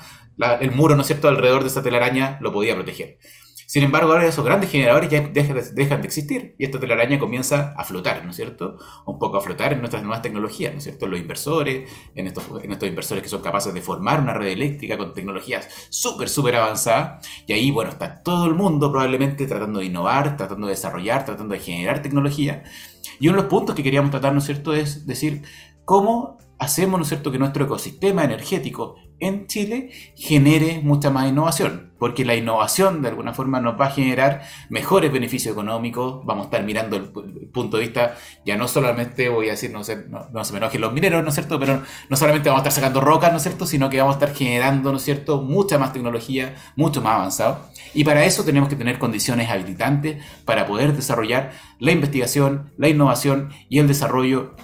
el 0.59 0.71
muro, 0.71 0.95
¿no 0.95 1.01
es 1.01 1.07
cierto?, 1.07 1.27
alrededor 1.27 1.61
de 1.61 1.69
esa 1.69 1.81
telaraña 1.81 2.37
lo 2.41 2.51
podía 2.51 2.75
proteger. 2.75 3.17
Sin 3.65 3.83
embargo, 3.83 4.11
ahora 4.11 4.25
esos 4.25 4.43
grandes 4.43 4.69
generadores 4.69 5.09
ya 5.09 5.21
dejan 5.21 6.01
de 6.01 6.05
existir 6.05 6.55
y 6.59 6.65
esta 6.65 6.77
telaraña 6.77 7.17
comienza 7.17 7.73
a 7.77 7.85
flotar, 7.85 8.25
¿no 8.25 8.31
es 8.31 8.35
cierto? 8.35 8.77
Un 9.05 9.17
poco 9.17 9.37
a 9.37 9.41
flotar 9.41 9.71
en 9.71 9.79
nuestras 9.79 10.03
nuevas 10.03 10.21
tecnologías, 10.21 10.73
¿no 10.73 10.79
es 10.79 10.83
cierto? 10.83 11.07
Los 11.07 11.17
inversores, 11.17 11.89
en 12.13 12.27
estos, 12.27 12.43
en 12.61 12.73
estos 12.73 12.89
inversores 12.89 13.23
que 13.23 13.29
son 13.29 13.41
capaces 13.41 13.73
de 13.73 13.81
formar 13.81 14.19
una 14.19 14.33
red 14.33 14.49
eléctrica 14.49 14.97
con 14.97 15.13
tecnologías 15.13 15.69
súper, 15.89 16.27
súper 16.27 16.57
avanzadas. 16.57 17.25
Y 17.47 17.53
ahí, 17.53 17.71
bueno, 17.71 17.91
está 17.91 18.21
todo 18.21 18.45
el 18.45 18.55
mundo 18.55 18.91
probablemente 18.91 19.47
tratando 19.47 19.79
de 19.79 19.85
innovar, 19.85 20.35
tratando 20.35 20.67
de 20.67 20.73
desarrollar, 20.73 21.23
tratando 21.23 21.53
de 21.53 21.61
generar 21.61 22.01
tecnología. 22.01 22.63
Y 23.21 23.29
uno 23.29 23.37
de 23.37 23.43
los 23.43 23.49
puntos 23.49 23.73
que 23.73 23.83
queríamos 23.83 24.11
tratar, 24.11 24.33
¿no 24.33 24.39
es 24.39 24.45
cierto?, 24.45 24.73
es 24.73 25.07
decir, 25.07 25.43
cómo 25.91 26.37
hacemos, 26.57 26.97
¿no 26.97 27.03
es 27.03 27.09
cierto?, 27.09 27.33
que 27.33 27.37
nuestro 27.37 27.65
ecosistema 27.65 28.23
energético 28.23 28.95
en 29.19 29.45
Chile 29.47 29.89
genere 30.15 30.79
mucha 30.81 31.09
más 31.09 31.27
innovación, 31.27 31.91
porque 31.99 32.23
la 32.23 32.33
innovación 32.33 33.01
de 33.01 33.09
alguna 33.09 33.33
forma 33.33 33.59
nos 33.59 33.77
va 33.77 33.87
a 33.87 33.91
generar 33.91 34.41
mejores 34.69 35.11
beneficios 35.11 35.51
económicos, 35.51 36.25
vamos 36.25 36.43
a 36.43 36.45
estar 36.45 36.63
mirando 36.63 36.95
el, 36.95 37.11
punto 37.51 37.75
de 37.75 37.83
vista, 37.83 38.15
ya 38.45 38.55
no 38.55 38.69
solamente 38.69 39.27
voy 39.27 39.49
a 39.49 39.51
decir, 39.51 39.71
no, 39.71 39.83
sé, 39.83 40.05
no, 40.07 40.45
se 40.45 40.53
me 40.53 40.59
enojen 40.59 40.79
los 40.79 40.93
mineros, 40.93 41.21
¿no 41.23 41.27
es 41.27 41.35
cierto?, 41.35 41.59
pero 41.59 41.81
no 42.07 42.15
solamente 42.15 42.47
vamos 42.47 42.63
a 42.63 42.69
estar 42.69 42.81
sacando 42.81 43.01
rocas, 43.01 43.31
¿no 43.31 43.37
es 43.37 43.43
cierto?, 43.43 43.65
sino 43.65 43.89
que 43.89 43.97
vamos 43.97 44.15
a 44.15 44.19
estar 44.19 44.33
generando, 44.33 44.91
¿no 44.91 44.97
es 44.97 45.03
cierto?, 45.03 45.41
mucha 45.41 45.77
más 45.77 45.91
tecnología, 45.91 46.55
mucho 46.77 47.01
más 47.01 47.15
avanzado, 47.15 47.67
y 47.93 48.05
para 48.05 48.23
eso 48.23 48.45
tenemos 48.45 48.69
que 48.69 48.77
tener 48.77 48.97
condiciones 48.97 49.49
habilitantes 49.49 50.23
para 50.45 50.65
poder 50.65 50.95
desarrollar 50.95 51.51
la 51.79 51.91
investigación, 51.91 52.71
la 52.77 52.87
innovación 52.87 53.49
y 53.67 53.79
el 53.79 53.89
desarrollo 53.89 54.55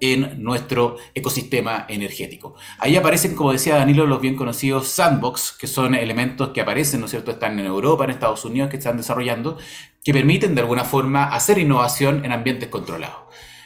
en 0.00 0.42
nuestro 0.42 0.96
ecosistema 1.14 1.86
energético. 1.88 2.54
Ahí 2.78 2.96
aparecen, 2.96 3.34
como 3.34 3.52
decía 3.52 3.76
Danilo, 3.76 4.06
los 4.06 4.20
bien 4.20 4.36
conocidos 4.36 4.88
sandbox, 4.88 5.52
que 5.52 5.66
son 5.66 5.94
elementos 5.94 6.50
que 6.50 6.60
aparecen, 6.60 7.00
¿no 7.00 7.06
es 7.06 7.10
cierto?, 7.10 7.30
están 7.30 7.58
en 7.58 7.66
Europa, 7.66 8.04
en 8.04 8.10
Estados 8.10 8.44
Unidos, 8.44 8.70
que 8.70 8.76
están 8.76 8.96
desarrollando, 8.96 9.58
que 10.04 10.12
permiten 10.12 10.54
de 10.54 10.60
alguna 10.62 10.84
forma 10.84 11.24
hacer 11.24 11.58
innovación 11.58 12.24
en 12.24 12.32
ambientes 12.32 12.68
controlados, 12.68 13.16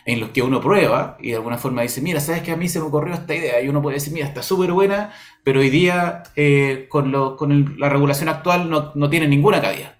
en 0.05 0.21
los 0.21 0.31
que 0.31 0.43
uno 0.43 0.61
prueba 0.61 1.17
y 1.21 1.31
de 1.31 1.37
alguna 1.37 1.59
forma 1.59 1.83
dice, 1.83 2.01
mira, 2.01 2.21
sabes 2.21 2.43
que 2.43 2.53
a 2.53 2.57
mí 2.57 2.69
se 2.69 2.81
me 2.81 2.87
ocurrió 2.87 3.15
esta 3.15 3.35
idea, 3.35 3.61
y 3.61 3.69
uno 3.69 3.83
puede 3.83 3.95
decir, 3.95 4.13
mira, 4.13 4.27
está 4.27 4.43
súper 4.43 4.73
buena, 4.73 5.13
pero 5.45 5.61
hoy 5.61 5.71
día 5.71 6.25
eh, 6.37 6.87
con, 6.89 7.13
la 7.79 7.89
regulación 7.89 8.29
actual 8.29 8.69
no, 8.71 8.93
no 8.95 9.11
tiene 9.11 9.29
ninguna 9.29 9.61
cabida. 9.61 9.97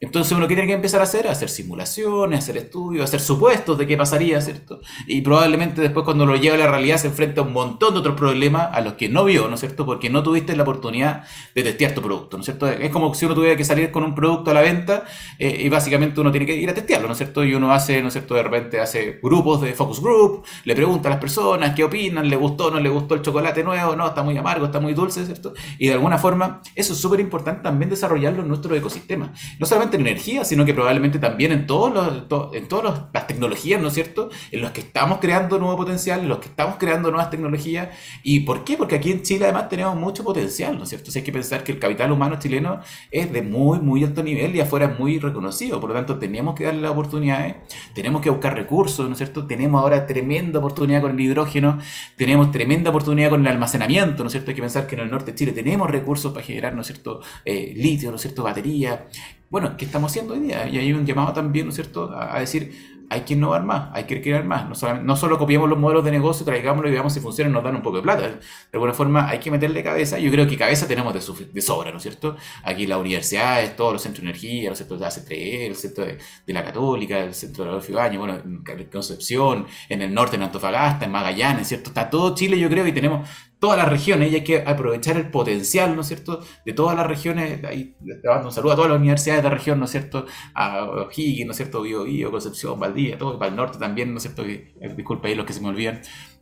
Entonces 0.00 0.32
uno 0.32 0.48
que 0.48 0.54
tiene 0.54 0.66
que 0.66 0.74
empezar 0.74 1.00
a 1.00 1.04
hacer, 1.04 1.28
hacer 1.28 1.50
simulaciones, 1.50 2.38
hacer 2.38 2.56
estudios, 2.56 3.04
hacer 3.04 3.20
supuestos 3.20 3.76
de 3.76 3.86
qué 3.86 3.98
pasaría, 3.98 4.40
¿cierto? 4.40 4.80
Y 5.06 5.20
probablemente 5.20 5.82
después 5.82 6.04
cuando 6.04 6.24
lo 6.24 6.36
lleva 6.36 6.54
a 6.54 6.58
la 6.58 6.68
realidad 6.68 6.96
se 6.96 7.08
enfrenta 7.08 7.42
a 7.42 7.44
un 7.44 7.52
montón 7.52 7.92
de 7.92 8.00
otros 8.00 8.16
problemas 8.16 8.70
a 8.72 8.80
los 8.80 8.94
que 8.94 9.10
no 9.10 9.24
vio, 9.24 9.46
¿no 9.48 9.54
es 9.54 9.60
cierto? 9.60 9.84
Porque 9.84 10.08
no 10.08 10.22
tuviste 10.22 10.56
la 10.56 10.62
oportunidad 10.62 11.24
de 11.54 11.62
testear 11.62 11.92
tu 11.92 12.00
producto, 12.00 12.38
¿no 12.38 12.40
es 12.40 12.46
cierto? 12.46 12.66
Es 12.66 12.90
como 12.90 13.12
si 13.14 13.26
uno 13.26 13.34
tuviera 13.34 13.56
que 13.56 13.64
salir 13.64 13.90
con 13.90 14.02
un 14.02 14.14
producto 14.14 14.50
a 14.52 14.54
la 14.54 14.62
venta 14.62 15.04
eh, 15.38 15.64
y 15.64 15.68
básicamente 15.68 16.18
uno 16.18 16.30
tiene 16.30 16.46
que 16.46 16.56
ir 16.56 16.70
a 16.70 16.74
testearlo, 16.74 17.06
¿no 17.06 17.12
es 17.12 17.18
cierto? 17.18 17.44
Y 17.44 17.54
uno 17.54 17.70
hace, 17.70 18.00
¿no 18.00 18.08
es 18.08 18.14
cierto? 18.14 18.34
De 18.34 18.42
repente 18.42 18.80
hace 18.80 19.20
grupos 19.22 19.60
de 19.60 19.74
focus 19.74 20.00
group, 20.00 20.44
le 20.64 20.74
pregunta 20.74 21.10
a 21.10 21.10
las 21.10 21.20
personas 21.20 21.74
qué 21.74 21.84
opinan, 21.84 22.26
le 22.30 22.36
gustó, 22.36 22.70
no 22.70 22.80
le 22.80 22.88
gustó 22.88 23.16
el 23.16 23.20
chocolate 23.20 23.62
nuevo, 23.62 23.94
no, 23.96 24.06
está 24.08 24.22
muy 24.22 24.36
amargo, 24.38 24.64
está 24.64 24.80
muy 24.80 24.94
dulce, 24.94 25.26
¿cierto? 25.26 25.52
Y 25.78 25.88
de 25.88 25.92
alguna 25.92 26.16
forma 26.16 26.62
eso 26.74 26.94
es 26.94 26.98
súper 26.98 27.20
importante 27.20 27.62
también 27.62 27.90
desarrollarlo 27.90 28.40
en 28.40 28.48
nuestro 28.48 28.74
ecosistema. 28.74 29.30
No 29.58 29.66
solamente 29.66 29.89
en 29.96 30.06
energía, 30.06 30.44
sino 30.44 30.64
que 30.64 30.74
probablemente 30.74 31.18
también 31.18 31.52
en, 31.52 31.66
todos 31.66 31.92
los, 31.92 32.54
en 32.54 32.68
todas 32.68 33.04
las 33.12 33.26
tecnologías, 33.26 33.80
¿no 33.80 33.88
es 33.88 33.94
cierto? 33.94 34.30
En 34.50 34.60
los 34.62 34.70
que 34.72 34.80
estamos 34.80 35.18
creando 35.20 35.58
nuevo 35.58 35.76
potencial, 35.76 36.20
en 36.20 36.28
los 36.28 36.38
que 36.38 36.48
estamos 36.48 36.76
creando 36.78 37.10
nuevas 37.10 37.30
tecnologías. 37.30 37.88
¿Y 38.22 38.40
por 38.40 38.64
qué? 38.64 38.76
Porque 38.76 38.96
aquí 38.96 39.10
en 39.10 39.22
Chile 39.22 39.44
además 39.44 39.68
tenemos 39.68 39.96
mucho 39.96 40.24
potencial, 40.24 40.76
¿no 40.76 40.84
es 40.84 40.88
cierto? 40.88 41.10
hay 41.14 41.22
que 41.22 41.32
pensar 41.32 41.64
que 41.64 41.72
el 41.72 41.78
capital 41.78 42.12
humano 42.12 42.38
chileno 42.38 42.80
es 43.10 43.32
de 43.32 43.42
muy, 43.42 43.80
muy 43.80 44.04
alto 44.04 44.22
nivel 44.22 44.54
y 44.54 44.60
afuera 44.60 44.86
es 44.86 44.98
muy 44.98 45.18
reconocido. 45.18 45.80
Por 45.80 45.90
lo 45.90 45.96
tanto, 45.96 46.18
tenemos 46.18 46.54
que 46.54 46.64
darle 46.64 46.82
las 46.82 46.92
oportunidades, 46.92 47.56
tenemos 47.94 48.22
que 48.22 48.30
buscar 48.30 48.54
recursos, 48.54 49.06
¿no 49.06 49.12
es 49.12 49.18
cierto? 49.18 49.46
Tenemos 49.46 49.82
ahora 49.82 50.06
tremenda 50.06 50.58
oportunidad 50.58 51.00
con 51.00 51.12
el 51.12 51.20
hidrógeno, 51.20 51.78
tenemos 52.16 52.50
tremenda 52.50 52.90
oportunidad 52.90 53.30
con 53.30 53.40
el 53.40 53.48
almacenamiento, 53.48 54.22
¿no 54.22 54.26
es 54.28 54.32
cierto? 54.32 54.50
Hay 54.50 54.54
que 54.54 54.62
pensar 54.62 54.86
que 54.86 54.94
en 54.94 55.02
el 55.02 55.10
norte 55.10 55.32
de 55.32 55.38
Chile 55.38 55.52
tenemos 55.52 55.90
recursos 55.90 56.32
para 56.32 56.44
generar, 56.44 56.74
¿no 56.74 56.82
es 56.82 56.86
cierto? 56.86 57.20
Eh, 57.44 57.72
litio, 57.76 58.10
¿no 58.10 58.16
es 58.16 58.22
cierto? 58.22 58.42
Batería, 58.42 59.08
bueno, 59.50 59.76
¿qué 59.76 59.84
estamos 59.84 60.12
haciendo 60.12 60.34
hoy 60.34 60.40
día? 60.40 60.68
Y 60.68 60.78
hay 60.78 60.92
un 60.92 61.04
llamado 61.04 61.32
también, 61.32 61.66
¿no 61.66 61.70
es 61.70 61.74
cierto?, 61.74 62.14
a, 62.16 62.38
decir, 62.38 63.00
hay 63.10 63.22
que 63.22 63.34
innovar 63.34 63.64
más, 63.64 63.90
hay 63.92 64.04
que 64.04 64.22
crear 64.22 64.44
más. 64.44 64.68
No 64.68 64.76
solo, 64.76 65.02
no 65.02 65.16
solo 65.16 65.38
copiemos 65.38 65.68
los 65.68 65.76
modelos 65.76 66.04
de 66.04 66.12
negocio, 66.12 66.46
traigámoslo 66.46 66.88
y 66.88 66.92
veamos 66.92 67.12
si 67.12 67.18
funcionan 67.18 67.52
nos 67.52 67.64
dan 67.64 67.74
un 67.74 67.82
poco 67.82 67.96
de 67.96 68.02
plata. 68.04 68.28
De 68.28 68.38
alguna 68.72 68.94
forma 68.94 69.28
hay 69.28 69.40
que 69.40 69.50
meterle 69.50 69.82
cabeza. 69.82 70.20
Yo 70.20 70.30
creo 70.30 70.46
que 70.46 70.56
cabeza 70.56 70.86
tenemos 70.86 71.12
de, 71.12 71.60
sobra, 71.60 71.90
¿no 71.90 71.96
es 71.96 72.02
cierto? 72.04 72.36
Aquí 72.62 72.86
las 72.86 73.00
universidades, 73.00 73.74
todos 73.74 73.94
los 73.94 74.02
centros 74.02 74.22
de 74.22 74.30
energía, 74.30 74.68
los 74.70 74.78
centros 74.78 75.00
de 75.00 75.06
ACTE, 75.06 75.66
el 75.66 75.74
centro 75.74 76.04
de, 76.06 76.18
la 76.46 76.64
Católica, 76.64 77.18
el 77.18 77.34
centro 77.34 77.64
de 77.64 77.70
Adolfo 77.70 77.90
Ibañez, 77.90 78.18
bueno, 78.20 78.38
en 78.44 78.84
Concepción, 78.84 79.66
en 79.88 80.02
el 80.02 80.14
norte, 80.14 80.36
en 80.36 80.44
Antofagasta, 80.44 81.06
en 81.06 81.10
Magallanes, 81.10 81.66
¿cierto? 81.66 81.90
Está 81.90 82.08
todo 82.08 82.36
Chile, 82.36 82.56
yo 82.56 82.68
creo, 82.68 82.86
y 82.86 82.92
tenemos 82.92 83.28
todas 83.60 83.78
las 83.78 83.88
regiones 83.88 84.32
y 84.32 84.36
hay 84.36 84.42
que 84.42 84.62
aprovechar 84.66 85.16
el 85.16 85.30
potencial, 85.30 85.94
¿no 85.94 86.00
es 86.00 86.08
cierto?, 86.08 86.40
de 86.64 86.72
todas 86.72 86.96
las 86.96 87.06
regiones. 87.06 87.62
Ahí 87.64 87.94
le 88.02 88.16
mando 88.24 88.48
un 88.48 88.52
saludo 88.52 88.72
a 88.72 88.76
todas 88.76 88.90
las 88.90 88.98
universidades 88.98 89.42
de 89.42 89.48
la 89.48 89.54
región, 89.54 89.78
¿no 89.78 89.84
es 89.84 89.90
cierto?, 89.90 90.26
a 90.54 90.84
O'Higgins, 90.84 91.46
¿no 91.46 91.52
es 91.52 91.56
cierto?, 91.58 91.82
Bio, 91.82 92.04
Bio, 92.04 92.30
Concepción, 92.30 92.80
Valdivia, 92.80 93.18
todo, 93.18 93.38
para 93.38 93.50
el 93.50 93.56
norte 93.56 93.78
también, 93.78 94.12
¿no 94.12 94.16
es 94.16 94.22
cierto?, 94.22 94.44
eh, 94.44 94.72
disculpa 94.96 95.28
ahí 95.28 95.34
los 95.34 95.44
que 95.46 95.52
se 95.52 95.60
me 95.60 95.68
olvidan, 95.68 96.00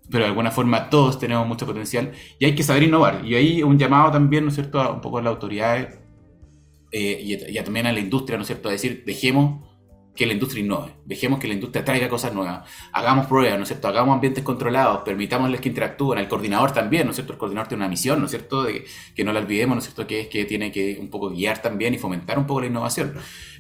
pero 0.08 0.24
de 0.24 0.30
alguna 0.30 0.50
forma 0.50 0.88
todos 0.88 1.18
tenemos 1.18 1.46
mucho 1.46 1.66
potencial 1.66 2.12
y 2.38 2.44
hay 2.46 2.54
que 2.54 2.62
saber 2.62 2.84
innovar. 2.84 3.22
Y 3.26 3.34
ahí 3.34 3.62
un 3.62 3.78
llamado 3.78 4.12
también, 4.12 4.44
¿no 4.44 4.50
es 4.50 4.54
cierto?, 4.54 4.80
a 4.80 4.92
un 4.92 5.00
poco 5.00 5.18
a 5.18 5.22
las 5.22 5.32
autoridades 5.32 5.98
eh, 6.92 7.20
y, 7.20 7.58
y 7.58 7.62
también 7.64 7.86
a 7.86 7.92
la 7.92 8.00
industria, 8.00 8.38
¿no 8.38 8.42
es 8.42 8.46
cierto?, 8.46 8.68
a 8.68 8.72
decir, 8.72 9.02
dejemos 9.04 9.66
que 10.18 10.26
la 10.26 10.32
industria 10.32 10.64
innove, 10.64 10.90
dejemos 11.04 11.38
que 11.38 11.46
la 11.46 11.54
industria 11.54 11.84
traiga 11.84 12.08
cosas 12.08 12.34
nuevas, 12.34 12.68
hagamos 12.90 13.26
pruebas, 13.26 13.56
¿no 13.56 13.62
es 13.62 13.68
cierto? 13.68 13.86
Hagamos 13.86 14.14
ambientes 14.14 14.42
controlados, 14.42 15.02
permitámosles 15.02 15.60
que 15.60 15.68
interactúen, 15.68 16.18
el 16.18 16.26
coordinador 16.26 16.72
también, 16.72 17.04
¿no 17.04 17.10
es 17.10 17.16
cierto? 17.16 17.34
El 17.34 17.38
coordinador 17.38 17.68
tiene 17.68 17.84
una 17.84 17.88
misión, 17.88 18.18
¿no 18.18 18.24
es 18.24 18.32
cierto? 18.32 18.64
De 18.64 18.84
que, 19.14 19.22
no 19.22 19.32
la 19.32 19.38
olvidemos, 19.38 19.76
¿no 19.76 19.78
es 19.78 19.84
cierto? 19.84 20.08
Que 20.08 20.22
es 20.22 20.26
que 20.26 20.44
tiene 20.44 20.72
que 20.72 20.98
un 21.00 21.08
poco 21.08 21.30
guiar 21.30 21.62
también 21.62 21.94
y 21.94 21.98
fomentar 21.98 22.36
un 22.36 22.48
poco 22.48 22.62
la 22.62 22.66
innovación. 22.66 23.14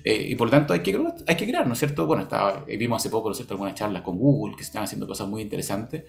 Eh, 0.04 0.28
y 0.30 0.34
por 0.34 0.48
lo 0.48 0.52
tanto 0.52 0.72
hay 0.72 0.80
que, 0.80 0.98
hay 1.26 1.36
que 1.36 1.46
crear, 1.46 1.66
¿no 1.66 1.72
es 1.72 1.78
cierto? 1.78 2.06
Bueno, 2.06 2.22
estaba, 2.22 2.64
vimos 2.66 3.02
hace 3.02 3.10
poco, 3.10 3.28
¿no 3.28 3.32
es 3.32 3.38
cierto? 3.38 3.54
Algunas 3.54 3.74
charlas 3.74 4.02
con 4.02 4.18
Google 4.18 4.56
que 4.56 4.62
están 4.62 4.82
haciendo 4.82 5.06
cosas 5.06 5.28
muy 5.28 5.42
interesantes, 5.42 6.04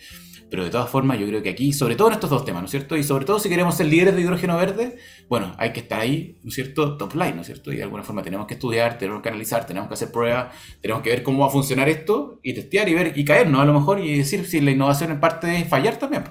pero 0.50 0.64
de 0.64 0.70
todas 0.70 0.90
formas 0.90 1.20
yo 1.20 1.28
creo 1.28 1.42
que 1.42 1.50
aquí, 1.50 1.74
sobre 1.74 1.96
todo 1.96 2.10
en 2.10 2.16
estos 2.16 2.30
dos 2.30 2.46
temas, 2.46 2.62
¿no 2.62 2.66
es 2.66 2.72
cierto? 2.72 2.96
Y 2.98 3.04
sobre 3.04 3.26
todo 3.26 3.40
si 3.40 3.50
queremos 3.50 3.76
ser 3.76 3.88
líderes 3.88 4.16
de 4.16 4.22
hidrógeno 4.22 4.58
verde, 4.58 4.98
bueno, 5.28 5.54
hay 5.58 5.74
que 5.74 5.82
estar 5.82 6.00
ahí, 6.00 6.38
¿no 6.44 6.50
es 6.50 6.56
cierto? 6.56 6.98
Top 6.98 7.14
line, 7.14 7.34
¿no 7.34 7.42
es 7.42 7.48
cierto? 7.48 7.72
Y 7.72 7.78
de 7.78 7.84
alguna 7.84 8.04
forma 8.04 8.22
tenemos 8.22 8.48
que 8.48 8.56
estudiar, 8.56 8.98
tenemos 8.98 9.22
que 9.22 9.30
analizar, 9.30 9.66
tenemos 9.66 9.88
que 9.88 9.94
hacer 9.96 10.12
pruebas, 10.12 10.54
tenemos 10.82 11.04
que 11.04 11.10
ver 11.10 11.24
cómo 11.24 11.40
va 11.40 11.48
a 11.48 11.50
funcionar 11.50 11.90
esto 11.90 12.40
y 12.44 12.54
testear 12.54 12.90
y 12.90 12.94
ver 12.94 13.18
y 13.18 13.26
caernos 13.26 13.62
a 13.62 13.66
lo 13.66 13.74
mejor 13.74 14.00
y 14.00 14.18
decir 14.18 14.46
si 14.46 14.62
la 14.62 14.72
innovación 14.72 15.12
en 15.12 15.20
parte 15.20 15.58
es 15.58 15.68
fallar 15.68 15.98
también. 15.98 16.24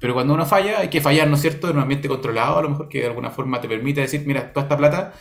Pero 0.00 0.14
cuando 0.14 0.34
uno 0.34 0.46
falla, 0.46 0.78
hay 0.78 0.88
que 0.88 1.00
fallar, 1.00 1.28
¿no 1.28 1.34
es 1.34 1.40
cierto?, 1.40 1.68
en 1.68 1.76
un 1.76 1.82
ambiente 1.82 2.08
controlado, 2.08 2.58
a 2.58 2.62
lo 2.62 2.70
mejor 2.70 2.88
que 2.88 3.00
de 3.00 3.06
alguna 3.06 3.30
forma 3.30 3.60
te 3.60 3.68
permite 3.68 4.00
decir, 4.00 4.22
mira, 4.26 4.52
toda 4.52 4.64
esta 4.64 4.76
plata 4.76 5.14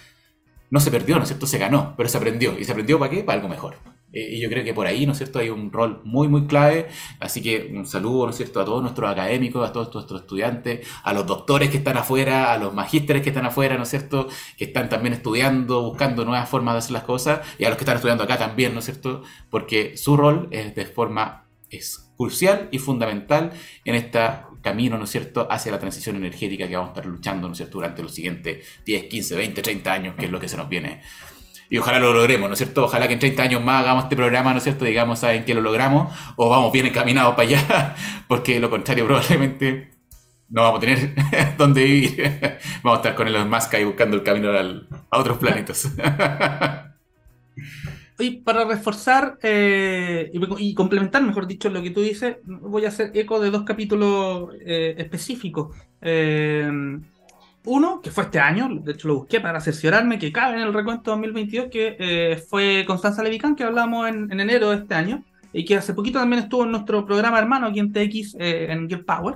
no 0.70 0.80
se 0.80 0.92
perdió, 0.92 1.16
¿no 1.16 1.24
es 1.24 1.30
cierto? 1.30 1.48
Se 1.48 1.58
ganó, 1.58 1.94
pero 1.96 2.10
se 2.10 2.18
aprendió. 2.18 2.58
¿Y 2.58 2.66
se 2.66 2.72
aprendió 2.72 3.00
para 3.00 3.12
qué? 3.12 3.24
Para 3.24 3.38
algo 3.38 3.50
mejor. 3.50 3.78
Eh, 4.14 4.36
y 4.36 4.42
yo 4.42 4.50
creo 4.50 4.64
que 4.64 4.74
por 4.74 4.88
ahí, 4.88 5.06
¿no 5.06 5.12
es 5.12 5.18
cierto?, 5.18 5.40
hay 5.40 5.50
un 5.50 5.72
rol 5.72 6.02
muy, 6.04 6.28
muy 6.28 6.48
clave. 6.48 6.88
Así 7.20 7.42
que 7.42 7.72
un 7.74 7.86
saludo, 7.86 8.26
¿no 8.26 8.32
es 8.32 8.38
cierto?, 8.38 8.60
a 8.62 8.66
todos 8.66 8.82
nuestros 8.82 9.10
académicos, 9.10 9.68
a 9.68 9.74
todos 9.74 9.94
nuestros 9.94 10.22
estudiantes, 10.22 10.88
a 11.04 11.14
los 11.14 11.26
doctores 11.26 11.70
que 11.70 11.78
están 11.78 11.98
afuera, 11.98 12.54
a 12.54 12.58
los 12.58 12.74
magísteres 12.74 13.22
que 13.22 13.30
están 13.30 13.46
afuera, 13.46 13.78
¿no 13.78 13.84
es 13.84 13.90
cierto?, 13.90 14.28
que 14.58 14.66
están 14.66 14.90
también 14.90 15.14
estudiando, 15.14 15.84
buscando 15.84 16.26
nuevas 16.26 16.50
formas 16.50 16.76
de 16.76 16.80
hacer 16.80 16.92
las 16.92 17.04
cosas, 17.04 17.42
y 17.60 17.66
a 17.66 17.70
los 17.70 17.78
que 17.78 17.84
están 17.84 17.98
estudiando 17.98 18.24
acá 18.24 18.38
también, 18.38 18.74
¿no 18.74 18.80
es 18.80 18.86
cierto?, 18.86 19.24
porque 19.50 19.98
su 19.98 20.16
rol 20.18 20.48
es 20.52 20.74
de 20.74 20.86
forma 20.86 21.44
es 21.70 22.12
crucial 22.18 22.70
y 22.72 22.80
fundamental 22.80 23.52
en 23.86 23.96
este 23.96 24.20
camino, 24.62 24.98
¿no 24.98 25.06
es 25.06 25.10
cierto?, 25.10 25.48
hacia 25.50 25.72
la 25.72 25.80
transición 25.80 26.16
energética 26.16 26.68
que 26.68 26.76
vamos 26.76 26.90
a 26.90 26.94
estar 26.94 27.06
luchando, 27.06 27.48
¿no 27.48 27.54
es 27.54 27.58
cierto?, 27.58 27.78
durante 27.78 28.04
los 28.04 28.14
siguientes 28.14 28.66
10, 28.86 29.06
15, 29.06 29.36
20, 29.36 29.62
30 29.62 29.94
años, 29.94 30.16
que 30.16 30.26
es 30.26 30.32
lo 30.32 30.40
que 30.40 30.50
se 30.50 30.58
nos 30.58 30.70
viene. 30.70 31.02
Y 31.70 31.78
ojalá 31.78 32.00
lo 32.00 32.14
logremos, 32.14 32.48
¿no 32.48 32.54
es 32.54 32.60
cierto? 32.60 32.86
Ojalá 32.86 33.08
que 33.08 33.14
en 33.14 33.20
30 33.20 33.44
años 33.44 33.64
más 33.64 33.82
hagamos 33.82 34.06
este 34.06 34.16
programa, 34.16 34.52
¿no 34.52 34.58
es 34.58 34.64
cierto? 34.64 34.86
Digamos, 34.86 35.20
¿saben 35.20 35.44
que 35.44 35.54
lo 35.54 35.62
logramos? 35.62 36.14
O 36.38 36.50
vamos 36.50 36.72
bien 36.72 36.86
encaminados 36.86 37.36
para 37.36 37.48
allá, 37.48 37.96
porque 38.28 38.60
lo 38.60 38.70
contrario 38.70 39.06
probablemente 39.06 39.92
no 40.50 40.62
vamos 40.62 40.78
a 40.78 40.82
tener 40.82 41.14
dónde 41.58 41.84
vivir. 41.84 42.60
vamos 42.84 43.00
a 43.00 43.02
estar 43.02 43.16
con 43.16 43.28
Elon 43.28 43.50
Musk 43.50 43.74
ahí 43.74 43.84
buscando 43.84 44.16
el 44.16 44.24
camino 44.24 44.52
a 44.52 45.18
otros 45.18 45.38
planetas. 45.38 45.92
Y 48.20 48.38
para 48.42 48.66
reforzar 48.66 49.38
eh, 49.44 50.32
y, 50.34 50.74
complementar, 50.74 51.22
mejor 51.22 51.46
dicho, 51.46 51.70
lo 51.70 51.84
que 51.84 51.92
tú 51.92 52.02
dices, 52.02 52.38
voy 52.46 52.86
a 52.86 52.88
hacer 52.88 53.12
eco 53.14 53.40
de 53.40 53.52
dos 53.52 53.64
capítulos 53.64 54.56
eh, 54.66 54.96
específicos. 54.98 55.76
Eh, 56.02 56.68
uno, 57.66 58.02
que 58.02 58.10
fue 58.10 58.24
este 58.24 58.40
año, 58.40 58.70
de 58.82 58.94
hecho 58.94 59.10
lo 59.10 59.16
busqué 59.18 59.40
para 59.40 59.60
cerciorarme 59.60 60.18
que 60.18 60.32
cabe 60.32 60.56
en 60.56 60.62
el 60.62 60.74
recuento 60.74 61.12
2022, 61.12 61.68
que 61.70 62.42
fue 62.50 62.86
Constanza 62.88 63.22
Levicán, 63.22 63.56
que 63.56 63.66
hablamos 63.66 64.08
en, 64.08 64.32
enero 64.40 64.72
de 64.72 64.78
este 64.78 64.96
año, 64.96 65.24
y 65.54 65.66
que 65.66 65.76
hace 65.76 65.94
poquito 65.94 66.18
también 66.18 66.44
estuvo 66.44 66.64
en 66.64 66.72
nuestro 66.72 67.06
programa 67.06 67.38
hermano 67.38 67.68
aquí 67.68 67.80
en 67.80 67.92
TX, 67.92 68.38
en 68.40 68.90
Get 68.90 69.06
Power, 69.06 69.36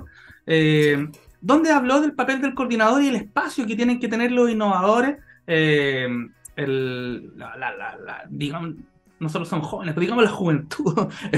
donde 1.42 1.70
habló 1.70 2.00
del 2.00 2.14
papel 2.14 2.40
del 2.40 2.54
coordinador 2.54 3.02
y 3.02 3.08
el 3.08 3.16
espacio 3.16 3.66
que 3.66 3.76
tienen 3.76 4.00
que 4.00 4.08
tener 4.08 4.32
los 4.32 4.50
innovadores 4.50 5.18
el, 6.56 7.36
la, 7.36 7.56
la, 7.56 8.24
digamos, 8.28 8.74
nosotros 9.18 9.48
somos 9.48 9.68
jóvenes, 9.68 9.94
pero 9.94 10.02
digamos 10.02 10.24
la 10.24 10.30
juventud, 10.30 11.08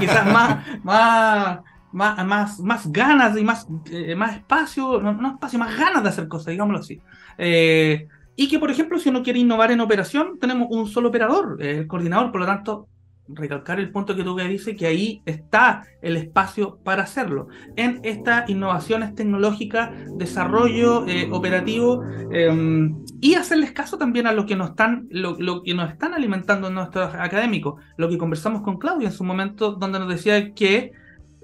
quizás 0.00 0.32
más, 0.32 0.66
más, 0.82 1.60
más, 1.92 2.60
más, 2.60 2.92
ganas 2.92 3.38
y 3.38 3.44
más, 3.44 3.66
eh, 3.90 4.14
más 4.14 4.36
espacio, 4.36 5.00
no, 5.00 5.32
espacio, 5.34 5.58
más 5.58 5.76
ganas 5.78 6.02
de 6.02 6.08
hacer 6.08 6.28
cosas, 6.28 6.48
digámoslo 6.48 6.80
así. 6.80 7.00
Eh, 7.38 8.08
y 8.36 8.48
que, 8.48 8.58
por 8.58 8.70
ejemplo, 8.70 8.98
si 8.98 9.08
uno 9.08 9.22
quiere 9.22 9.38
innovar 9.38 9.72
en 9.72 9.80
operación, 9.80 10.38
tenemos 10.38 10.68
un 10.70 10.86
solo 10.86 11.08
operador, 11.08 11.56
el 11.60 11.86
coordinador, 11.86 12.30
por 12.30 12.40
lo 12.40 12.46
tanto, 12.46 12.88
recalcar 13.28 13.78
el 13.78 13.90
punto 13.90 14.16
que 14.16 14.24
tú 14.24 14.36
que 14.36 14.44
dices, 14.44 14.76
que 14.76 14.86
ahí 14.86 15.22
está 15.26 15.84
el 16.02 16.16
espacio 16.16 16.78
para 16.82 17.02
hacerlo. 17.02 17.48
En 17.76 18.00
estas 18.02 18.48
innovaciones 18.48 19.14
tecnológicas, 19.14 19.90
desarrollo 20.16 21.06
eh, 21.06 21.28
operativo 21.30 22.02
em, 22.32 22.96
y 23.20 23.34
hacerles 23.34 23.72
caso 23.72 23.98
también 23.98 24.26
a 24.26 24.32
lo 24.32 24.46
que 24.46 24.56
nos 24.56 24.70
están, 24.70 25.06
lo, 25.10 25.62
que 25.62 25.74
nos 25.74 25.90
están 25.90 26.14
alimentando 26.14 26.70
nuestros 26.70 27.14
académicos. 27.14 27.82
Lo 27.96 28.08
que 28.08 28.18
conversamos 28.18 28.62
con 28.62 28.78
Claudia 28.78 29.08
en 29.08 29.14
su 29.14 29.24
momento, 29.24 29.72
donde 29.72 29.98
nos 29.98 30.08
decía 30.08 30.54
que 30.54 30.92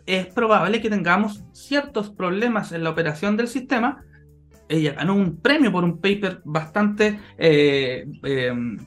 es 0.06 0.26
probable 0.26 0.80
que 0.80 0.90
tengamos 0.90 1.44
ciertos 1.52 2.10
problemas 2.10 2.72
en 2.72 2.84
la 2.84 2.90
operación 2.90 3.36
del 3.36 3.48
sistema. 3.48 4.04
Ella 4.68 4.92
ganó 4.92 5.14
un 5.14 5.36
premio 5.36 5.70
por 5.70 5.84
un 5.84 5.98
paper 5.98 6.40
bastante 6.44 7.20
eh, 7.38 8.06
em, 8.22 8.78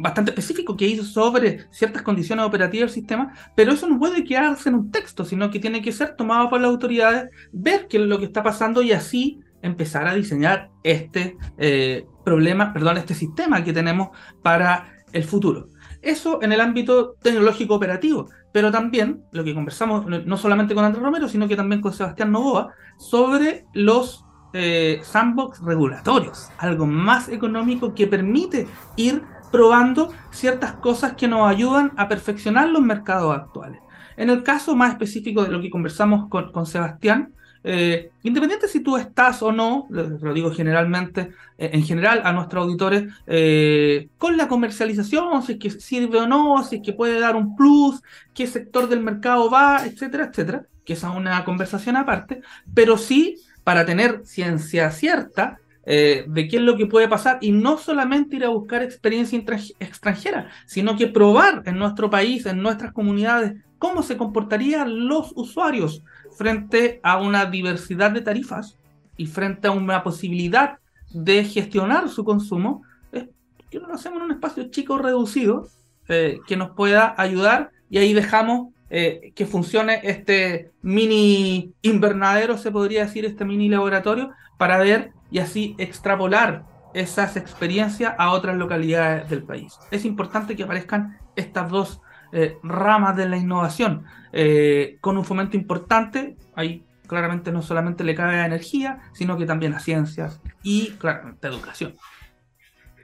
bastante 0.00 0.30
específico 0.30 0.76
que 0.76 0.86
hizo 0.86 1.04
sobre 1.04 1.66
ciertas 1.70 2.02
condiciones 2.02 2.44
operativas 2.44 2.90
del 2.90 2.94
sistema, 2.94 3.32
pero 3.54 3.72
eso 3.72 3.86
no 3.86 3.98
puede 3.98 4.24
quedarse 4.24 4.70
en 4.70 4.74
un 4.76 4.90
texto, 4.90 5.24
sino 5.24 5.50
que 5.50 5.60
tiene 5.60 5.82
que 5.82 5.92
ser 5.92 6.16
tomado 6.16 6.48
por 6.48 6.60
las 6.60 6.70
autoridades, 6.70 7.30
ver 7.52 7.86
qué 7.88 7.98
es 7.98 8.04
lo 8.04 8.18
que 8.18 8.24
está 8.24 8.42
pasando 8.42 8.82
y 8.82 8.92
así 8.92 9.40
empezar 9.62 10.08
a 10.08 10.14
diseñar 10.14 10.70
este 10.82 11.36
eh, 11.58 12.06
problema, 12.24 12.72
perdón, 12.72 12.96
este 12.96 13.14
sistema 13.14 13.62
que 13.62 13.74
tenemos 13.74 14.08
para 14.42 14.88
el 15.12 15.24
futuro. 15.24 15.68
Eso 16.00 16.42
en 16.42 16.52
el 16.52 16.62
ámbito 16.62 17.16
tecnológico 17.20 17.74
operativo, 17.74 18.28
pero 18.52 18.70
también 18.70 19.22
lo 19.32 19.44
que 19.44 19.54
conversamos 19.54 20.06
no 20.06 20.36
solamente 20.38 20.74
con 20.74 20.84
Andrés 20.84 21.04
Romero, 21.04 21.28
sino 21.28 21.46
que 21.46 21.56
también 21.56 21.82
con 21.82 21.92
Sebastián 21.92 22.32
Novoa, 22.32 22.72
sobre 22.96 23.66
los 23.74 24.24
eh, 24.54 25.00
sandbox 25.02 25.60
regulatorios, 25.60 26.50
algo 26.58 26.86
más 26.86 27.28
económico 27.28 27.94
que 27.94 28.06
permite 28.06 28.66
ir 28.96 29.22
probando 29.50 30.12
ciertas 30.30 30.74
cosas 30.74 31.14
que 31.14 31.28
nos 31.28 31.48
ayudan 31.48 31.92
a 31.96 32.08
perfeccionar 32.08 32.68
los 32.68 32.82
mercados 32.82 33.34
actuales. 33.36 33.80
En 34.16 34.30
el 34.30 34.42
caso 34.42 34.76
más 34.76 34.92
específico 34.92 35.42
de 35.42 35.50
lo 35.50 35.60
que 35.60 35.70
conversamos 35.70 36.28
con, 36.28 36.52
con 36.52 36.66
Sebastián, 36.66 37.34
eh, 37.62 38.10
independiente 38.22 38.68
si 38.68 38.80
tú 38.80 38.96
estás 38.96 39.42
o 39.42 39.52
no, 39.52 39.86
lo 39.90 40.32
digo 40.32 40.50
generalmente, 40.50 41.32
eh, 41.58 41.70
en 41.74 41.84
general 41.84 42.22
a 42.24 42.32
nuestros 42.32 42.64
auditores, 42.64 43.12
eh, 43.26 44.08
con 44.16 44.36
la 44.36 44.48
comercialización, 44.48 45.42
si 45.42 45.52
es 45.52 45.58
que 45.58 45.70
sirve 45.70 46.18
o 46.18 46.26
no, 46.26 46.64
si 46.64 46.76
es 46.76 46.82
que 46.82 46.94
puede 46.94 47.20
dar 47.20 47.36
un 47.36 47.56
plus, 47.56 48.02
qué 48.34 48.46
sector 48.46 48.88
del 48.88 49.00
mercado 49.00 49.50
va, 49.50 49.84
etcétera, 49.84 50.30
etcétera, 50.30 50.66
que 50.84 50.94
es 50.94 51.02
una 51.02 51.44
conversación 51.44 51.96
aparte, 51.96 52.40
pero 52.74 52.96
sí 52.96 53.36
para 53.62 53.84
tener 53.84 54.22
ciencia 54.24 54.90
cierta 54.90 55.58
de 55.90 56.46
qué 56.48 56.58
es 56.58 56.62
lo 56.62 56.76
que 56.76 56.86
puede 56.86 57.08
pasar 57.08 57.38
y 57.40 57.50
no 57.50 57.76
solamente 57.76 58.36
ir 58.36 58.44
a 58.44 58.50
buscar 58.50 58.82
experiencia 58.82 59.42
extranjera, 59.80 60.48
sino 60.66 60.96
que 60.96 61.08
probar 61.08 61.62
en 61.66 61.78
nuestro 61.78 62.08
país, 62.08 62.46
en 62.46 62.62
nuestras 62.62 62.92
comunidades, 62.92 63.54
cómo 63.80 64.02
se 64.02 64.16
comportarían 64.16 65.08
los 65.08 65.32
usuarios 65.34 66.04
frente 66.36 67.00
a 67.02 67.18
una 67.18 67.46
diversidad 67.46 68.12
de 68.12 68.20
tarifas 68.20 68.78
y 69.16 69.26
frente 69.26 69.68
a 69.68 69.72
una 69.72 70.04
posibilidad 70.04 70.78
de 71.12 71.44
gestionar 71.44 72.08
su 72.08 72.24
consumo, 72.24 72.82
es 73.10 73.24
que 73.70 73.78
lo 73.78 73.92
hacemos 73.92 74.18
en 74.18 74.24
un 74.26 74.32
espacio 74.32 74.70
chico 74.70 74.98
reducido 74.98 75.68
eh, 76.08 76.40
que 76.46 76.56
nos 76.56 76.70
pueda 76.70 77.14
ayudar 77.16 77.70
y 77.88 77.98
ahí 77.98 78.12
dejamos 78.12 78.68
eh, 78.90 79.32
que 79.34 79.46
funcione 79.46 80.00
este 80.04 80.70
mini 80.82 81.72
invernadero, 81.82 82.58
se 82.58 82.70
podría 82.70 83.04
decir, 83.04 83.24
este 83.24 83.44
mini 83.44 83.68
laboratorio, 83.68 84.30
para 84.58 84.78
ver 84.78 85.12
y 85.30 85.38
así 85.38 85.74
extrapolar 85.78 86.64
esas 86.94 87.36
experiencias 87.36 88.14
a 88.18 88.30
otras 88.30 88.56
localidades 88.56 89.28
del 89.30 89.42
país. 89.42 89.78
Es 89.90 90.04
importante 90.04 90.56
que 90.56 90.64
aparezcan 90.64 91.18
estas 91.36 91.70
dos 91.70 92.00
eh, 92.32 92.58
ramas 92.62 93.16
de 93.16 93.28
la 93.28 93.36
innovación, 93.36 94.04
eh, 94.32 94.98
con 95.00 95.16
un 95.16 95.24
fomento 95.24 95.56
importante. 95.56 96.36
Ahí 96.54 96.84
claramente 97.06 97.50
no 97.52 97.62
solamente 97.62 98.04
le 98.04 98.14
cabe 98.14 98.36
a 98.40 98.46
energía, 98.46 99.00
sino 99.12 99.36
que 99.36 99.46
también 99.46 99.74
a 99.74 99.80
ciencias 99.80 100.40
y 100.62 100.90
claramente 100.92 101.46
a 101.46 101.50
educación. 101.50 101.96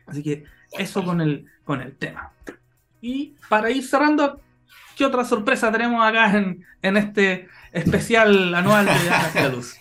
Así 0.07 0.22
que 0.22 0.45
eso 0.72 1.05
con 1.05 1.20
el, 1.20 1.47
con 1.64 1.81
el 1.81 1.97
tema. 1.97 2.33
Y 3.01 3.35
para 3.49 3.70
ir 3.70 3.85
cerrando, 3.85 4.41
¿qué 4.97 5.05
otra 5.05 5.24
sorpresa 5.24 5.72
tenemos 5.72 6.05
acá 6.05 6.37
en, 6.37 6.64
en 6.83 6.97
este 6.97 7.49
especial 7.72 8.55
anual 8.55 8.87
de 9.35 9.51
Luz? 9.51 9.77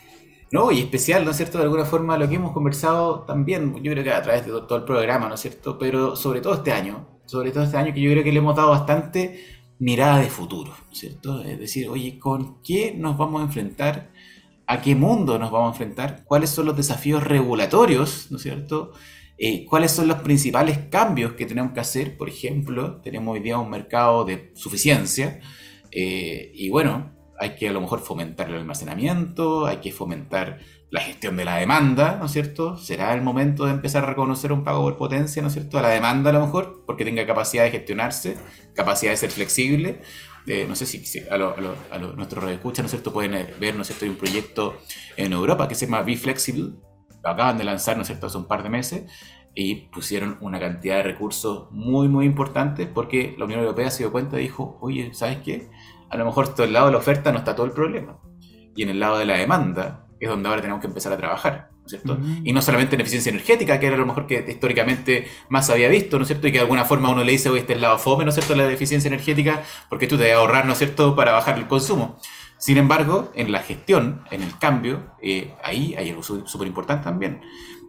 No, 0.55 0.71
y 0.71 0.79
especial, 0.79 1.25
¿no 1.25 1.31
es 1.31 1.37
cierto? 1.37 1.57
De 1.57 1.65
alguna 1.65 1.83
forma 1.83 2.17
lo 2.17 2.29
que 2.29 2.35
hemos 2.35 2.53
conversado 2.53 3.23
también, 3.23 3.75
yo 3.83 3.91
creo 3.91 4.05
que 4.05 4.13
a 4.13 4.21
través 4.21 4.45
de 4.45 4.53
todo 4.53 4.77
el 4.77 4.85
programa, 4.85 5.27
¿no 5.27 5.35
es 5.35 5.41
cierto? 5.41 5.77
Pero 5.77 6.15
sobre 6.15 6.39
todo 6.39 6.53
este 6.53 6.71
año, 6.71 7.19
sobre 7.25 7.51
todo 7.51 7.65
este 7.65 7.75
año 7.75 7.93
que 7.93 7.99
yo 7.99 8.09
creo 8.09 8.23
que 8.23 8.31
le 8.31 8.37
hemos 8.37 8.55
dado 8.55 8.69
bastante 8.69 9.43
mirada 9.79 10.19
de 10.19 10.29
futuro, 10.29 10.73
¿cierto? 10.93 11.43
Es 11.43 11.59
decir, 11.59 11.89
oye, 11.89 12.17
¿con 12.19 12.61
qué 12.63 12.95
nos 12.97 13.17
vamos 13.17 13.41
a 13.41 13.43
enfrentar? 13.43 14.13
¿A 14.65 14.81
qué 14.81 14.95
mundo 14.95 15.37
nos 15.37 15.51
vamos 15.51 15.67
a 15.67 15.71
enfrentar? 15.73 16.23
¿Cuáles 16.23 16.51
son 16.51 16.67
los 16.67 16.77
desafíos 16.77 17.21
regulatorios, 17.21 18.27
¿no 18.31 18.37
es 18.37 18.43
cierto? 18.43 18.93
Eh, 19.37 19.65
¿Cuáles 19.65 19.91
son 19.91 20.07
los 20.07 20.19
principales 20.19 20.77
cambios 20.89 21.33
que 21.33 21.45
tenemos 21.45 21.73
que 21.73 21.81
hacer? 21.81 22.15
Por 22.15 22.29
ejemplo, 22.29 23.01
tenemos 23.01 23.33
hoy 23.33 23.41
día 23.41 23.57
un 23.57 23.69
mercado 23.69 24.23
de 24.23 24.53
suficiencia 24.55 25.41
eh, 25.91 26.53
y 26.55 26.69
bueno, 26.69 27.14
hay 27.39 27.55
que 27.55 27.69
a 27.69 27.71
lo 27.71 27.81
mejor 27.81 27.99
fomentar 27.99 28.49
el 28.49 28.55
almacenamiento, 28.55 29.65
hay 29.65 29.77
que 29.77 29.91
fomentar 29.91 30.59
la 30.89 31.01
gestión 31.01 31.35
de 31.35 31.45
la 31.45 31.57
demanda, 31.57 32.17
¿no 32.17 32.27
es 32.27 32.31
cierto? 32.31 32.77
¿Será 32.77 33.13
el 33.13 33.21
momento 33.21 33.65
de 33.65 33.71
empezar 33.71 34.03
a 34.03 34.07
reconocer 34.07 34.51
un 34.51 34.63
pago 34.63 34.83
por 34.83 34.97
potencia, 34.97 35.41
¿no 35.41 35.49
es 35.49 35.53
cierto? 35.53 35.77
A 35.77 35.81
la 35.81 35.89
demanda 35.89 36.29
a 36.29 36.33
lo 36.33 36.39
mejor, 36.39 36.83
porque 36.85 37.03
tenga 37.03 37.25
capacidad 37.25 37.63
de 37.63 37.71
gestionarse, 37.71 38.37
capacidad 38.73 39.11
de 39.11 39.17
ser 39.17 39.31
flexible. 39.31 40.01
Eh, 40.47 40.65
no 40.69 40.75
sé 40.75 40.85
si, 40.85 41.19
a, 41.29 41.37
lo, 41.37 41.55
a, 41.91 41.97
lo, 41.97 42.13
nuestros 42.13 42.43
radioescuchas, 42.43 42.83
¿no 42.83 42.85
es 42.85 42.91
cierto? 42.91 43.11
Pueden 43.11 43.33
eh, 43.33 43.53
ver, 43.59 43.75
¿no 43.75 43.81
es 43.81 43.87
cierto? 43.87 44.05
Hay 44.05 44.11
un 44.11 44.17
proyecto 44.17 44.77
en 45.17 45.33
Europa 45.33 45.67
que 45.67 45.75
se 45.75 45.87
llama 45.87 46.03
Be 46.03 46.15
Flexible, 46.15 46.73
lo 47.23 47.29
acaban 47.29 47.57
de 47.57 47.63
lanzar, 47.63 47.97
¿no 47.97 48.03
es 48.03 48.07
cierto?, 48.07 48.27
hace 48.27 48.37
un 48.37 48.47
par 48.47 48.61
de 48.61 48.69
meses, 48.69 49.11
y 49.55 49.87
pusieron 49.87 50.37
una 50.41 50.59
cantidad 50.59 50.97
de 50.97 51.03
recursos 51.03 51.71
muy, 51.71 52.07
muy 52.09 52.25
importantes 52.25 52.87
porque 52.87 53.35
la 53.37 53.45
Unión 53.45 53.61
Europea 53.61 53.89
se 53.89 54.03
dio 54.03 54.11
cuenta 54.11 54.39
y 54.39 54.43
dijo, 54.43 54.77
oye, 54.81 55.13
¿sabes 55.13 55.39
qué? 55.43 55.69
A 56.09 56.17
lo 56.17 56.25
mejor 56.25 56.53
del 56.55 56.73
lado 56.73 56.87
de 56.87 56.91
la 56.93 56.97
oferta 56.97 57.31
no 57.31 57.39
está 57.39 57.55
todo 57.55 57.65
el 57.65 57.71
problema. 57.71 58.19
Y 58.75 58.83
en 58.83 58.89
el 58.89 58.99
lado 58.99 59.17
de 59.17 59.25
la 59.25 59.37
demanda, 59.37 60.05
es 60.19 60.29
donde 60.29 60.49
ahora 60.49 60.61
tenemos 60.61 60.81
que 60.81 60.87
empezar 60.87 61.13
a 61.13 61.17
trabajar, 61.17 61.69
¿no 61.71 61.85
es 61.85 61.91
cierto? 61.91 62.15
Mm. 62.15 62.41
Y 62.45 62.53
no 62.53 62.61
solamente 62.61 62.95
en 62.95 63.01
eficiencia 63.01 63.29
energética, 63.29 63.79
que 63.79 63.87
era 63.87 63.97
lo 63.97 64.05
mejor 64.05 64.27
que 64.27 64.45
históricamente 64.47 65.27
más 65.49 65.69
había 65.69 65.89
visto, 65.89 66.17
¿no 66.17 66.23
es 66.23 66.27
cierto? 66.27 66.47
Y 66.47 66.51
que 66.51 66.57
de 66.57 66.63
alguna 66.63 66.85
forma 66.85 67.09
uno 67.09 67.23
le 67.23 67.31
dice, 67.31 67.49
oye, 67.49 67.61
este 67.61 67.73
es 67.73 67.77
el 67.77 67.81
lado 67.81 67.97
fome, 67.97 68.23
¿no 68.23 68.29
es 68.29 68.35
cierto? 68.35 68.55
La 68.55 68.69
eficiencia 68.71 69.07
energética, 69.07 69.63
porque 69.89 70.07
tú 70.07 70.17
te 70.17 70.23
vas 70.23 70.33
a 70.33 70.39
ahorrar, 70.39 70.65
¿no 70.65 70.73
es 70.73 70.77
cierto?, 70.77 71.15
para 71.15 71.31
bajar 71.31 71.57
el 71.57 71.67
consumo. 71.67 72.17
Sin 72.57 72.77
embargo, 72.77 73.31
en 73.35 73.51
la 73.51 73.59
gestión, 73.59 74.23
en 74.31 74.41
el 74.41 74.57
cambio, 74.57 75.15
eh, 75.21 75.53
ahí 75.63 75.93
hay 75.97 76.09
algo 76.09 76.23
súper 76.23 76.67
importante 76.67 77.03
también. 77.03 77.41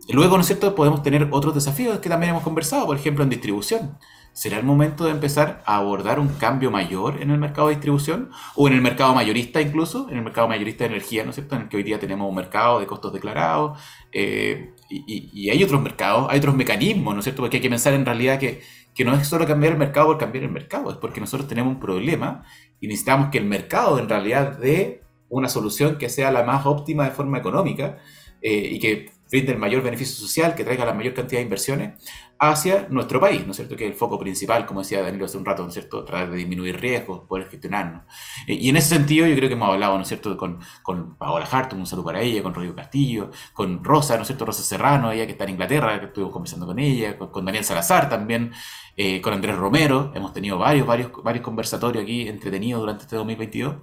Luego, 0.08 0.36
¿no 0.36 0.42
es 0.42 0.46
cierto?, 0.46 0.74
podemos 0.74 1.02
tener 1.02 1.28
otros 1.30 1.54
desafíos 1.54 1.98
que 1.98 2.08
también 2.08 2.30
hemos 2.30 2.42
conversado, 2.42 2.86
por 2.86 2.96
ejemplo, 2.96 3.24
en 3.24 3.30
distribución. 3.30 3.98
¿Será 4.32 4.58
el 4.58 4.64
momento 4.64 5.04
de 5.06 5.12
empezar 5.12 5.62
a 5.64 5.76
abordar 5.76 6.20
un 6.20 6.28
cambio 6.28 6.70
mayor 6.70 7.22
en 7.22 7.30
el 7.30 7.38
mercado 7.38 7.68
de 7.68 7.74
distribución? 7.76 8.30
¿O 8.54 8.68
en 8.68 8.74
el 8.74 8.82
mercado 8.82 9.14
mayorista 9.14 9.62
incluso? 9.62 10.10
En 10.10 10.18
el 10.18 10.22
mercado 10.22 10.46
mayorista 10.46 10.84
de 10.84 10.90
energía, 10.90 11.24
¿no 11.24 11.30
es 11.30 11.36
cierto? 11.36 11.56
En 11.56 11.62
el 11.62 11.68
que 11.68 11.78
hoy 11.78 11.82
día 11.82 11.98
tenemos 11.98 12.28
un 12.28 12.34
mercado 12.34 12.78
de 12.78 12.86
costos 12.86 13.14
declarados. 13.14 13.80
Eh, 14.12 14.74
y, 14.90 15.48
hay 15.48 15.64
otros 15.64 15.80
mercados, 15.80 16.26
hay 16.30 16.38
otros 16.38 16.54
mecanismos, 16.54 17.14
¿no 17.14 17.20
es 17.20 17.24
cierto? 17.24 17.42
Porque 17.42 17.56
hay 17.56 17.62
que 17.62 17.70
pensar 17.70 17.94
en 17.94 18.04
realidad 18.04 18.38
que, 18.38 18.60
que 18.94 19.04
no 19.06 19.14
es 19.14 19.26
solo 19.26 19.46
cambiar 19.46 19.72
el 19.72 19.78
mercado 19.78 20.08
por 20.08 20.18
cambiar 20.18 20.44
el 20.44 20.50
mercado, 20.50 20.90
es 20.90 20.98
porque 20.98 21.18
nosotros 21.18 21.48
tenemos 21.48 21.72
un 21.72 21.80
problema 21.80 22.44
y 22.78 22.88
necesitamos 22.88 23.30
que 23.30 23.38
el 23.38 23.46
mercado 23.46 23.98
en 23.98 24.08
realidad 24.08 24.58
dé 24.58 25.02
una 25.30 25.48
solución 25.48 25.96
que 25.96 26.10
sea 26.10 26.30
la 26.30 26.44
más 26.44 26.66
óptima 26.66 27.04
de 27.04 27.10
forma 27.10 27.38
económica 27.38 27.98
eh, 28.42 28.68
y 28.72 28.78
que 28.78 29.15
brinde 29.30 29.52
el 29.52 29.58
mayor 29.58 29.82
beneficio 29.82 30.16
social, 30.16 30.54
que 30.54 30.64
traiga 30.64 30.84
la 30.84 30.94
mayor 30.94 31.14
cantidad 31.14 31.40
de 31.40 31.44
inversiones 31.44 31.94
hacia 32.38 32.86
nuestro 32.90 33.20
país, 33.20 33.44
¿no 33.44 33.52
es 33.52 33.56
cierto? 33.56 33.76
Que 33.76 33.86
es 33.86 33.92
el 33.92 33.96
foco 33.96 34.18
principal, 34.18 34.66
como 34.66 34.80
decía 34.80 35.02
Danilo 35.02 35.24
hace 35.24 35.38
un 35.38 35.44
rato, 35.44 35.62
¿no 35.62 35.68
es 35.68 35.74
cierto? 35.74 36.04
Tratar 36.04 36.30
de 36.30 36.36
disminuir 36.36 36.80
riesgos, 36.80 37.20
poder 37.26 37.48
gestionarnos. 37.48 38.02
Y 38.46 38.68
en 38.68 38.76
ese 38.76 38.90
sentido 38.96 39.26
yo 39.26 39.34
creo 39.36 39.48
que 39.48 39.54
hemos 39.54 39.68
hablado, 39.68 39.96
¿no 39.96 40.02
es 40.02 40.08
cierto? 40.08 40.36
Con, 40.36 40.60
con 40.82 41.16
Paola 41.16 41.46
Hartung, 41.50 41.80
un 41.80 41.86
saludo 41.86 42.06
para 42.06 42.20
ella, 42.20 42.42
con 42.42 42.54
Rodrigo 42.54 42.74
Castillo, 42.74 43.30
con 43.52 43.82
Rosa, 43.82 44.16
¿no 44.16 44.22
es 44.22 44.28
cierto? 44.28 44.44
Rosa 44.44 44.62
Serrano, 44.62 45.12
ella 45.12 45.26
que 45.26 45.32
está 45.32 45.44
en 45.44 45.50
Inglaterra, 45.50 45.98
que 45.98 46.06
estuvimos 46.06 46.32
conversando 46.32 46.66
con 46.66 46.78
ella, 46.78 47.16
con, 47.18 47.44
Daniel 47.44 47.64
Salazar 47.64 48.08
también, 48.08 48.52
eh, 48.96 49.20
con 49.20 49.32
Andrés 49.32 49.56
Romero, 49.56 50.12
hemos 50.14 50.32
tenido 50.32 50.58
varios, 50.58 50.86
varios, 50.86 51.10
varios 51.22 51.44
conversatorios 51.44 52.02
aquí 52.02 52.28
entretenidos 52.28 52.80
durante 52.80 53.04
este 53.04 53.16
2022. 53.16 53.76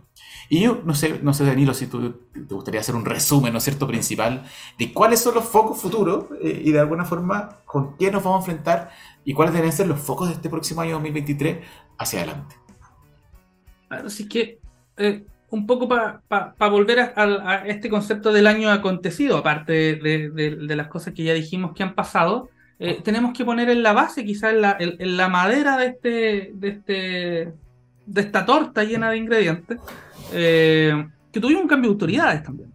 Y 0.50 0.62
yo, 0.62 0.82
no 0.84 0.94
sé, 0.94 1.20
no 1.22 1.34
sé, 1.34 1.46
Danilo, 1.46 1.74
si 1.74 1.88
tú 1.88 2.14
te 2.34 2.54
gustaría 2.54 2.82
hacer 2.82 2.96
un 2.96 3.06
resumen, 3.06 3.54
¿no 3.54 3.58
es 3.58 3.64
cierto?, 3.64 3.88
principal 3.88 4.44
de 4.78 4.94
cuáles 4.94 5.22
son 5.22 5.36
los 5.36 5.46
focos 5.46 5.82
futuros 5.82 6.26
eh, 6.42 6.62
y 6.66 6.72
de 6.72 6.80
alguna 6.80 7.06
forma 7.06 7.62
con 7.66 7.98
qué 7.98 8.12
nos 8.12 8.24
vamos 8.24 8.43
enfrentar 8.44 8.92
y 9.26 9.34
cuáles 9.34 9.54
deben 9.54 9.72
ser 9.72 9.88
los 9.88 10.00
focos 10.00 10.30
de 10.30 10.36
este 10.36 10.50
próximo 10.50 10.82
año 10.82 10.94
2023 10.94 11.58
hacia 11.98 12.20
adelante. 12.20 12.56
Así 13.90 14.28
que, 14.28 14.60
eh, 14.98 15.26
un 15.50 15.68
poco 15.68 15.88
para 15.88 16.70
volver 16.70 17.00
a, 17.16 17.64
este 17.68 17.90
concepto 17.90 18.34
del 18.34 18.48
año 18.48 18.72
acontecido, 18.72 19.38
aparte 19.38 19.96
de, 19.96 20.76
las 20.76 20.88
cosas 20.88 21.14
que 21.14 21.24
ya 21.24 21.34
dijimos 21.34 21.74
que 21.74 21.84
han 21.84 21.94
pasado, 21.94 22.50
eh, 22.80 23.02
tenemos 23.04 23.38
que 23.38 23.46
poner 23.46 23.70
en 23.70 23.84
la 23.84 23.94
base, 23.94 24.26
quizás 24.26 24.54
en 24.80 25.18
la, 25.18 25.30
madera 25.30 25.78
de, 25.78 25.86
este, 25.86 26.52
de, 26.56 26.68
este, 26.70 27.54
de 28.08 28.22
esta 28.22 28.46
torta 28.46 28.84
llena 28.84 29.12
de 29.12 29.18
ingredientes, 29.18 29.78
eh, 30.34 31.08
que 31.32 31.40
tuvimos 31.40 31.64
un 31.64 31.70
cambio 31.70 31.92
de 31.92 31.94
autoridades 31.94 32.44
también. 32.44 32.73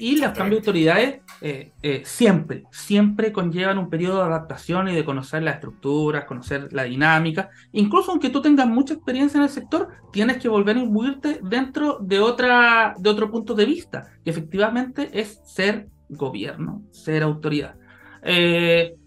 Y 0.00 0.16
los 0.16 0.32
cambios 0.32 0.62
de 0.62 0.68
autoridades 0.70 1.20
eh, 1.42 1.72
eh, 1.82 2.02
siempre, 2.04 2.64
siempre 2.72 3.32
conllevan 3.32 3.78
un 3.78 3.90
periodo 3.90 4.18
de 4.18 4.24
adaptación 4.24 4.88
y 4.88 4.94
de 4.94 5.04
conocer 5.04 5.42
las 5.42 5.56
estructuras, 5.56 6.24
conocer 6.24 6.72
la 6.72 6.84
dinámica. 6.84 7.50
Incluso 7.72 8.10
aunque 8.10 8.30
tú 8.30 8.40
tengas 8.40 8.66
mucha 8.66 8.94
experiencia 8.94 9.38
en 9.38 9.44
el 9.44 9.50
sector, 9.50 9.88
tienes 10.10 10.38
que 10.38 10.48
volver 10.48 10.76
a 10.76 10.80
imbuirte 10.80 11.40
dentro 11.42 11.98
de, 12.00 12.18
otra, 12.18 12.94
de 12.98 13.10
otro 13.10 13.30
punto 13.30 13.54
de 13.54 13.66
vista, 13.66 14.06
que 14.24 14.30
efectivamente 14.30 15.10
es 15.12 15.40
ser 15.44 15.88
gobierno, 16.08 16.82
ser 16.90 17.22
autoridad. 17.22 17.74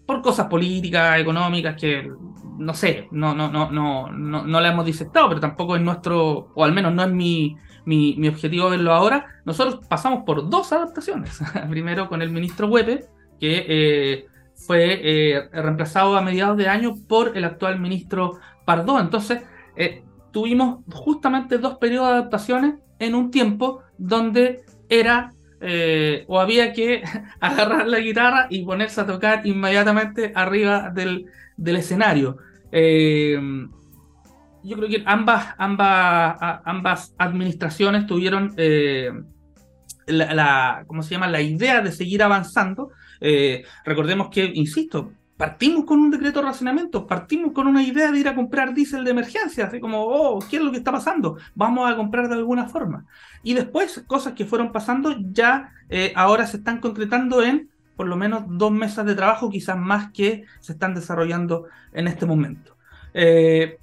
por 0.06 0.22
cosas 0.22 0.46
políticas, 0.46 1.18
económicas, 1.18 1.76
que 1.80 2.08
no 2.58 2.74
sé, 2.74 3.08
no, 3.10 3.34
no, 3.34 3.50
no, 3.50 3.70
no, 3.70 4.10
no, 4.10 4.46
no 4.46 4.60
la 4.60 4.68
hemos 4.68 4.86
disectado, 4.86 5.28
pero 5.28 5.40
tampoco 5.40 5.74
es 5.74 5.82
nuestro, 5.82 6.52
o 6.54 6.64
al 6.64 6.72
menos 6.72 6.94
no 6.94 7.02
es 7.02 7.10
mi, 7.10 7.56
mi, 7.84 8.14
mi, 8.16 8.28
objetivo 8.28 8.70
verlo 8.70 8.92
ahora, 8.92 9.26
nosotros 9.44 9.86
pasamos 9.88 10.24
por 10.24 10.48
dos 10.48 10.72
adaptaciones. 10.72 11.38
Primero 11.70 12.08
con 12.08 12.22
el 12.22 12.30
ministro 12.30 12.68
Huepe, 12.68 13.06
que 13.40 13.66
eh, 13.68 14.26
fue 14.54 15.00
eh, 15.02 15.48
reemplazado 15.52 16.16
a 16.16 16.22
mediados 16.22 16.56
de 16.56 16.68
año 16.68 16.94
por 17.08 17.36
el 17.36 17.44
actual 17.44 17.80
ministro 17.80 18.38
Pardo. 18.64 18.98
Entonces, 18.98 19.42
eh, 19.76 20.02
tuvimos 20.32 20.84
justamente 20.92 21.58
dos 21.58 21.76
periodos 21.76 22.08
de 22.08 22.14
adaptaciones 22.14 22.74
en 22.98 23.14
un 23.14 23.30
tiempo 23.30 23.82
donde 23.98 24.64
era 24.88 25.30
o 26.26 26.40
había 26.40 26.74
que 26.74 27.02
agarrar 27.40 27.88
la 27.88 27.98
guitarra 27.98 28.48
y 28.50 28.62
ponerse 28.64 29.00
a 29.00 29.06
tocar 29.06 29.46
inmediatamente 29.46 30.30
arriba 30.34 30.90
del, 30.90 31.30
escenario. 31.56 32.36
Eh, 32.70 33.38
yo 34.64 34.76
creo 34.76 34.88
que 34.88 35.02
ambas, 35.06 35.54
ambas, 35.58 36.36
ambas 36.64 37.14
administraciones 37.18 38.06
tuvieron 38.06 38.54
eh, 38.56 39.12
la, 40.06 40.84
¿cómo 40.86 41.02
se 41.02 41.10
llama? 41.10 41.28
la 41.28 41.40
idea 41.40 41.80
de 41.80 41.92
seguir 41.92 42.22
avanzando. 42.22 42.90
recordemos 43.84 44.28
que, 44.30 44.44
insisto, 44.54 45.12
partimos 45.36 45.84
con 45.84 46.00
un 46.00 46.10
decreto 46.10 46.40
de 46.40 46.46
racionamiento, 46.46 47.06
partimos 47.06 47.52
con 47.52 47.66
una 47.66 47.82
idea 47.82 48.10
de 48.12 48.18
ir 48.18 48.28
a 48.28 48.34
comprar 48.34 48.72
diésel 48.72 49.04
de 49.04 49.10
emergencia, 49.10 49.66
así 49.66 49.80
como, 49.80 50.04
oh, 50.04 50.38
¿qué 50.48 50.56
es 50.56 50.62
lo 50.62 50.70
que 50.70 50.78
está 50.78 50.92
pasando? 50.92 51.36
Vamos 51.54 51.90
a 51.90 51.96
comprar 51.96 52.28
de 52.28 52.34
alguna 52.34 52.68
forma. 52.68 53.06
Y 53.42 53.54
después, 53.54 54.04
cosas 54.06 54.34
que 54.34 54.44
fueron 54.44 54.72
pasando 54.72 55.16
ya 55.32 55.72
eh, 55.88 56.12
ahora 56.14 56.46
se 56.46 56.58
están 56.58 56.80
concretando 56.80 57.42
en 57.42 57.68
por 57.96 58.08
lo 58.08 58.16
menos 58.16 58.44
dos 58.48 58.72
mesas 58.72 59.06
de 59.06 59.14
trabajo, 59.14 59.50
quizás 59.50 59.76
más 59.76 60.10
que 60.12 60.44
se 60.60 60.72
están 60.72 60.94
desarrollando 60.94 61.66
en 61.92 62.08
este 62.08 62.26
momento. 62.26 62.76
Eh, 63.12 63.78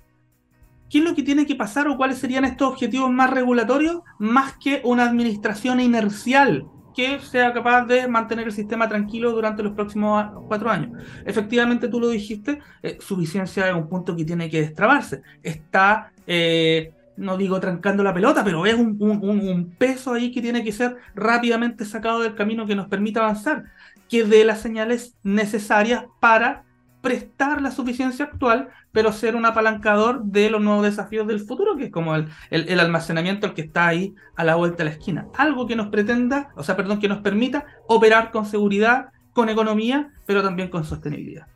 ¿Qué 0.91 0.97
es 0.97 1.05
lo 1.05 1.15
que 1.15 1.23
tiene 1.23 1.45
que 1.45 1.55
pasar 1.55 1.87
o 1.87 1.95
cuáles 1.95 2.17
serían 2.17 2.43
estos 2.43 2.67
objetivos 2.67 3.09
más 3.09 3.29
regulatorios? 3.29 4.01
Más 4.19 4.57
que 4.57 4.81
una 4.83 5.05
administración 5.05 5.79
inercial 5.79 6.65
que 6.93 7.21
sea 7.21 7.53
capaz 7.53 7.85
de 7.85 8.09
mantener 8.09 8.47
el 8.47 8.51
sistema 8.51 8.89
tranquilo 8.89 9.31
durante 9.31 9.63
los 9.63 9.71
próximos 9.71 10.25
cuatro 10.49 10.69
años. 10.69 11.01
Efectivamente, 11.25 11.87
tú 11.87 12.01
lo 12.01 12.09
dijiste, 12.09 12.59
eh, 12.83 12.97
su 12.99 13.15
vigencia 13.15 13.69
es 13.69 13.73
un 13.73 13.87
punto 13.87 14.17
que 14.17 14.25
tiene 14.25 14.49
que 14.49 14.59
destrabarse. 14.59 15.21
Está, 15.41 16.11
eh, 16.27 16.93
no 17.15 17.37
digo 17.37 17.57
trancando 17.61 18.03
la 18.03 18.13
pelota, 18.13 18.43
pero 18.43 18.65
es 18.65 18.73
un, 18.73 18.97
un, 18.99 19.73
peso 19.77 20.13
ahí 20.13 20.29
que 20.33 20.41
tiene 20.41 20.61
que 20.61 20.73
ser 20.73 20.97
rápidamente 21.15 21.85
sacado 21.85 22.19
del 22.19 22.35
camino 22.35 22.65
que 22.65 22.75
nos 22.75 22.89
permita 22.89 23.21
avanzar, 23.21 23.63
que 24.09 24.25
dé 24.25 24.43
las 24.43 24.59
señales 24.59 25.15
necesarias 25.23 26.03
para 26.19 26.65
prestar 27.01 27.61
la 27.61 27.71
suficiencia 27.71 28.25
actual, 28.25 28.69
pero 28.91 29.11
ser 29.11 29.35
un 29.35 29.45
apalancador 29.45 30.23
de 30.23 30.49
los 30.49 30.61
nuevos 30.61 30.83
desafíos 30.83 31.27
del 31.27 31.39
futuro, 31.39 31.77
que 31.77 31.85
es 31.85 31.91
como 31.91 32.15
el, 32.15 32.27
el, 32.49 32.79
almacenamiento 32.79 33.47
el 33.47 33.53
que 33.53 33.61
está 33.61 33.87
ahí 33.87 34.13
a 34.35 34.43
la 34.43 34.55
vuelta 34.55 34.79
de 34.79 34.89
la 34.89 34.95
esquina. 34.95 35.27
Algo 35.37 35.67
que 35.67 35.75
nos 35.75 35.87
pretenda, 35.87 36.49
o 36.55 36.63
sea, 36.63 36.75
perdón, 36.75 36.99
que 36.99 37.07
nos 37.07 37.19
permita 37.19 37.65
operar 37.87 38.31
con 38.31 38.45
seguridad, 38.45 39.09
con 39.33 39.49
economía, 39.49 40.11
pero 40.25 40.43
también 40.43 40.69
con 40.69 40.83
sostenibilidad. 40.83 41.47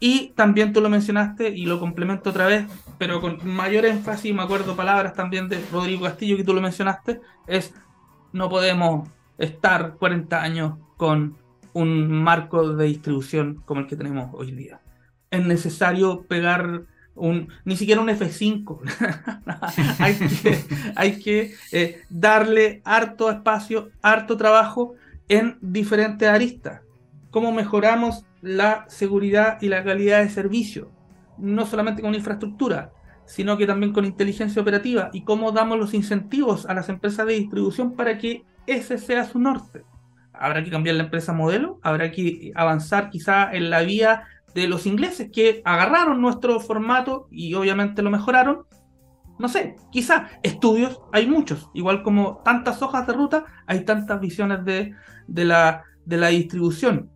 Y 0.00 0.32
también 0.34 0.72
tú 0.72 0.80
lo 0.80 0.90
mencionaste 0.90 1.48
y 1.48 1.66
lo 1.66 1.78
complemento 1.78 2.30
otra 2.30 2.46
vez, 2.46 2.66
pero 2.98 3.20
con 3.20 3.38
mayor 3.46 3.86
énfasis, 3.86 4.34
me 4.34 4.42
acuerdo 4.42 4.76
palabras 4.76 5.14
también 5.14 5.48
de 5.48 5.64
Rodrigo 5.72 6.04
Castillo 6.04 6.36
que 6.36 6.44
tú 6.44 6.52
lo 6.52 6.60
mencionaste, 6.60 7.20
es 7.46 7.72
no 8.32 8.48
podemos 8.48 9.08
estar 9.38 9.94
40 9.94 10.42
años 10.42 10.74
con 10.96 11.36
un 11.72 12.10
marco 12.10 12.74
de 12.74 12.86
distribución 12.86 13.62
como 13.64 13.80
el 13.80 13.86
que 13.86 13.96
tenemos 13.96 14.30
hoy 14.32 14.52
día. 14.52 14.80
Es 15.34 15.44
necesario 15.44 16.22
pegar 16.22 16.82
un, 17.14 17.48
ni 17.64 17.76
siquiera 17.76 18.00
un 18.00 18.08
F5. 18.08 18.80
hay 19.98 20.14
que, 20.14 20.64
hay 20.94 21.18
que 21.20 21.54
eh, 21.72 22.02
darle 22.08 22.82
harto 22.84 23.30
espacio, 23.30 23.90
harto 24.00 24.36
trabajo 24.36 24.94
en 25.28 25.58
diferentes 25.60 26.28
aristas. 26.28 26.82
¿Cómo 27.30 27.52
mejoramos 27.52 28.24
la 28.42 28.84
seguridad 28.88 29.58
y 29.60 29.68
la 29.68 29.82
calidad 29.82 30.22
de 30.22 30.30
servicio? 30.30 30.92
No 31.36 31.66
solamente 31.66 32.02
con 32.02 32.14
infraestructura, 32.14 32.92
sino 33.26 33.56
que 33.58 33.66
también 33.66 33.92
con 33.92 34.04
inteligencia 34.04 34.62
operativa 34.62 35.10
y 35.12 35.24
cómo 35.24 35.50
damos 35.50 35.78
los 35.78 35.94
incentivos 35.94 36.66
a 36.66 36.74
las 36.74 36.88
empresas 36.88 37.26
de 37.26 37.34
distribución 37.34 37.96
para 37.96 38.18
que 38.18 38.44
ese 38.66 38.98
sea 38.98 39.24
su 39.24 39.40
norte 39.40 39.82
habrá 40.34 40.62
que 40.62 40.70
cambiar 40.70 40.96
la 40.96 41.04
empresa 41.04 41.32
modelo, 41.32 41.78
habrá 41.82 42.10
que 42.10 42.52
avanzar 42.54 43.10
quizá 43.10 43.52
en 43.52 43.70
la 43.70 43.82
vía 43.82 44.24
de 44.54 44.68
los 44.68 44.86
ingleses 44.86 45.30
que 45.32 45.62
agarraron 45.64 46.20
nuestro 46.20 46.60
formato 46.60 47.28
y 47.30 47.54
obviamente 47.54 48.02
lo 48.02 48.10
mejoraron. 48.10 48.66
No 49.38 49.48
sé, 49.48 49.76
quizá 49.90 50.28
estudios 50.42 51.00
hay 51.12 51.26
muchos, 51.26 51.68
igual 51.74 52.02
como 52.02 52.40
tantas 52.44 52.80
hojas 52.82 53.06
de 53.06 53.12
ruta, 53.12 53.44
hay 53.66 53.84
tantas 53.84 54.20
visiones 54.20 54.64
de, 54.64 54.94
la, 55.26 55.82
de 56.04 56.16
la 56.16 56.28
distribución. 56.28 57.10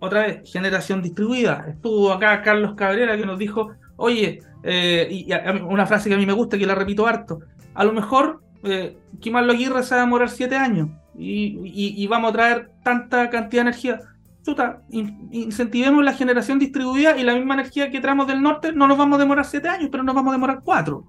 Otra 0.00 0.26
vez, 0.26 0.52
generación 0.52 1.00
distribuida. 1.00 1.64
Estuvo 1.66 2.12
acá 2.12 2.42
Carlos 2.42 2.74
Cabrera 2.74 3.16
que 3.16 3.24
nos 3.24 3.38
dijo, 3.38 3.72
oye, 3.96 4.40
eh, 4.62 5.08
y 5.10 5.32
una 5.62 5.86
frase 5.86 6.10
que 6.10 6.14
a 6.14 6.18
mí 6.18 6.26
me 6.26 6.34
gusta, 6.34 6.58
que 6.58 6.66
la 6.66 6.74
repito 6.74 7.06
harto, 7.06 7.40
a 7.74 7.84
lo 7.84 7.92
mejor 7.92 8.42
eh, 8.62 8.98
Kimal 9.20 9.48
Aguirre 9.48 9.82
se 9.82 9.94
va 9.94 10.02
a 10.02 10.04
demorar 10.04 10.28
siete 10.28 10.56
años, 10.56 10.90
y, 11.16 12.06
vamos 12.06 12.30
a 12.30 12.32
traer 12.32 12.70
tanta 12.82 13.30
cantidad 13.30 13.62
de 13.62 13.68
energía. 13.68 14.00
Chuta, 14.44 14.82
incentivemos 14.90 16.04
la 16.04 16.12
generación 16.12 16.58
distribuida 16.58 17.16
y 17.16 17.22
la 17.22 17.34
misma 17.34 17.54
energía 17.54 17.90
que 17.90 18.00
traemos 18.00 18.26
del 18.26 18.42
norte 18.42 18.72
no 18.72 18.86
nos 18.86 18.98
vamos 18.98 19.16
a 19.16 19.22
demorar 19.22 19.46
7 19.46 19.66
años, 19.68 19.88
pero 19.90 20.02
nos 20.02 20.14
vamos 20.14 20.32
a 20.32 20.34
demorar 20.34 20.60
4. 20.62 21.02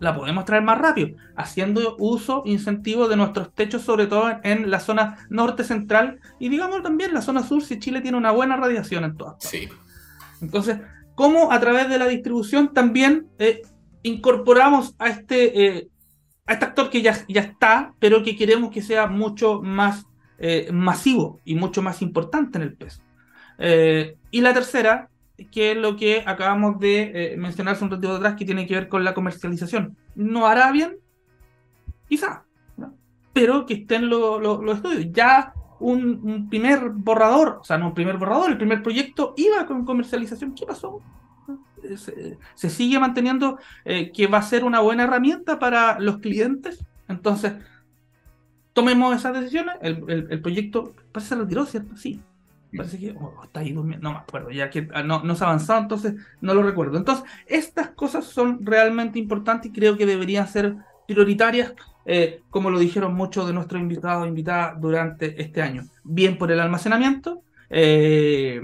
La 0.00 0.16
podemos 0.16 0.44
traer 0.44 0.64
más 0.64 0.78
rápido, 0.78 1.10
haciendo 1.36 1.94
uso, 2.00 2.42
incentivo 2.46 3.06
de 3.06 3.16
nuestros 3.16 3.54
techos, 3.54 3.82
sobre 3.82 4.08
todo 4.08 4.32
en, 4.42 4.70
la 4.70 4.80
zona 4.80 5.18
norte 5.28 5.62
central 5.62 6.18
y 6.40 6.48
digamos 6.48 6.82
también 6.82 7.14
la 7.14 7.22
zona 7.22 7.44
sur, 7.44 7.62
si 7.62 7.78
Chile 7.78 8.00
tiene 8.00 8.18
una 8.18 8.32
buena 8.32 8.56
radiación 8.56 9.04
en 9.04 9.16
todas 9.16 9.36
Sí. 9.38 9.68
Entonces, 10.40 10.80
¿cómo 11.14 11.52
a 11.52 11.60
través 11.60 11.88
de 11.88 11.98
la 11.98 12.08
distribución 12.08 12.72
también 12.72 13.28
eh, 13.38 13.62
incorporamos 14.02 14.96
a 14.98 15.10
este 15.10 15.78
eh, 15.78 15.88
a 16.46 16.54
este 16.54 16.64
actor 16.64 16.90
que 16.90 17.02
ya, 17.02 17.24
ya 17.28 17.42
está, 17.42 17.94
pero 18.00 18.24
que 18.24 18.34
queremos 18.34 18.72
que 18.72 18.82
sea 18.82 19.06
mucho 19.06 19.60
más 19.62 20.06
eh, 20.40 20.70
masivo 20.72 21.40
y 21.44 21.54
mucho 21.54 21.82
más 21.82 22.02
importante 22.02 22.58
en 22.58 22.62
el 22.62 22.74
peso. 22.74 23.02
Eh, 23.58 24.16
y 24.30 24.40
la 24.40 24.52
tercera, 24.52 25.08
que 25.52 25.72
es 25.72 25.76
lo 25.76 25.96
que 25.96 26.24
acabamos 26.26 26.80
de 26.80 27.12
eh, 27.14 27.36
mencionar 27.36 27.74
hace 27.74 27.84
un 27.84 27.90
ratito 27.90 28.16
atrás, 28.16 28.34
que 28.34 28.44
tiene 28.44 28.66
que 28.66 28.74
ver 28.74 28.88
con 28.88 29.04
la 29.04 29.14
comercialización. 29.14 29.96
¿No 30.14 30.46
hará 30.46 30.72
bien? 30.72 30.96
Quizá, 32.08 32.44
pero 33.32 33.66
que 33.66 33.74
estén 33.74 34.08
los 34.08 34.76
estudios. 34.76 35.06
Ya 35.12 35.52
un, 35.78 36.20
un, 36.24 36.48
primer 36.48 36.90
borrador, 36.90 37.58
o 37.60 37.64
sea, 37.64 37.78
no 37.78 37.88
un 37.88 37.94
primer 37.94 38.16
borrador, 38.18 38.50
el 38.50 38.58
primer 38.58 38.82
proyecto 38.82 39.34
iba 39.36 39.64
con 39.66 39.84
comercialización. 39.84 40.54
¿Qué 40.54 40.66
pasó? 40.66 41.00
se, 41.96 42.70
sigue 42.70 42.98
manteniendo 42.98 43.58
eh, 43.84 44.12
que 44.12 44.26
va 44.26 44.38
a 44.38 44.42
ser 44.42 44.64
una 44.64 44.80
buena 44.80 45.04
herramienta 45.04 45.58
para 45.58 45.98
los 45.98 46.18
clientes. 46.18 46.84
Entonces, 47.08 47.54
tomemos 48.80 49.16
esas 49.16 49.38
decisiones. 49.38 49.76
El, 49.82 50.40
proyecto 50.40 50.94
parece 51.12 51.30
que 51.30 51.34
se 51.34 51.40
retiró, 51.42 51.66
¿cierto? 51.66 51.96
Sí. 51.96 52.20
Parece 52.76 52.98
que 52.98 53.14
oh, 53.18 53.42
está 53.44 53.60
ahí 53.60 53.72
durmiendo. 53.72 54.08
No 54.08 54.14
me 54.14 54.20
acuerdo, 54.20 54.50
ya 54.50 54.70
que 54.70 54.88
ah, 54.94 55.02
no, 55.02 55.22
no 55.22 55.34
se 55.34 55.44
ha 55.44 55.48
avanzado, 55.48 55.80
entonces 55.80 56.14
no 56.40 56.54
lo 56.54 56.62
recuerdo. 56.62 56.96
Entonces, 56.96 57.24
estas 57.46 57.90
cosas 57.90 58.24
son 58.24 58.64
realmente 58.64 59.18
importantes 59.18 59.70
y 59.70 59.74
creo 59.74 59.96
que 59.96 60.06
deberían 60.06 60.48
ser 60.48 60.76
prioritarias, 61.06 61.74
eh, 62.06 62.40
como 62.50 62.70
lo 62.70 62.78
dijeron 62.78 63.14
muchos 63.14 63.46
de 63.46 63.52
nuestros 63.52 63.80
invitados 63.80 64.24
e 64.24 64.28
invitadas 64.28 64.80
durante 64.80 65.42
este 65.42 65.62
año. 65.62 65.84
Bien 66.04 66.38
por 66.38 66.52
el 66.52 66.60
almacenamiento, 66.60 67.42
eh, 67.68 68.62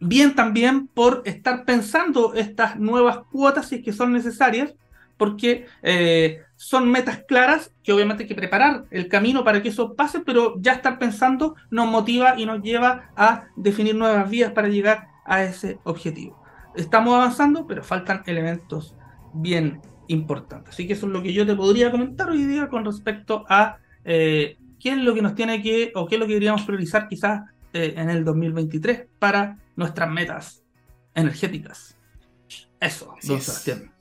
bien 0.00 0.34
también 0.34 0.86
por 0.86 1.22
estar 1.24 1.64
pensando 1.64 2.34
estas 2.34 2.78
nuevas 2.78 3.18
cuotas 3.30 3.68
si 3.68 3.76
es 3.76 3.84
que 3.84 3.92
son 3.92 4.12
necesarias, 4.12 4.74
porque 5.16 5.66
eh, 5.82 6.42
son 6.58 6.90
metas 6.90 7.22
claras 7.28 7.72
que 7.84 7.92
obviamente 7.92 8.24
hay 8.24 8.28
que 8.28 8.34
preparar 8.34 8.84
el 8.90 9.06
camino 9.06 9.44
para 9.44 9.62
que 9.62 9.68
eso 9.68 9.94
pase, 9.94 10.20
pero 10.20 10.56
ya 10.58 10.72
estar 10.72 10.98
pensando 10.98 11.54
nos 11.70 11.86
motiva 11.86 12.34
y 12.36 12.46
nos 12.46 12.60
lleva 12.62 13.12
a 13.16 13.44
definir 13.54 13.94
nuevas 13.94 14.28
vías 14.28 14.50
para 14.50 14.66
llegar 14.66 15.06
a 15.24 15.44
ese 15.44 15.78
objetivo. 15.84 16.42
Estamos 16.74 17.14
avanzando, 17.14 17.64
pero 17.64 17.84
faltan 17.84 18.24
elementos 18.26 18.96
bien 19.32 19.80
importantes. 20.08 20.74
Así 20.74 20.88
que 20.88 20.94
eso 20.94 21.06
es 21.06 21.12
lo 21.12 21.22
que 21.22 21.32
yo 21.32 21.46
te 21.46 21.54
podría 21.54 21.92
comentar 21.92 22.28
hoy 22.28 22.44
día 22.44 22.68
con 22.68 22.84
respecto 22.84 23.44
a 23.48 23.78
eh, 24.04 24.58
qué 24.80 24.90
es 24.90 24.98
lo 24.98 25.14
que 25.14 25.22
nos 25.22 25.36
tiene 25.36 25.62
que, 25.62 25.92
o 25.94 26.08
qué 26.08 26.16
es 26.16 26.20
lo 26.20 26.26
que 26.26 26.32
deberíamos 26.32 26.62
priorizar 26.62 27.06
quizás 27.08 27.42
eh, 27.72 27.94
en 27.96 28.10
el 28.10 28.24
2023 28.24 29.06
para 29.20 29.58
nuestras 29.76 30.10
metas 30.10 30.64
energéticas. 31.14 31.96
Eso, 32.80 33.14
don 33.22 33.40
Sebastián. 33.40 33.92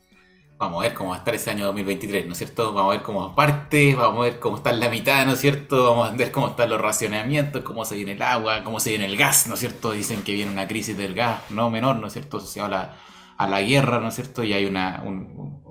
Vamos 0.59 0.79
a 0.79 0.87
ver 0.87 0.95
cómo 0.95 1.11
va 1.11 1.17
a 1.17 1.19
estar 1.19 1.35
ese 1.35 1.51
año 1.51 1.65
2023, 1.65 2.25
¿no 2.25 2.31
es 2.31 2.39
cierto? 2.39 2.73
Vamos 2.73 2.91
a 2.91 2.97
ver 2.97 3.03
cómo 3.05 3.35
parte, 3.35 3.93
vamos 3.93 4.21
a 4.21 4.23
ver 4.23 4.39
cómo 4.39 4.57
está 4.57 4.71
la 4.73 4.89
mitad, 4.89 5.23
¿no 5.27 5.33
es 5.33 5.39
cierto? 5.39 5.91
Vamos 5.91 6.09
a 6.09 6.15
ver 6.15 6.31
cómo 6.31 6.47
están 6.47 6.69
los 6.71 6.81
racionamientos, 6.81 7.61
cómo 7.61 7.85
se 7.85 7.95
viene 7.95 8.13
el 8.13 8.21
agua, 8.23 8.63
cómo 8.63 8.79
se 8.79 8.89
viene 8.89 9.05
el 9.05 9.17
gas, 9.17 9.45
¿no 9.45 9.53
es 9.53 9.59
cierto? 9.59 9.91
Dicen 9.91 10.23
que 10.23 10.33
viene 10.33 10.51
una 10.51 10.67
crisis 10.67 10.97
del 10.97 11.13
gas, 11.13 11.43
no 11.51 11.69
menor, 11.69 11.97
¿no 11.97 12.07
es 12.07 12.13
cierto? 12.13 12.37
Asociado 12.37 12.69
a 12.69 12.71
la, 12.71 12.97
a 13.37 13.47
la 13.47 13.61
guerra, 13.61 13.99
¿no 13.99 14.07
es 14.07 14.15
cierto? 14.15 14.43
Y 14.43 14.53
hay 14.53 14.65
una, 14.65 15.03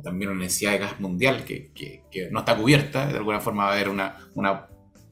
también 0.04 0.30
una 0.30 0.42
necesidad 0.42 0.70
de 0.70 0.78
gas 0.78 1.00
mundial 1.00 1.44
que, 1.44 2.04
no 2.30 2.38
está 2.38 2.56
cubierta, 2.56 3.08
de 3.08 3.18
alguna 3.18 3.40
forma 3.40 3.64
va 3.64 3.70
a 3.70 3.74
haber 3.74 3.88
una, 3.88 4.68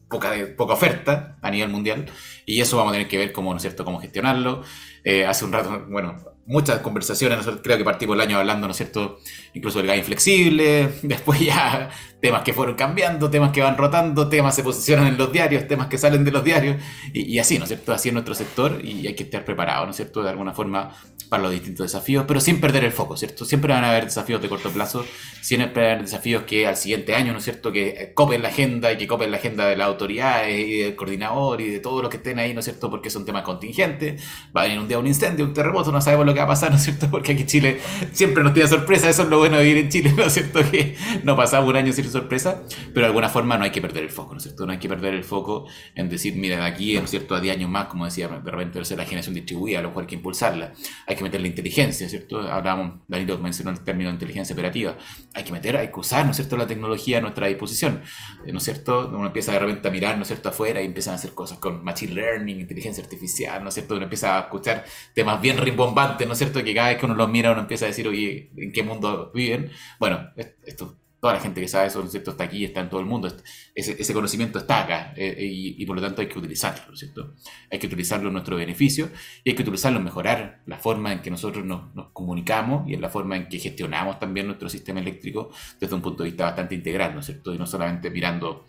poca, 0.08 0.32
poca 0.56 0.74
oferta 0.74 1.36
a 1.42 1.50
nivel 1.50 1.70
mundial 1.70 2.06
y 2.46 2.60
eso 2.60 2.76
vamos 2.76 2.92
a 2.92 2.94
tener 2.94 3.08
que 3.08 3.18
ver 3.18 3.32
cómo, 3.32 3.50
¿no 3.50 3.56
es 3.56 3.62
cierto?, 3.62 3.84
cómo 3.84 3.98
gestionarlo. 3.98 4.62
Eh, 5.02 5.26
hace 5.26 5.44
un 5.44 5.52
rato, 5.52 5.84
bueno, 5.88 6.16
muchas 6.46 6.80
conversaciones, 6.80 7.38
nosotros 7.38 7.62
creo 7.62 7.78
que 7.78 7.84
partimos 7.84 8.14
el 8.14 8.20
año 8.20 8.38
hablando, 8.38 8.66
¿no 8.66 8.72
es 8.72 8.76
cierto? 8.76 9.20
Incluso 9.54 9.78
del 9.78 9.86
gas 9.86 9.98
inflexible, 9.98 10.90
después 11.02 11.40
ya 11.40 11.90
temas 12.20 12.42
que 12.42 12.52
fueron 12.52 12.74
cambiando, 12.74 13.30
temas 13.30 13.52
que 13.52 13.60
van 13.60 13.76
rotando, 13.76 14.28
temas 14.28 14.54
se 14.54 14.62
posicionan 14.62 15.06
en 15.06 15.18
los 15.18 15.32
diarios, 15.32 15.66
temas 15.68 15.88
que 15.88 15.98
salen 15.98 16.24
de 16.24 16.30
los 16.30 16.44
diarios, 16.44 16.82
y, 17.12 17.38
así, 17.38 17.58
¿no 17.58 17.64
es 17.64 17.68
cierto? 17.68 17.92
Así 17.92 18.08
es 18.08 18.12
nuestro 18.12 18.34
sector 18.34 18.80
y 18.82 19.06
hay 19.06 19.14
que 19.14 19.24
estar 19.24 19.44
preparado, 19.44 19.84
¿no 19.84 19.90
es 19.90 19.96
cierto? 19.96 20.22
De 20.22 20.30
alguna 20.30 20.52
forma 20.52 20.94
para 21.28 21.42
los 21.42 21.52
distintos 21.52 21.86
desafíos, 21.86 22.24
pero 22.26 22.40
sin 22.40 22.60
perder 22.60 22.84
el 22.84 22.92
foco, 22.92 23.16
¿cierto? 23.16 23.44
Siempre 23.44 23.72
van 23.72 23.84
a 23.84 23.90
haber 23.90 24.04
desafíos 24.04 24.40
de 24.40 24.48
corto 24.48 24.70
plazo, 24.70 25.04
siempre 25.40 25.82
van 25.82 25.90
a 25.90 25.92
haber 25.94 26.04
desafíos 26.04 26.44
que 26.44 26.66
al 26.66 26.76
siguiente 26.76 27.14
año, 27.14 27.32
¿no 27.32 27.38
es 27.38 27.44
cierto? 27.44 27.72
Que 27.72 28.12
copen 28.14 28.42
la 28.42 28.48
agenda 28.48 28.92
y 28.92 28.96
que 28.96 29.06
copen 29.06 29.30
la 29.30 29.38
agenda 29.38 29.66
de 29.66 29.76
la 29.76 29.86
autoridad 29.86 30.48
y 30.48 30.78
del 30.78 30.96
coordinador 30.96 31.60
y 31.60 31.68
de 31.68 31.80
todos 31.80 32.02
los 32.02 32.10
que 32.10 32.18
estén 32.18 32.38
ahí, 32.38 32.54
¿no 32.54 32.60
es 32.60 32.64
cierto? 32.64 32.90
Porque 32.90 33.10
son 33.10 33.24
temas 33.24 33.42
contingentes, 33.42 34.22
va 34.56 34.62
a 34.62 34.64
venir 34.64 34.78
un 34.78 34.88
día 34.88 34.98
un 34.98 35.06
incendio, 35.06 35.44
un 35.44 35.54
terremoto, 35.54 35.92
no 35.92 36.00
sabemos 36.00 36.26
lo 36.26 36.34
que 36.34 36.40
va 36.40 36.44
a 36.44 36.48
pasar, 36.48 36.70
¿no 36.70 36.76
es 36.76 36.82
cierto? 36.82 37.10
Porque 37.10 37.32
aquí 37.32 37.46
Chile 37.46 37.80
siempre 38.12 38.42
nos 38.42 38.54
tiene 38.54 38.68
sorpresa, 38.68 39.08
eso 39.08 39.22
es 39.22 39.28
lo 39.28 39.38
bueno 39.38 39.58
de 39.58 39.64
vivir 39.64 39.84
en 39.84 39.88
Chile, 39.90 40.12
¿no 40.16 40.24
es 40.24 40.32
cierto? 40.32 40.60
Que 40.70 40.96
no 41.22 41.36
pasamos 41.36 41.68
un 41.68 41.76
año 41.76 41.92
sin 41.92 42.10
sorpresa, 42.10 42.62
pero 42.92 43.00
de 43.00 43.06
alguna 43.06 43.28
forma 43.28 43.56
no 43.56 43.64
hay 43.64 43.70
que 43.70 43.80
perder 43.80 44.04
el 44.04 44.10
foco, 44.10 44.32
¿no 44.32 44.38
es 44.38 44.44
cierto? 44.44 44.66
No 44.66 44.72
hay 44.72 44.78
que 44.78 44.88
perder 44.88 45.14
el 45.14 45.24
foco 45.24 45.66
en 45.94 46.08
decir, 46.08 46.36
mira, 46.36 46.56
de 46.56 46.62
aquí, 46.62 46.94
¿no 46.94 47.04
es 47.04 47.10
cierto? 47.10 47.34
A 47.34 47.40
10 47.40 47.56
años 47.56 47.70
más, 47.70 47.86
como 47.86 48.04
decía, 48.04 48.28
de 48.28 48.50
repente 48.50 48.80
la 48.96 49.04
generación 49.04 49.34
distribuida, 49.34 49.78
a 49.78 49.82
lo 49.82 49.88
mejor 49.88 50.02
hay 50.02 50.08
que 50.08 50.14
impulsarla, 50.16 50.72
hay 51.06 51.13
que 51.16 51.22
meter 51.24 51.40
la 51.40 51.48
inteligencia, 51.48 52.08
¿cierto? 52.08 52.40
Hablábamos, 52.40 53.00
Danilo 53.08 53.38
mencionó 53.38 53.70
el 53.70 53.80
término 53.80 54.10
inteligencia 54.10 54.54
operativa, 54.54 54.96
hay 55.34 55.44
que 55.44 55.52
meter, 55.52 55.76
hay 55.76 55.88
que 55.88 56.00
usar, 56.00 56.24
¿no 56.24 56.30
es 56.30 56.36
cierto?, 56.36 56.56
la 56.56 56.66
tecnología 56.66 57.18
a 57.18 57.20
nuestra 57.20 57.46
disposición, 57.46 58.02
¿no 58.46 58.58
es 58.58 58.64
cierto? 58.64 59.08
Uno 59.08 59.26
empieza 59.26 59.52
de 59.52 59.58
repente 59.58 59.88
a 59.88 59.90
mirar, 59.90 60.16
¿no 60.16 60.22
es 60.22 60.28
cierto?, 60.28 60.48
afuera 60.48 60.80
y 60.82 60.86
empiezan 60.86 61.12
a 61.12 61.16
hacer 61.16 61.32
cosas 61.34 61.58
con 61.58 61.82
machine 61.84 62.14
learning, 62.14 62.60
inteligencia 62.60 63.02
artificial, 63.02 63.62
¿no 63.62 63.68
es 63.68 63.74
cierto? 63.74 63.94
Uno 63.94 64.04
empieza 64.04 64.36
a 64.36 64.40
escuchar 64.42 64.84
temas 65.14 65.40
bien 65.40 65.58
rimbombantes, 65.58 66.26
¿no 66.26 66.32
es 66.32 66.38
cierto?, 66.38 66.62
que 66.62 66.74
cada 66.74 66.88
vez 66.88 66.98
que 66.98 67.06
uno 67.06 67.14
los 67.14 67.28
mira 67.28 67.52
uno 67.52 67.60
empieza 67.62 67.84
a 67.86 67.88
decir, 67.88 68.06
oye, 68.08 68.50
¿en 68.56 68.72
qué 68.72 68.82
mundo 68.82 69.30
viven? 69.34 69.70
Bueno, 69.98 70.30
esto 70.64 70.96
toda 71.24 71.32
la 71.32 71.40
gente 71.40 71.58
que 71.58 71.68
sabe 71.68 71.86
eso, 71.86 72.00
¿no 72.00 72.04
es 72.04 72.10
cierto? 72.10 72.32
Está 72.32 72.44
aquí, 72.44 72.66
está 72.66 72.80
en 72.80 72.90
todo 72.90 73.00
el 73.00 73.06
mundo, 73.06 73.34
ese, 73.74 74.12
conocimiento 74.12 74.58
está 74.58 74.82
acá 74.82 75.14
eh, 75.16 75.34
y, 75.40 75.86
por 75.86 75.96
lo 75.96 76.02
tanto 76.02 76.20
hay 76.20 76.28
que 76.28 76.38
utilizarlo, 76.38 76.84
¿no 76.88 76.92
es 76.92 76.98
cierto? 76.98 77.32
Hay 77.70 77.78
que 77.78 77.86
utilizarlo 77.86 78.26
en 78.26 78.34
nuestro 78.34 78.56
beneficio 78.56 79.08
y 79.42 79.48
hay 79.48 79.56
que 79.56 79.62
utilizarlo 79.62 80.00
en 80.00 80.04
mejorar 80.04 80.60
la 80.66 80.76
forma 80.76 81.14
en 81.14 81.22
que 81.22 81.30
nosotros 81.30 81.64
nos, 81.64 81.80
comunicamos 82.12 82.86
y 82.90 82.92
en 82.92 83.00
la 83.00 83.08
forma 83.08 83.38
en 83.38 83.48
que 83.48 83.58
gestionamos 83.58 84.20
también 84.20 84.44
nuestro 84.48 84.68
sistema 84.68 85.00
eléctrico 85.00 85.50
desde 85.80 85.94
un 85.94 86.02
punto 86.02 86.24
de 86.24 86.28
vista 86.28 86.44
bastante 86.44 86.74
integral, 86.74 87.14
¿no 87.14 87.20
es 87.20 87.26
cierto? 87.26 87.54
Y 87.54 87.58
no 87.58 87.66
solamente 87.66 88.10
mirando 88.10 88.66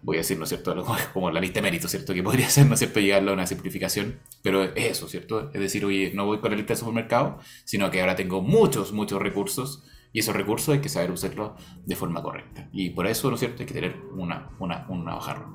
voy 0.00 0.16
a 0.16 0.20
decir, 0.20 0.38
¿no 0.38 0.44
es 0.44 0.48
cierto?, 0.48 0.74
como 1.12 1.30
la 1.30 1.42
lista 1.42 1.60
de 1.60 1.64
méritos, 1.64 1.90
¿cierto?, 1.90 2.14
que 2.14 2.22
podría 2.22 2.48
ser, 2.48 2.64
¿no 2.68 2.72
es 2.72 2.78
cierto?, 2.78 3.00
llegarlo 3.00 3.32
a 3.32 3.34
una 3.34 3.46
simplificación, 3.46 4.18
pero 4.40 4.64
es 4.64 4.72
eso, 4.76 5.08
¿cierto? 5.08 5.50
Es 5.52 5.60
decir, 5.60 5.84
oye, 5.84 6.10
no 6.14 6.24
voy 6.24 6.38
con 6.38 6.52
la 6.52 6.56
lista 6.56 6.72
de 6.72 6.78
supermercado, 6.78 7.38
sino 7.64 7.90
que 7.90 8.00
ahora 8.00 8.16
tengo 8.16 8.40
muchos, 8.40 8.92
muchos 8.92 9.20
recursos 9.20 9.84
y 10.12 10.20
esos 10.20 10.36
recursos 10.36 10.74
hay 10.74 10.80
que 10.80 10.88
saber 10.88 11.10
usarlos 11.10 11.52
de 11.84 11.96
forma 11.96 12.22
correcta. 12.22 12.68
Y 12.72 12.90
por 12.90 13.06
eso, 13.06 13.28
¿no 13.28 13.34
es 13.34 13.40
cierto?, 13.40 13.62
hay 13.62 13.66
que 13.66 13.74
tener 13.74 13.96
una, 14.14 14.50
una, 14.58 14.86
una 14.88 15.16
hoja 15.16 15.46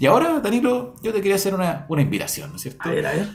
Y 0.00 0.06
ahora, 0.06 0.40
Danilo, 0.40 0.94
yo 1.02 1.12
te 1.12 1.18
quería 1.18 1.36
hacer 1.36 1.54
una, 1.54 1.86
una 1.88 2.02
invitación, 2.02 2.50
¿no 2.50 2.56
es 2.56 2.62
cierto? 2.62 2.88
A 2.88 2.90
ver, 2.92 3.06
a 3.06 3.12
ver. 3.12 3.28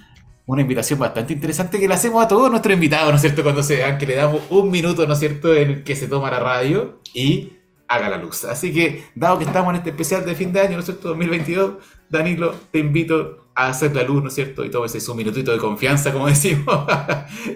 Una 0.48 0.62
invitación 0.62 1.00
bastante 1.00 1.34
interesante 1.34 1.80
que 1.80 1.88
le 1.88 1.94
hacemos 1.94 2.24
a 2.24 2.28
todos 2.28 2.52
nuestros 2.52 2.74
invitados, 2.74 3.10
¿no 3.10 3.16
es 3.16 3.22
cierto?, 3.22 3.42
cuando 3.42 3.64
se 3.64 3.78
dan, 3.78 3.98
que 3.98 4.06
le 4.06 4.16
damos 4.16 4.42
un 4.50 4.70
minuto, 4.70 5.08
¿no 5.08 5.14
es 5.14 5.20
cierto?, 5.20 5.56
en 5.56 5.70
el 5.70 5.84
que 5.84 5.96
se 5.96 6.08
toma 6.08 6.30
la 6.30 6.40
radio 6.40 7.02
y 7.14 7.54
haga 7.88 8.10
la 8.10 8.18
luz. 8.18 8.44
Así 8.44 8.74
que, 8.74 9.06
dado 9.16 9.38
que 9.38 9.46
estamos 9.46 9.72
en 9.72 9.78
este 9.78 9.92
especial 9.92 10.26
de 10.26 10.36
fin 10.36 10.52
de 10.52 10.60
año, 10.60 10.74
¿no 10.74 10.80
es 10.80 10.86
cierto?, 10.86 11.10
2022, 11.10 11.76
Danilo, 12.10 12.54
te 12.72 12.80
invito 12.80 13.45
a 13.56 13.70
hacer 13.70 13.96
la 13.96 14.04
luz, 14.04 14.22
¿no 14.22 14.28
es 14.28 14.36
cierto? 14.36 14.66
Y 14.66 14.70
tómese 14.70 15.00
su 15.00 15.16
minutito 15.16 15.52
de 15.52 15.58
confianza, 15.58 16.12
como 16.12 16.28
decimos, 16.36 16.86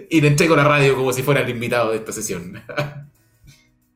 y 0.09 0.21
le 0.21 0.29
entrego 0.29 0.55
la 0.55 0.63
radio 0.63 0.95
como 0.95 1.13
si 1.13 1.21
fuera 1.21 1.41
el 1.41 1.49
invitado 1.49 1.91
de 1.91 1.97
esta 1.97 2.11
sesión. 2.11 2.61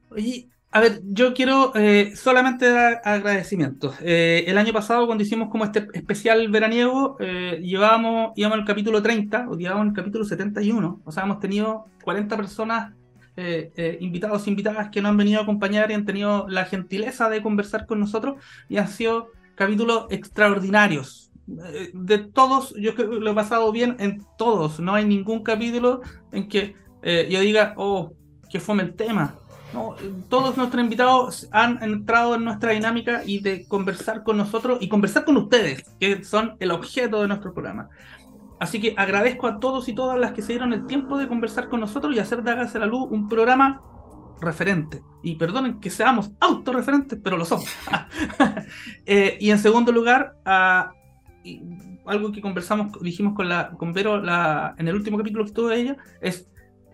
Oye, 0.10 0.49
a 0.76 0.80
ver, 0.80 1.01
yo 1.06 1.36
quiero 1.36 1.72
eh, 1.76 2.16
solamente 2.16 2.68
dar 2.68 2.99
agradecimientos. 3.06 3.95
Eh, 4.01 4.43
el 4.47 4.58
año 4.58 4.74
pasado, 4.74 5.06
cuando 5.06 5.24
hicimos 5.24 5.49
como 5.49 5.66
este 5.66 5.88
especial 5.93 6.49
veraniego, 6.49 7.16
eh, 7.20 7.60
llevábamos, 7.62 8.34
íbamos 8.36 8.58
al 8.58 8.66
capítulo 8.66 8.99
30, 8.99 9.49
o 9.49 9.56
llevábamos 9.56 9.89
el 9.89 9.93
capítulo 9.93 10.26
71. 10.26 11.01
O 11.06 11.12
sea, 11.12 11.24
hemos 11.24 11.39
tenido 11.39 11.86
40 12.04 12.36
personas, 12.36 12.93
invitados 13.99 14.47
e 14.47 14.49
invitadas, 14.49 14.89
que 14.89 14.99
nos 15.01 15.12
han 15.12 15.18
venido 15.18 15.39
a 15.39 15.43
acompañar 15.43 15.91
y 15.91 15.93
han 15.93 16.06
tenido 16.06 16.47
la 16.49 16.66
gentileza 16.66 17.30
de 17.30 17.43
conversar 17.43 17.86
con 17.86 17.99
nosotros 17.99 18.41
y 18.68 18.78
han 18.78 18.88
sido 18.88 19.30
capítulos 19.54 20.08
extraordinarios. 20.10 21.23
De 21.46 22.20
todos, 22.20 22.74
yo 22.76 22.96
creo 22.96 23.10
que 23.10 23.20
lo 23.20 23.32
he 23.32 23.36
pasado 23.36 23.72
bien 23.72 23.98
en 24.00 24.26
todos. 24.38 24.80
No 24.80 24.94
hay 24.96 25.06
ningún 25.06 25.44
capítulo 25.44 26.02
en 26.32 26.48
que 26.48 26.76
yo 27.04 27.39
diga, 27.41 27.74
oh, 27.78 28.14
que 28.50 28.60
fome 28.60 28.84
el 28.84 28.96
tema 28.96 29.36
todos 30.30 30.58
nuestros 30.58 30.84
invitados 30.84 31.48
han 31.52 31.82
entrado 31.84 32.36
en 32.36 32.44
nuestra 32.44 32.72
dinámica 32.72 33.22
y 33.26 33.39
de 33.39 33.68
conversar 33.68 34.24
con 34.24 34.38
nosotros 34.38 34.78
y 34.82 34.89
conversar 34.89 35.26
con 35.26 35.38
ustedes, 35.38 35.84
que 36.00 36.24
son 36.24 36.56
el 36.60 36.72
objeto 36.72 37.22
de 37.22 37.28
nuestro 37.28 37.54
programa. 37.54 37.89
Así 38.60 38.80
que 38.80 38.94
agradezco 38.98 39.48
a 39.48 39.60
todos 39.60 39.89
y 39.89 39.94
todas 39.94 40.20
las 40.20 40.32
que 40.34 40.41
se 40.41 40.54
dieron 40.54 40.74
el 40.74 40.86
tiempo 40.86 41.18
de 41.18 41.28
conversar 41.28 41.70
con 41.70 41.80
nosotros 41.80 42.16
y 42.16 42.20
hacer 42.20 42.44
de 42.44 42.52
Hágase 42.52 42.80
la 42.80 42.86
Luz 42.86 43.08
un 43.10 43.28
programa 43.28 43.82
referente. 44.39 45.02
Y 45.22 45.36
perdonen 45.36 45.80
que 45.80 45.89
seamos 45.89 46.32
autorreferentes, 46.39 47.20
pero 47.24 47.38
lo 47.38 47.46
somos. 47.46 47.66
Eh, 49.06 49.38
y 49.41 49.52
en 49.52 49.60
segundo 49.60 49.91
lugar, 49.91 50.38
algo 52.06 52.32
que 52.32 52.41
conversamos, 52.41 52.91
dijimos 53.02 53.34
con, 53.36 53.50
la, 53.50 53.72
con 53.72 53.94
Vero 53.94 54.18
en 54.18 54.88
el 54.88 54.96
último 54.96 55.18
capítulo 55.18 55.46
que 55.46 55.52
tuve 55.52 55.80
ella, 55.80 55.98
es 56.22 56.48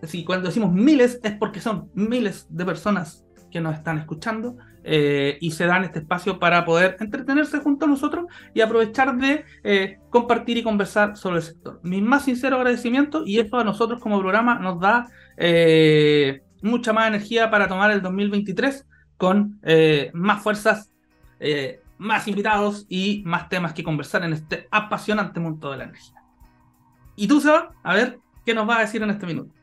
si 0.04 0.24
cuando 0.24 0.48
decimos 0.48 0.72
miles 0.72 1.20
es 1.24 1.34
porque 1.34 1.60
son 1.60 1.90
miles 1.94 2.48
de 2.50 2.66
personas 2.66 3.26
que 3.52 3.62
nos 3.62 3.76
están 3.76 3.98
escuchando 3.98 4.58
eh, 4.84 5.38
y 5.42 5.52
se 5.52 5.66
dan 5.66 5.84
este 5.84 6.00
espacio 6.00 6.40
para 6.40 6.64
poder 6.66 6.98
entretenerse 7.00 7.60
junto 7.60 7.86
a 7.86 7.90
nosotros 7.90 8.26
y 8.54 8.62
aprovechar 8.62 9.18
de 9.18 9.44
eh, 9.64 10.00
compartir 10.10 10.58
y 10.58 10.64
conversar 10.64 11.18
sobre 11.18 11.38
el 11.38 11.44
sector. 11.44 11.80
Mi 11.84 12.02
más 12.02 12.26
sincero 12.26 12.58
agradecimiento 12.58 13.24
y 13.26 13.40
esto 13.40 13.58
a 13.58 13.64
nosotros 13.64 14.00
como 14.00 14.20
programa 14.20 14.56
nos 14.60 14.80
da 14.80 15.08
eh, 15.38 16.44
mucha 16.62 16.94
más 16.94 17.08
energía 17.08 17.50
para 17.50 17.68
tomar 17.68 17.92
el 17.92 18.02
2023 18.02 18.86
con 19.18 19.60
más 20.14 20.42
fuerzas, 20.42 20.90
más 22.00 22.28
invitados 22.28 22.88
y 22.90 23.22
más 23.26 23.50
temas 23.50 23.74
que 23.74 23.84
conversar 23.84 24.24
en 24.24 24.34
este 24.34 24.68
apasionante 24.72 25.40
mundo 25.40 25.70
de 25.70 25.78
la 25.78 25.84
energía. 25.84 26.24
Y 27.16 27.28
tú, 27.28 27.40
Seba, 27.42 27.74
a 27.84 27.94
ver, 27.94 28.20
¿qué 28.46 28.54
nos 28.54 28.68
va 28.68 28.78
a 28.78 28.82
decir 28.82 29.04
en 29.04 29.12
este 29.12 29.28
minuto? 29.28 29.54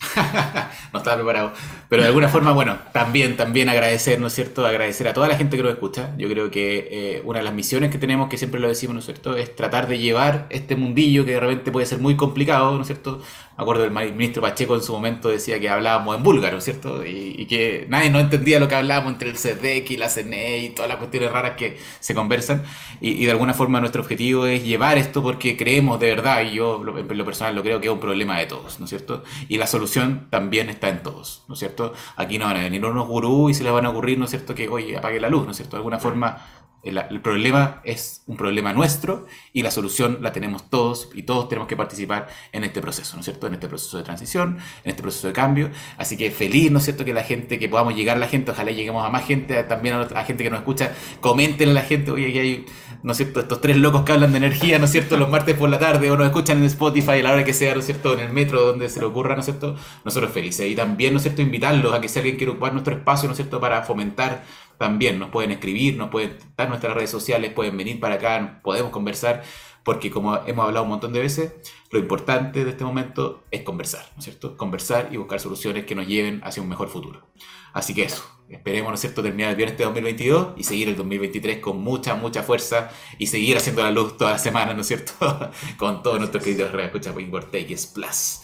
no 0.92 0.98
estaba 0.98 1.16
preparado. 1.16 1.52
Pero 1.88 2.02
de 2.02 2.08
alguna 2.08 2.28
forma, 2.28 2.52
bueno, 2.52 2.78
también, 2.92 3.36
también 3.36 3.68
agradecer, 3.68 4.20
¿no 4.20 4.26
es 4.26 4.32
cierto? 4.32 4.66
Agradecer 4.66 5.08
a 5.08 5.12
toda 5.12 5.28
la 5.28 5.36
gente 5.36 5.56
que 5.56 5.62
nos 5.62 5.72
escucha. 5.72 6.14
Yo 6.16 6.28
creo 6.28 6.50
que 6.50 6.88
eh, 6.90 7.22
una 7.24 7.40
de 7.40 7.44
las 7.44 7.54
misiones 7.54 7.90
que 7.90 7.98
tenemos, 7.98 8.28
que 8.28 8.38
siempre 8.38 8.60
lo 8.60 8.68
decimos, 8.68 8.94
¿no 8.94 9.00
es 9.00 9.06
cierto?, 9.06 9.36
es 9.36 9.54
tratar 9.54 9.86
de 9.86 9.98
llevar 9.98 10.46
este 10.50 10.76
mundillo 10.76 11.24
que 11.24 11.32
de 11.32 11.40
repente 11.40 11.70
puede 11.70 11.86
ser 11.86 11.98
muy 11.98 12.16
complicado, 12.16 12.74
¿no 12.74 12.80
es 12.80 12.86
cierto?, 12.86 13.20
acuerdo 13.56 13.82
del 13.82 13.92
ministro 13.92 14.42
Pacheco 14.42 14.74
en 14.74 14.82
su 14.82 14.92
momento 14.92 15.28
decía 15.28 15.60
que 15.60 15.68
hablábamos 15.68 16.16
en 16.16 16.22
búlgaro, 16.22 16.60
¿cierto? 16.60 17.04
Y, 17.04 17.46
que 17.46 17.86
nadie 17.88 18.10
no 18.10 18.18
entendía 18.18 18.58
lo 18.58 18.68
que 18.68 18.74
hablábamos 18.74 19.12
entre 19.12 19.28
el 19.30 19.36
CEDEC 19.36 19.90
y 19.90 19.96
la 19.96 20.08
CNE 20.08 20.58
y 20.58 20.68
todas 20.70 20.88
las 20.88 20.96
cuestiones 20.96 21.30
raras 21.30 21.52
que 21.56 21.78
se 22.00 22.14
conversan. 22.14 22.64
Y, 23.00 23.24
de 23.24 23.30
alguna 23.30 23.54
forma 23.54 23.80
nuestro 23.80 24.02
objetivo 24.02 24.46
es 24.46 24.64
llevar 24.64 24.98
esto 24.98 25.22
porque 25.22 25.56
creemos 25.56 26.00
de 26.00 26.08
verdad, 26.08 26.42
y 26.42 26.54
yo 26.54 26.82
en 26.84 27.18
lo 27.18 27.24
personal 27.24 27.54
lo 27.54 27.62
creo 27.62 27.80
que 27.80 27.88
es 27.88 27.92
un 27.92 28.00
problema 28.00 28.38
de 28.38 28.46
todos, 28.46 28.80
¿no 28.80 28.86
es 28.86 28.90
cierto? 28.90 29.22
Y 29.48 29.58
la 29.58 29.66
solución 29.66 30.26
también 30.30 30.70
está 30.70 30.88
en 30.88 31.02
todos, 31.02 31.44
¿no 31.48 31.54
es 31.54 31.60
cierto? 31.60 31.92
Aquí 32.16 32.38
no 32.38 32.46
van 32.46 32.56
a 32.56 32.62
venir 32.62 32.84
unos 32.84 33.06
gurús 33.06 33.52
y 33.52 33.54
se 33.54 33.64
les 33.64 33.72
van 33.72 33.86
a 33.86 33.90
ocurrir, 33.90 34.18
¿no 34.18 34.24
es 34.24 34.30
cierto? 34.30 34.54
Que, 34.54 34.68
oye, 34.68 34.96
apague 34.96 35.20
la 35.20 35.28
luz, 35.28 35.44
¿no 35.44 35.50
es 35.52 35.56
cierto? 35.56 35.76
De 35.76 35.78
alguna 35.78 35.98
forma 35.98 36.38
el, 36.84 37.20
problema 37.20 37.80
es 37.84 38.22
un 38.26 38.36
problema 38.36 38.72
nuestro 38.72 39.26
y 39.52 39.62
la 39.62 39.70
solución 39.70 40.18
la 40.20 40.32
tenemos 40.32 40.68
todos 40.68 41.08
y 41.14 41.22
todos 41.22 41.48
tenemos 41.48 41.68
que 41.68 41.76
participar 41.76 42.28
en 42.52 42.64
este 42.64 42.80
proceso, 42.80 43.16
¿no 43.16 43.20
es 43.20 43.24
cierto? 43.24 43.46
En 43.46 43.54
este 43.54 43.68
proceso 43.68 43.96
de 43.96 44.02
transición, 44.02 44.58
en 44.84 44.90
este 44.90 45.02
proceso 45.02 45.26
de 45.26 45.32
cambio. 45.32 45.70
Así 45.96 46.16
que 46.16 46.30
feliz, 46.30 46.70
¿no 46.70 46.78
es 46.78 46.84
cierto? 46.84 47.04
Que 47.04 47.14
la 47.14 47.22
gente, 47.22 47.58
que 47.58 47.68
podamos 47.68 47.94
llegar 47.94 48.16
a 48.16 48.20
la 48.20 48.28
gente, 48.28 48.50
ojalá 48.50 48.70
lleguemos 48.70 49.04
a 49.04 49.10
más 49.10 49.26
gente, 49.26 49.62
también 49.64 49.94
a 49.94 50.04
la 50.04 50.24
gente 50.24 50.44
que 50.44 50.50
nos 50.50 50.60
escucha, 50.60 50.92
comenten 51.20 51.70
a 51.70 51.72
la 51.72 51.82
gente, 51.82 52.10
oye, 52.10 52.32
que 52.32 52.40
hay, 52.40 52.66
¿no 53.02 53.12
es 53.12 53.18
cierto? 53.18 53.40
Estos 53.40 53.60
tres 53.60 53.76
locos 53.76 54.02
que 54.02 54.12
hablan 54.12 54.32
de 54.32 54.38
energía, 54.38 54.78
¿no 54.78 54.84
es 54.84 54.92
cierto? 54.92 55.16
Los 55.16 55.30
martes 55.30 55.56
por 55.56 55.68
la 55.70 55.78
tarde 55.78 56.10
o 56.10 56.16
nos 56.16 56.26
escuchan 56.26 56.58
en 56.58 56.64
Spotify 56.64 57.12
a 57.12 57.22
la 57.22 57.32
hora 57.32 57.44
que 57.44 57.54
sea, 57.54 57.74
¿no 57.74 57.80
es 57.80 57.86
cierto? 57.86 58.14
En 58.14 58.20
el 58.20 58.32
metro, 58.32 58.60
donde 58.60 58.88
se 58.88 59.00
le 59.00 59.06
ocurra, 59.06 59.34
¿no 59.34 59.40
es 59.40 59.46
cierto? 59.46 59.76
Nosotros 60.04 60.32
felices. 60.32 60.70
Y 60.70 60.74
también, 60.74 61.12
¿no 61.12 61.18
es 61.18 61.22
cierto? 61.22 61.42
Invitarlos 61.42 61.94
a 61.94 62.00
que 62.00 62.08
si 62.08 62.18
alguien 62.18 62.36
quiere 62.36 62.52
ocupar 62.52 62.72
nuestro 62.72 62.94
espacio, 62.94 63.26
¿no 63.28 63.32
es 63.32 63.36
cierto? 63.36 63.60
Para 63.60 63.82
fomentar 63.82 64.44
también 64.78 65.18
nos 65.18 65.30
pueden 65.30 65.50
escribir, 65.50 65.96
nos 65.96 66.10
pueden 66.10 66.32
estar 66.32 66.66
en 66.66 66.68
nuestras 66.70 66.94
redes 66.94 67.10
sociales, 67.10 67.52
pueden 67.52 67.76
venir 67.76 68.00
para 68.00 68.16
acá, 68.16 68.60
podemos 68.62 68.90
conversar, 68.90 69.42
porque 69.84 70.10
como 70.10 70.36
hemos 70.46 70.66
hablado 70.66 70.84
un 70.84 70.90
montón 70.90 71.12
de 71.12 71.20
veces, 71.20 71.52
lo 71.90 71.98
importante 71.98 72.64
de 72.64 72.70
este 72.70 72.84
momento 72.84 73.44
es 73.50 73.62
conversar, 73.62 74.06
¿no 74.14 74.18
es 74.18 74.24
cierto? 74.24 74.56
Conversar 74.56 75.08
y 75.12 75.16
buscar 75.16 75.40
soluciones 75.40 75.84
que 75.84 75.94
nos 75.94 76.06
lleven 76.06 76.40
hacia 76.44 76.62
un 76.62 76.68
mejor 76.68 76.88
futuro. 76.88 77.26
Así 77.72 77.92
que 77.92 78.04
eso, 78.04 78.24
esperemos, 78.48 78.90
¿no 78.90 78.94
es 78.94 79.00
cierto?, 79.00 79.22
terminar 79.22 79.56
bien 79.56 79.68
este 79.68 79.84
2022 79.84 80.54
y 80.56 80.64
seguir 80.64 80.88
el 80.88 80.96
2023 80.96 81.58
con 81.58 81.80
mucha, 81.82 82.14
mucha 82.14 82.42
fuerza 82.42 82.90
y 83.18 83.26
seguir 83.26 83.56
haciendo 83.56 83.82
la 83.82 83.90
luz 83.90 84.16
todas 84.16 84.34
las 84.34 84.42
semanas, 84.42 84.74
¿no 84.74 84.82
es 84.82 84.86
cierto?, 84.86 85.50
con 85.76 86.02
todos 86.02 86.18
nuestros 86.18 86.42
queridos 86.42 86.72
escucha 86.74 87.12
por 87.12 87.48
X 87.52 87.86
Plus. 87.86 88.40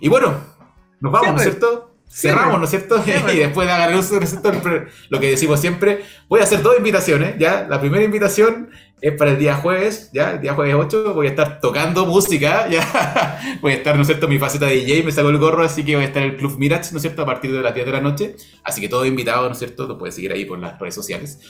Y 0.00 0.08
bueno, 0.08 0.34
nos 1.00 1.12
vamos, 1.12 1.30
¿no 1.32 1.36
es 1.36 1.42
cierto? 1.42 1.91
Cerramos, 2.14 2.58
¿no 2.58 2.64
es 2.64 2.70
cierto? 2.70 3.02
y 3.32 3.38
después 3.38 3.66
de 3.66 3.72
agarrar 3.72 3.98
lo 5.08 5.20
que 5.20 5.30
decimos 5.30 5.60
siempre, 5.60 6.02
voy 6.28 6.40
a 6.40 6.42
hacer 6.42 6.60
dos 6.60 6.76
invitaciones, 6.76 7.36
¿ya? 7.38 7.66
La 7.70 7.80
primera 7.80 8.04
invitación 8.04 8.68
es 9.00 9.12
para 9.16 9.30
el 9.30 9.38
día 9.38 9.56
jueves, 9.56 10.10
¿ya? 10.12 10.32
El 10.32 10.42
día 10.42 10.52
jueves 10.52 10.74
8 10.78 11.14
voy 11.14 11.28
a 11.28 11.30
estar 11.30 11.58
tocando 11.58 12.04
música, 12.04 12.68
¿ya? 12.70 13.58
Voy 13.62 13.72
a 13.72 13.76
estar, 13.76 13.96
¿no 13.96 14.02
es 14.02 14.08
cierto? 14.08 14.28
Mi 14.28 14.38
faceta 14.38 14.66
de 14.66 14.74
DJ, 14.76 15.04
me 15.04 15.10
saco 15.10 15.30
el 15.30 15.38
gorro, 15.38 15.64
así 15.64 15.84
que 15.84 15.94
voy 15.94 16.04
a 16.04 16.08
estar 16.08 16.22
en 16.22 16.32
el 16.32 16.36
Club 16.36 16.58
Mirage, 16.58 16.92
¿no 16.92 16.98
es 16.98 17.02
cierto? 17.02 17.22
A 17.22 17.26
partir 17.26 17.50
de 17.50 17.62
las 17.62 17.74
10 17.74 17.86
de 17.86 17.92
la 17.92 18.00
noche. 18.02 18.36
Así 18.62 18.82
que 18.82 18.90
todo 18.90 19.06
invitado, 19.06 19.46
¿no 19.46 19.52
es 19.52 19.58
cierto? 19.58 19.88
Lo 19.88 19.96
puedes 19.96 20.14
seguir 20.14 20.32
ahí 20.32 20.44
por 20.44 20.58
las 20.58 20.78
redes 20.78 20.94
sociales. 20.94 21.40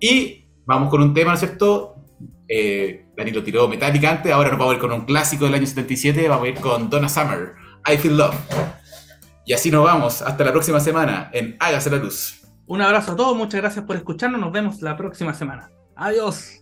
Y 0.00 0.46
vamos 0.64 0.88
con 0.88 1.02
un 1.02 1.12
tema, 1.12 1.32
¿no 1.32 1.34
es 1.34 1.40
cierto? 1.40 1.96
Eh, 2.48 3.08
Dani 3.14 3.30
lo 3.30 3.42
tiró 3.42 3.68
metálica 3.68 4.10
antes, 4.10 4.32
ahora 4.32 4.48
nos 4.48 4.58
vamos 4.58 4.72
a 4.72 4.76
ir 4.76 4.80
con 4.80 4.92
un 4.92 5.04
clásico 5.04 5.44
del 5.44 5.52
año 5.52 5.66
77, 5.66 6.28
vamos 6.28 6.46
a 6.46 6.48
ir 6.48 6.54
con 6.54 6.88
Donna 6.88 7.10
Summer, 7.10 7.52
I 7.86 7.98
Feel 7.98 8.16
Love. 8.16 8.34
Y 9.48 9.54
así 9.54 9.70
nos 9.70 9.82
vamos. 9.82 10.20
Hasta 10.20 10.44
la 10.44 10.52
próxima 10.52 10.78
semana 10.78 11.30
en 11.32 11.56
Hágase 11.58 11.88
la 11.88 11.96
Luz. 11.96 12.42
Un 12.66 12.82
abrazo 12.82 13.12
a 13.12 13.16
todos, 13.16 13.34
muchas 13.34 13.62
gracias 13.62 13.82
por 13.86 13.96
escucharnos. 13.96 14.38
Nos 14.38 14.52
vemos 14.52 14.82
la 14.82 14.94
próxima 14.94 15.32
semana. 15.32 15.70
Adiós. 15.96 16.60